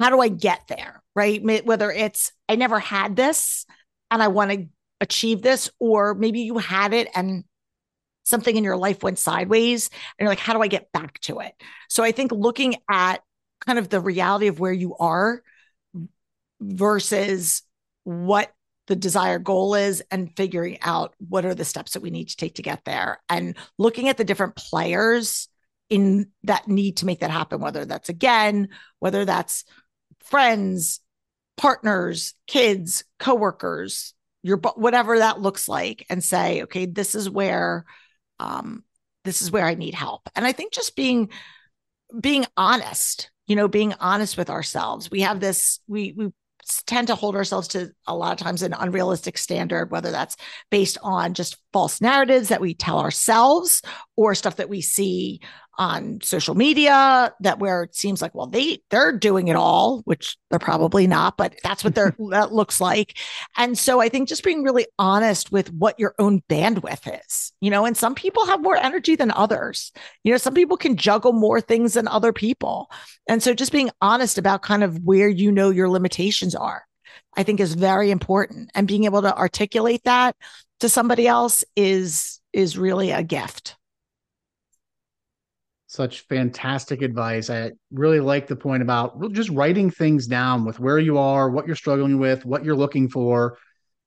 how 0.00 0.08
do 0.10 0.20
I 0.20 0.28
get 0.28 0.62
there? 0.68 1.02
Right. 1.14 1.42
Whether 1.64 1.90
it's, 1.90 2.32
I 2.48 2.56
never 2.56 2.78
had 2.78 3.14
this 3.14 3.66
and 4.10 4.22
I 4.22 4.28
want 4.28 4.50
to 4.50 4.66
achieve 5.00 5.42
this, 5.42 5.70
or 5.78 6.14
maybe 6.14 6.40
you 6.40 6.58
had 6.58 6.94
it 6.94 7.08
and 7.14 7.44
something 8.24 8.56
in 8.56 8.64
your 8.64 8.76
life 8.76 9.02
went 9.02 9.18
sideways 9.18 9.88
and 10.18 10.24
you're 10.24 10.28
like, 10.28 10.38
how 10.38 10.52
do 10.52 10.62
I 10.62 10.68
get 10.68 10.92
back 10.92 11.18
to 11.20 11.40
it? 11.40 11.52
So 11.88 12.02
I 12.02 12.12
think 12.12 12.32
looking 12.32 12.76
at 12.90 13.22
kind 13.66 13.78
of 13.78 13.88
the 13.88 14.00
reality 14.00 14.48
of 14.48 14.60
where 14.60 14.72
you 14.72 14.96
are 14.96 15.42
versus 16.60 17.62
what 18.04 18.52
the 18.86 18.96
desired 18.96 19.44
goal 19.44 19.74
is 19.74 20.02
and 20.10 20.34
figuring 20.36 20.78
out 20.82 21.14
what 21.18 21.44
are 21.44 21.54
the 21.54 21.64
steps 21.64 21.92
that 21.92 22.02
we 22.02 22.10
need 22.10 22.28
to 22.28 22.36
take 22.36 22.56
to 22.56 22.62
get 22.62 22.84
there 22.84 23.20
and 23.28 23.56
looking 23.78 24.08
at 24.08 24.16
the 24.16 24.24
different 24.24 24.56
players 24.56 25.48
in 25.88 26.28
that 26.44 26.66
need 26.68 26.96
to 26.96 27.06
make 27.06 27.20
that 27.20 27.30
happen 27.30 27.60
whether 27.60 27.84
that's 27.84 28.08
again 28.08 28.68
whether 28.98 29.24
that's 29.24 29.64
friends 30.24 31.00
partners 31.56 32.34
kids 32.46 33.04
coworkers 33.18 34.14
your 34.42 34.56
whatever 34.56 35.18
that 35.18 35.40
looks 35.40 35.68
like 35.68 36.04
and 36.10 36.24
say 36.24 36.62
okay 36.62 36.86
this 36.86 37.14
is 37.14 37.30
where 37.30 37.84
um 38.38 38.84
this 39.24 39.42
is 39.42 39.50
where 39.50 39.66
i 39.66 39.74
need 39.74 39.94
help. 39.94 40.28
And 40.34 40.46
i 40.46 40.52
think 40.52 40.72
just 40.72 40.96
being 40.96 41.30
being 42.20 42.46
honest 42.56 43.30
you 43.46 43.56
know 43.56 43.68
being 43.68 43.94
honest 44.00 44.36
with 44.36 44.50
ourselves. 44.50 45.10
We 45.10 45.20
have 45.20 45.40
this 45.40 45.80
we 45.86 46.14
we 46.16 46.32
tend 46.86 47.08
to 47.08 47.14
hold 47.14 47.34
ourselves 47.34 47.68
to 47.68 47.90
a 48.06 48.14
lot 48.14 48.32
of 48.32 48.38
times 48.38 48.62
an 48.62 48.72
unrealistic 48.72 49.36
standard, 49.36 49.90
whether 49.90 50.10
that's 50.10 50.36
based 50.70 50.96
on 51.02 51.34
just 51.34 51.56
false 51.72 52.00
narratives 52.00 52.48
that 52.48 52.60
we 52.60 52.72
tell 52.72 53.00
ourselves 53.00 53.82
or 54.16 54.34
stuff 54.34 54.56
that 54.56 54.68
we 54.68 54.80
see 54.80 55.40
on 55.78 56.20
social 56.22 56.54
media 56.54 57.32
that 57.40 57.58
where 57.58 57.82
it 57.82 57.94
seems 57.96 58.20
like 58.20 58.34
well 58.34 58.46
they 58.46 58.78
they're 58.90 59.16
doing 59.16 59.48
it 59.48 59.56
all 59.56 60.00
which 60.04 60.36
they're 60.50 60.58
probably 60.58 61.06
not 61.06 61.36
but 61.36 61.54
that's 61.62 61.82
what 61.82 61.94
they're 61.94 62.14
that 62.30 62.52
looks 62.52 62.80
like. 62.80 63.16
And 63.56 63.78
so 63.78 64.00
i 64.00 64.08
think 64.08 64.28
just 64.28 64.44
being 64.44 64.62
really 64.62 64.86
honest 64.98 65.50
with 65.50 65.72
what 65.72 65.98
your 65.98 66.14
own 66.18 66.42
bandwidth 66.48 67.20
is 67.26 67.52
you 67.60 67.70
know 67.70 67.84
and 67.86 67.96
some 67.96 68.14
people 68.14 68.46
have 68.46 68.62
more 68.62 68.76
energy 68.76 69.16
than 69.16 69.30
others. 69.30 69.92
You 70.24 70.32
know 70.32 70.38
some 70.38 70.54
people 70.54 70.76
can 70.76 70.96
juggle 70.96 71.32
more 71.32 71.60
things 71.60 71.94
than 71.94 72.08
other 72.08 72.32
people. 72.32 72.90
And 73.28 73.42
so 73.42 73.54
just 73.54 73.72
being 73.72 73.90
honest 74.00 74.38
about 74.38 74.62
kind 74.62 74.84
of 74.84 74.98
where 75.04 75.28
you 75.28 75.50
know 75.50 75.70
your 75.70 75.88
limitations 75.88 76.54
are 76.54 76.84
i 77.36 77.42
think 77.42 77.60
is 77.60 77.74
very 77.74 78.10
important. 78.10 78.70
And 78.74 78.88
being 78.88 79.04
able 79.04 79.22
to 79.22 79.36
articulate 79.36 80.02
that 80.04 80.36
to 80.80 80.88
somebody 80.88 81.26
else 81.26 81.64
is 81.76 82.40
is 82.52 82.76
really 82.76 83.10
a 83.10 83.22
gift 83.22 83.76
such 85.92 86.20
fantastic 86.22 87.02
advice. 87.02 87.50
I 87.50 87.72
really 87.92 88.20
like 88.20 88.46
the 88.46 88.56
point 88.56 88.82
about 88.82 89.30
just 89.32 89.50
writing 89.50 89.90
things 89.90 90.26
down 90.26 90.64
with 90.64 90.80
where 90.80 90.98
you 90.98 91.18
are, 91.18 91.50
what 91.50 91.66
you're 91.66 91.76
struggling 91.76 92.18
with, 92.18 92.46
what 92.46 92.64
you're 92.64 92.74
looking 92.74 93.10
for, 93.10 93.58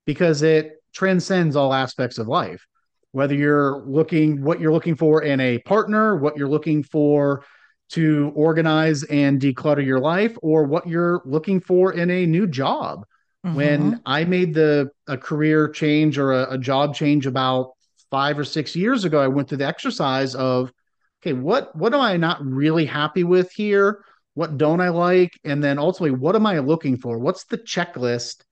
because 0.08 0.42
it 0.42 0.82
transcends 0.94 1.56
all 1.56 1.76
aspects 1.76 2.18
of 2.18 2.28
life. 2.28 2.66
Whether 3.12 3.36
you're 3.36 3.84
looking 3.86 4.42
what 4.42 4.60
you're 4.60 4.74
looking 4.74 4.96
for 4.96 5.22
in 5.22 5.40
a 5.40 5.60
partner, 5.60 6.16
what 6.18 6.36
you're 6.38 6.50
looking 6.50 6.82
for 6.82 7.46
to 7.90 8.32
organize 8.34 9.04
and 9.04 9.40
declutter 9.40 9.86
your 9.86 10.00
life, 10.00 10.36
or 10.42 10.64
what 10.64 10.88
you're 10.88 11.22
looking 11.24 11.60
for 11.60 11.94
in 11.94 12.10
a 12.10 12.26
new 12.26 12.48
job. 12.48 13.06
Mm-hmm. 13.46 13.56
When 13.56 14.02
I 14.08 14.24
made 14.26 14.56
the 14.56 14.90
a 15.08 15.20
career 15.20 15.70
change 15.70 16.18
or 16.18 16.34
a, 16.34 16.54
a 16.54 16.58
job 16.58 16.96
change 16.96 17.28
about 17.28 17.74
five 18.10 18.40
or 18.40 18.44
six 18.44 18.76
years 18.76 19.06
ago, 19.06 19.22
I 19.22 19.28
went 19.28 19.50
through 19.50 19.60
the 19.60 19.68
exercise 19.68 20.34
of 20.34 20.74
okay, 21.26 21.34
what 21.34 21.76
what 21.76 21.94
am 21.94 22.02
I 22.02 22.18
not 22.18 22.46
really 22.46 22.86
happy 22.86 23.24
with 23.24 23.52
here? 23.52 24.04
What 24.36 24.58
don't 24.58 24.82
I 24.82 24.90
like? 24.90 25.40
And 25.44 25.64
then 25.64 25.80
ultimately, 25.80 26.18
what 26.18 26.36
am 26.36 26.46
I 26.46 26.60
looking 26.60 26.98
for? 26.98 27.18
What's 27.18 27.46
the 27.46 27.58
checklist 27.58 28.44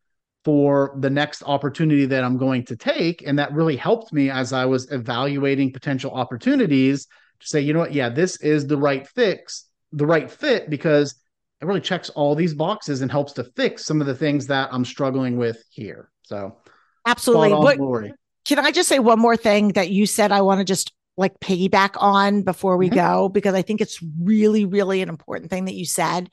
for 0.46 0.96
the 1.00 1.10
next 1.10 1.44
opportunity 1.44 2.06
that 2.06 2.24
I'm 2.24 2.38
going 2.38 2.66
to 2.66 2.76
take? 2.76 3.26
And 3.26 3.38
that 3.40 3.54
really 3.54 3.76
helped 3.76 4.14
me 4.14 4.30
as 4.30 4.54
I 4.54 4.66
was 4.66 4.92
evaluating 4.92 5.72
potential 5.74 6.12
opportunities 6.12 7.06
to 7.40 7.48
say, 7.48 7.62
you 7.62 7.74
know 7.74 7.80
what, 7.80 7.94
yeah, 7.94 8.10
this 8.10 8.38
is 8.38 8.66
the 8.66 8.78
right 8.78 9.08
fix, 9.08 9.66
the 9.92 10.06
right 10.06 10.32
fit 10.32 10.70
because 10.70 11.16
it 11.62 11.66
really 11.66 11.82
checks 11.82 12.10
all 12.10 12.36
these 12.36 12.54
boxes 12.54 13.02
and 13.02 13.12
helps 13.12 13.34
to 13.34 13.44
fix 13.44 13.86
some 13.86 14.02
of 14.02 14.08
the 14.08 14.16
things 14.16 14.48
that 14.48 14.70
I'm 14.72 14.86
struggling 14.86 15.38
with 15.38 15.64
here. 15.70 16.10
So 16.24 16.58
absolutely. 17.06 17.54
What, 17.54 18.12
can 18.46 18.60
I 18.60 18.72
just 18.72 18.90
say 18.90 19.00
one 19.00 19.20
more 19.20 19.38
thing 19.38 19.70
that 19.70 19.90
you 19.90 20.06
said? 20.06 20.32
I 20.32 20.42
want 20.42 20.60
to 20.60 20.66
just 20.66 20.94
like 21.18 21.40
piggyback 21.40 21.92
on 21.96 22.42
before 22.42 22.78
we 22.78 22.88
mm-hmm. 22.88 22.96
go 22.96 23.30
because 23.30 23.54
I 23.54 23.62
think 23.62 23.82
it's 23.82 24.00
really, 24.22 24.66
really 24.66 25.02
an 25.02 25.10
important 25.10 25.50
thing 25.50 25.66
that 25.66 25.76
you 25.76 25.86
said. 25.86 26.30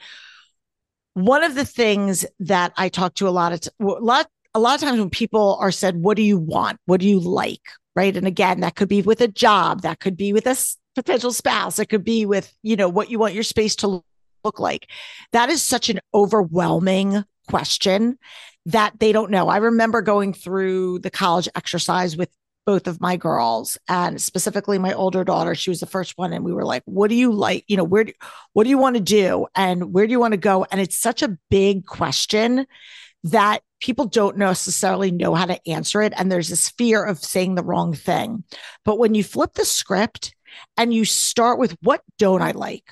One 1.14 1.42
of 1.42 1.54
the 1.54 1.64
things 1.64 2.24
that 2.40 2.72
I 2.76 2.88
talk 2.88 3.14
to 3.14 3.28
a 3.28 3.30
lot 3.30 3.52
of 3.52 3.60
t- 3.60 3.70
a 3.80 3.84
lot 3.84 4.28
a 4.54 4.60
lot 4.60 4.74
of 4.74 4.80
times 4.80 4.98
when 4.98 5.10
people 5.10 5.56
are 5.60 5.72
said, 5.72 5.96
"What 5.96 6.16
do 6.16 6.22
you 6.22 6.38
want? 6.38 6.78
What 6.86 7.00
do 7.00 7.08
you 7.08 7.20
like?" 7.20 7.62
Right, 7.96 8.16
and 8.16 8.26
again, 8.26 8.60
that 8.60 8.76
could 8.76 8.88
be 8.88 9.02
with 9.02 9.20
a 9.20 9.28
job, 9.28 9.82
that 9.82 9.98
could 9.98 10.16
be 10.16 10.32
with 10.32 10.46
a 10.46 10.56
potential 10.94 11.32
spouse, 11.32 11.78
it 11.78 11.86
could 11.86 12.04
be 12.04 12.24
with 12.26 12.54
you 12.62 12.76
know 12.76 12.88
what 12.88 13.10
you 13.10 13.18
want 13.18 13.34
your 13.34 13.42
space 13.42 13.76
to 13.76 14.02
look 14.44 14.60
like. 14.60 14.88
That 15.32 15.50
is 15.50 15.62
such 15.62 15.90
an 15.90 16.00
overwhelming 16.14 17.24
question 17.48 18.18
that 18.66 18.98
they 18.98 19.12
don't 19.12 19.30
know. 19.30 19.48
I 19.48 19.56
remember 19.58 20.02
going 20.02 20.32
through 20.32 21.00
the 21.00 21.10
college 21.10 21.48
exercise 21.54 22.16
with 22.16 22.30
both 22.70 22.86
of 22.86 23.00
my 23.00 23.16
girls 23.16 23.76
and 23.88 24.22
specifically 24.22 24.78
my 24.78 24.92
older 24.92 25.24
daughter. 25.24 25.56
She 25.56 25.70
was 25.70 25.80
the 25.80 25.86
first 25.86 26.16
one 26.16 26.32
and 26.32 26.44
we 26.44 26.52
were 26.52 26.64
like 26.64 26.84
what 26.84 27.10
do 27.10 27.16
you 27.16 27.32
like? 27.32 27.64
You 27.66 27.76
know 27.76 27.82
where 27.82 28.04
do 28.04 28.12
what 28.52 28.62
do 28.62 28.70
you 28.70 28.78
want 28.78 28.94
to 28.94 29.02
do? 29.02 29.48
And 29.56 29.92
where 29.92 30.06
do 30.06 30.12
you 30.12 30.20
want 30.20 30.34
to 30.34 30.38
go? 30.38 30.64
And 30.70 30.80
it's 30.80 30.96
such 30.96 31.24
a 31.24 31.36
big 31.50 31.84
question 31.84 32.68
that 33.24 33.62
people 33.80 34.04
don't 34.04 34.36
necessarily 34.36 35.10
know 35.10 35.34
how 35.34 35.46
to 35.46 35.68
answer 35.68 36.00
it. 36.00 36.12
And 36.16 36.30
there's 36.30 36.48
this 36.48 36.68
fear 36.68 37.02
of 37.02 37.18
saying 37.18 37.56
the 37.56 37.64
wrong 37.64 37.92
thing. 37.92 38.44
But 38.84 39.00
when 39.00 39.16
you 39.16 39.24
flip 39.24 39.54
the 39.54 39.64
script 39.64 40.32
and 40.76 40.94
you 40.94 41.04
start 41.04 41.58
with 41.58 41.76
what 41.82 42.02
don't 42.18 42.40
i 42.40 42.52
like? 42.52 42.88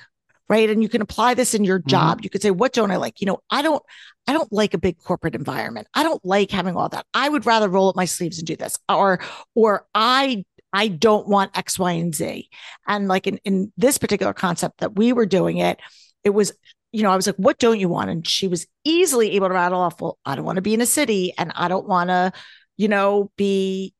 Right? 0.49 0.69
And 0.69 0.83
you 0.83 0.89
can 0.89 1.01
apply 1.01 1.35
this 1.35 1.53
in 1.53 1.63
your 1.63 1.79
mm-hmm. 1.79 1.87
job. 1.87 2.17
Mm-hmm. 2.17 2.23
you 2.25 2.29
could 2.31 2.41
say 2.41 2.51
what 2.51 2.73
don't 2.73 2.91
i 2.91 2.97
like? 2.97 3.21
You 3.21 3.27
know 3.27 3.39
i 3.49 3.61
don't 3.61 3.81
i 4.27 4.33
don't 4.33 4.51
like 4.51 4.73
a 4.73 4.77
big 4.77 4.97
corporate 4.99 5.35
environment. 5.35 5.87
I 5.93 6.03
don't 6.03 6.23
like 6.25 6.51
having 6.51 6.75
all 6.75 6.89
that. 6.89 7.05
I 7.13 7.29
would 7.29 7.45
rather 7.45 7.69
roll 7.69 7.89
up 7.89 7.95
my 7.95 8.05
sleeves 8.05 8.37
and 8.37 8.47
do 8.47 8.55
this 8.55 8.77
or 8.87 9.19
or 9.55 9.87
i 9.95 10.43
i 10.73 10.87
don't 10.87 11.27
want 11.27 11.57
x 11.57 11.79
y 11.79 11.93
and 11.93 12.13
z. 12.13 12.49
And 12.87 13.07
like 13.07 13.27
in, 13.27 13.37
in 13.45 13.71
this 13.77 13.97
particular 13.97 14.33
concept 14.33 14.79
that 14.79 14.95
we 14.95 15.13
were 15.13 15.25
doing 15.25 15.57
it 15.57 15.79
it 16.23 16.31
was 16.31 16.51
you 16.91 17.03
know 17.03 17.11
i 17.11 17.15
was 17.15 17.27
like 17.27 17.35
what 17.37 17.59
don't 17.59 17.79
you 17.79 17.89
want? 17.89 18.09
And 18.09 18.27
she 18.27 18.47
was 18.47 18.67
easily 18.83 19.31
able 19.31 19.47
to 19.47 19.53
rattle 19.53 19.79
off 19.79 20.01
well 20.01 20.17
i 20.25 20.35
don't 20.35 20.45
want 20.45 20.57
to 20.57 20.61
be 20.61 20.73
in 20.73 20.81
a 20.81 20.85
city 20.85 21.33
and 21.37 21.51
i 21.55 21.67
don't 21.67 21.87
want 21.87 22.09
to 22.09 22.31
you 22.77 22.87
know 22.87 23.31
be 23.37 23.93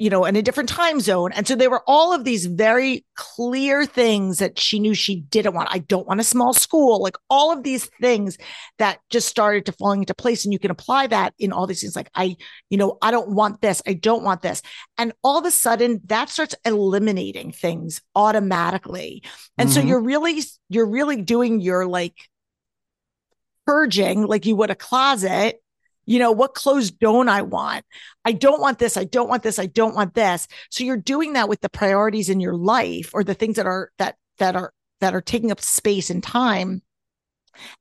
you 0.00 0.08
know, 0.08 0.24
in 0.24 0.34
a 0.34 0.40
different 0.40 0.70
time 0.70 0.98
zone. 0.98 1.30
And 1.32 1.46
so 1.46 1.54
there 1.54 1.68
were 1.68 1.82
all 1.86 2.14
of 2.14 2.24
these 2.24 2.46
very 2.46 3.04
clear 3.16 3.84
things 3.84 4.38
that 4.38 4.58
she 4.58 4.80
knew 4.80 4.94
she 4.94 5.20
didn't 5.20 5.52
want. 5.52 5.68
I 5.70 5.80
don't 5.80 6.06
want 6.06 6.20
a 6.20 6.24
small 6.24 6.54
school, 6.54 7.02
like 7.02 7.16
all 7.28 7.52
of 7.52 7.64
these 7.64 7.84
things 8.00 8.38
that 8.78 9.00
just 9.10 9.28
started 9.28 9.66
to 9.66 9.72
falling 9.72 10.00
into 10.00 10.14
place. 10.14 10.46
And 10.46 10.54
you 10.54 10.58
can 10.58 10.70
apply 10.70 11.08
that 11.08 11.34
in 11.38 11.52
all 11.52 11.66
these 11.66 11.82
things. 11.82 11.94
Like, 11.94 12.10
I, 12.14 12.38
you 12.70 12.78
know, 12.78 12.96
I 13.02 13.10
don't 13.10 13.28
want 13.28 13.60
this. 13.60 13.82
I 13.86 13.92
don't 13.92 14.24
want 14.24 14.40
this. 14.40 14.62
And 14.96 15.12
all 15.22 15.38
of 15.38 15.44
a 15.44 15.50
sudden 15.50 16.00
that 16.06 16.30
starts 16.30 16.54
eliminating 16.64 17.52
things 17.52 18.00
automatically. 18.16 19.22
And 19.58 19.68
mm-hmm. 19.68 19.80
so 19.80 19.86
you're 19.86 20.00
really, 20.00 20.40
you're 20.70 20.88
really 20.88 21.20
doing 21.20 21.60
your 21.60 21.84
like 21.84 22.16
purging 23.66 24.26
like 24.26 24.46
you 24.46 24.56
would 24.56 24.70
a 24.70 24.74
closet 24.74 25.62
you 26.06 26.18
know, 26.18 26.32
what 26.32 26.54
clothes 26.54 26.90
don't 26.90 27.28
I 27.28 27.42
want? 27.42 27.84
I 28.24 28.32
don't 28.32 28.60
want 28.60 28.78
this. 28.78 28.96
I 28.96 29.04
don't 29.04 29.28
want 29.28 29.42
this. 29.42 29.58
I 29.58 29.66
don't 29.66 29.94
want 29.94 30.14
this. 30.14 30.48
So 30.70 30.84
you're 30.84 30.96
doing 30.96 31.34
that 31.34 31.48
with 31.48 31.60
the 31.60 31.68
priorities 31.68 32.28
in 32.28 32.40
your 32.40 32.56
life 32.56 33.10
or 33.12 33.22
the 33.22 33.34
things 33.34 33.56
that 33.56 33.66
are, 33.66 33.90
that, 33.98 34.16
that 34.38 34.56
are, 34.56 34.72
that 35.00 35.14
are 35.14 35.20
taking 35.20 35.50
up 35.50 35.60
space 35.60 36.10
and 36.10 36.22
time 36.22 36.82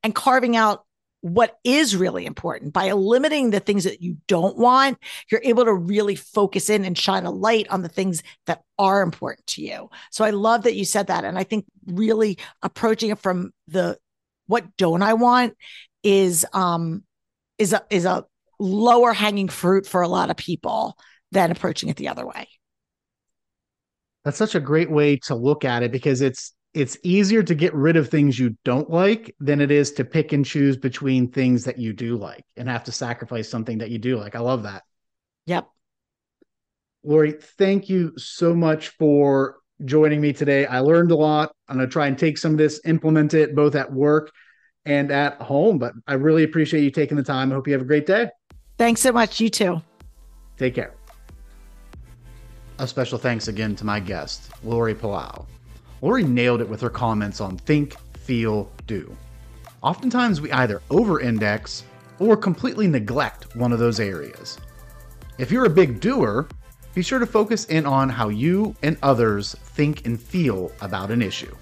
and 0.03 0.13
carving 0.15 0.55
out 0.55 0.85
what 1.21 1.57
is 1.63 1.95
really 1.95 2.25
important 2.25 2.71
by 2.71 2.85
eliminating 2.85 3.49
the 3.49 3.59
things 3.59 3.83
that 3.83 4.01
you 4.01 4.15
don't 4.27 4.57
want 4.57 4.97
you're 5.29 5.41
able 5.43 5.65
to 5.65 5.73
really 5.73 6.15
focus 6.15 6.69
in 6.69 6.85
and 6.85 6.97
shine 6.97 7.25
a 7.25 7.31
light 7.31 7.67
on 7.69 7.81
the 7.81 7.89
things 7.89 8.23
that 8.45 8.61
are 8.77 9.01
important 9.01 9.45
to 9.45 9.61
you 9.61 9.89
so 10.11 10.23
i 10.23 10.29
love 10.29 10.63
that 10.63 10.75
you 10.75 10.85
said 10.85 11.07
that 11.07 11.25
and 11.25 11.37
i 11.37 11.43
think 11.43 11.65
really 11.87 12.37
approaching 12.61 13.09
it 13.09 13.19
from 13.19 13.51
the 13.67 13.97
what 14.47 14.65
don't 14.77 15.03
i 15.03 15.13
want 15.13 15.55
is 16.03 16.45
um 16.53 17.03
is 17.59 17.73
a 17.73 17.83
is 17.89 18.05
a 18.05 18.25
lower 18.57 19.13
hanging 19.13 19.49
fruit 19.49 19.85
for 19.85 20.01
a 20.01 20.07
lot 20.07 20.31
of 20.31 20.37
people 20.37 20.97
than 21.31 21.51
approaching 21.51 21.89
it 21.89 21.97
the 21.97 22.07
other 22.07 22.25
way. 22.25 22.47
That's 24.25 24.37
such 24.37 24.55
a 24.55 24.59
great 24.59 24.89
way 24.89 25.17
to 25.17 25.35
look 25.35 25.63
at 25.63 25.83
it 25.83 25.91
because 25.91 26.21
it's 26.21 26.53
it's 26.73 26.97
easier 27.03 27.41
to 27.43 27.55
get 27.55 27.73
rid 27.73 27.95
of 27.95 28.09
things 28.09 28.37
you 28.37 28.55
don't 28.63 28.89
like 28.89 29.35
than 29.39 29.59
it 29.59 29.71
is 29.71 29.91
to 29.93 30.05
pick 30.05 30.33
and 30.33 30.45
choose 30.45 30.77
between 30.77 31.31
things 31.31 31.63
that 31.65 31.79
you 31.79 31.93
do 31.93 32.15
like 32.15 32.45
and 32.57 32.69
have 32.69 32.83
to 32.83 32.91
sacrifice 32.91 33.49
something 33.49 33.79
that 33.79 33.89
you 33.89 33.97
do 33.97 34.17
like. 34.17 34.35
I 34.35 34.39
love 34.39 34.63
that. 34.63 34.83
Yep. 35.47 35.67
Laurie, 37.03 37.31
thank 37.57 37.89
you 37.89 38.13
so 38.17 38.53
much 38.53 38.89
for 38.89 39.57
joining 39.83 40.21
me 40.21 40.31
today. 40.31 40.67
I 40.67 40.79
learned 40.79 41.11
a 41.11 41.15
lot. 41.15 41.53
I'm 41.67 41.77
going 41.77 41.87
to 41.87 41.91
try 41.91 42.05
and 42.07 42.17
take 42.17 42.37
some 42.37 42.51
of 42.51 42.57
this, 42.59 42.81
implement 42.85 43.33
it 43.33 43.55
both 43.55 43.73
at 43.73 43.91
work 43.91 44.31
and 44.89 45.11
at 45.11 45.39
home. 45.39 45.77
But 45.77 45.93
I 46.07 46.15
really 46.15 46.43
appreciate 46.43 46.83
you 46.83 46.91
taking 46.91 47.15
the 47.15 47.23
time. 47.23 47.51
I 47.51 47.55
hope 47.55 47.67
you 47.67 47.73
have 47.73 47.81
a 47.81 47.85
great 47.85 48.05
day. 48.05 48.29
Thanks 48.77 49.01
so 49.01 49.11
much. 49.11 49.39
You 49.39 49.49
too. 49.49 49.81
Take 50.57 50.75
care. 50.75 50.93
A 52.79 52.87
special 52.87 53.17
thanks 53.17 53.47
again 53.47 53.75
to 53.75 53.85
my 53.85 53.99
guest, 53.99 54.51
Laurie 54.63 54.95
Palau. 54.95 55.45
Laurie 56.01 56.23
nailed 56.23 56.61
it 56.61 56.67
with 56.67 56.81
her 56.81 56.89
comments 56.89 57.41
on 57.41 57.57
think, 57.57 57.97
feel, 58.17 58.71
do. 58.87 59.15
Oftentimes, 59.81 60.41
we 60.41 60.51
either 60.53 60.81
over 60.89 61.19
index 61.19 61.83
or 62.19 62.35
completely 62.35 62.87
neglect 62.87 63.55
one 63.55 63.71
of 63.71 63.79
those 63.79 63.99
areas. 63.99 64.57
If 65.37 65.51
you're 65.51 65.65
a 65.65 65.69
big 65.69 65.99
doer, 65.99 66.47
be 66.95 67.01
sure 67.01 67.19
to 67.19 67.25
focus 67.25 67.65
in 67.65 67.85
on 67.85 68.09
how 68.09 68.29
you 68.29 68.75
and 68.81 68.97
others 69.03 69.55
think 69.55 70.05
and 70.05 70.19
feel 70.19 70.71
about 70.81 71.11
an 71.11 71.21
issue. 71.21 71.55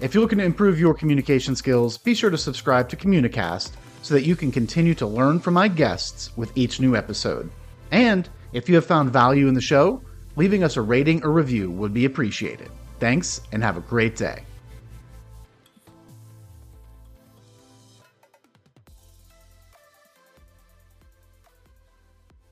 If 0.00 0.14
you're 0.14 0.22
looking 0.22 0.38
to 0.38 0.44
improve 0.44 0.80
your 0.80 0.94
communication 0.94 1.54
skills, 1.54 1.98
be 1.98 2.14
sure 2.14 2.30
to 2.30 2.38
subscribe 2.38 2.88
to 2.88 2.96
Communicast 2.96 3.72
so 4.00 4.14
that 4.14 4.24
you 4.24 4.34
can 4.34 4.50
continue 4.50 4.94
to 4.94 5.06
learn 5.06 5.40
from 5.40 5.52
my 5.52 5.68
guests 5.68 6.34
with 6.38 6.56
each 6.56 6.80
new 6.80 6.96
episode. 6.96 7.50
And 7.90 8.26
if 8.54 8.66
you 8.66 8.76
have 8.76 8.86
found 8.86 9.12
value 9.12 9.46
in 9.46 9.52
the 9.52 9.60
show, 9.60 10.00
leaving 10.36 10.64
us 10.64 10.78
a 10.78 10.80
rating 10.80 11.22
or 11.22 11.30
review 11.30 11.70
would 11.70 11.92
be 11.92 12.06
appreciated. 12.06 12.70
Thanks 12.98 13.42
and 13.52 13.62
have 13.62 13.76
a 13.76 13.80
great 13.80 14.16
day. 14.16 14.44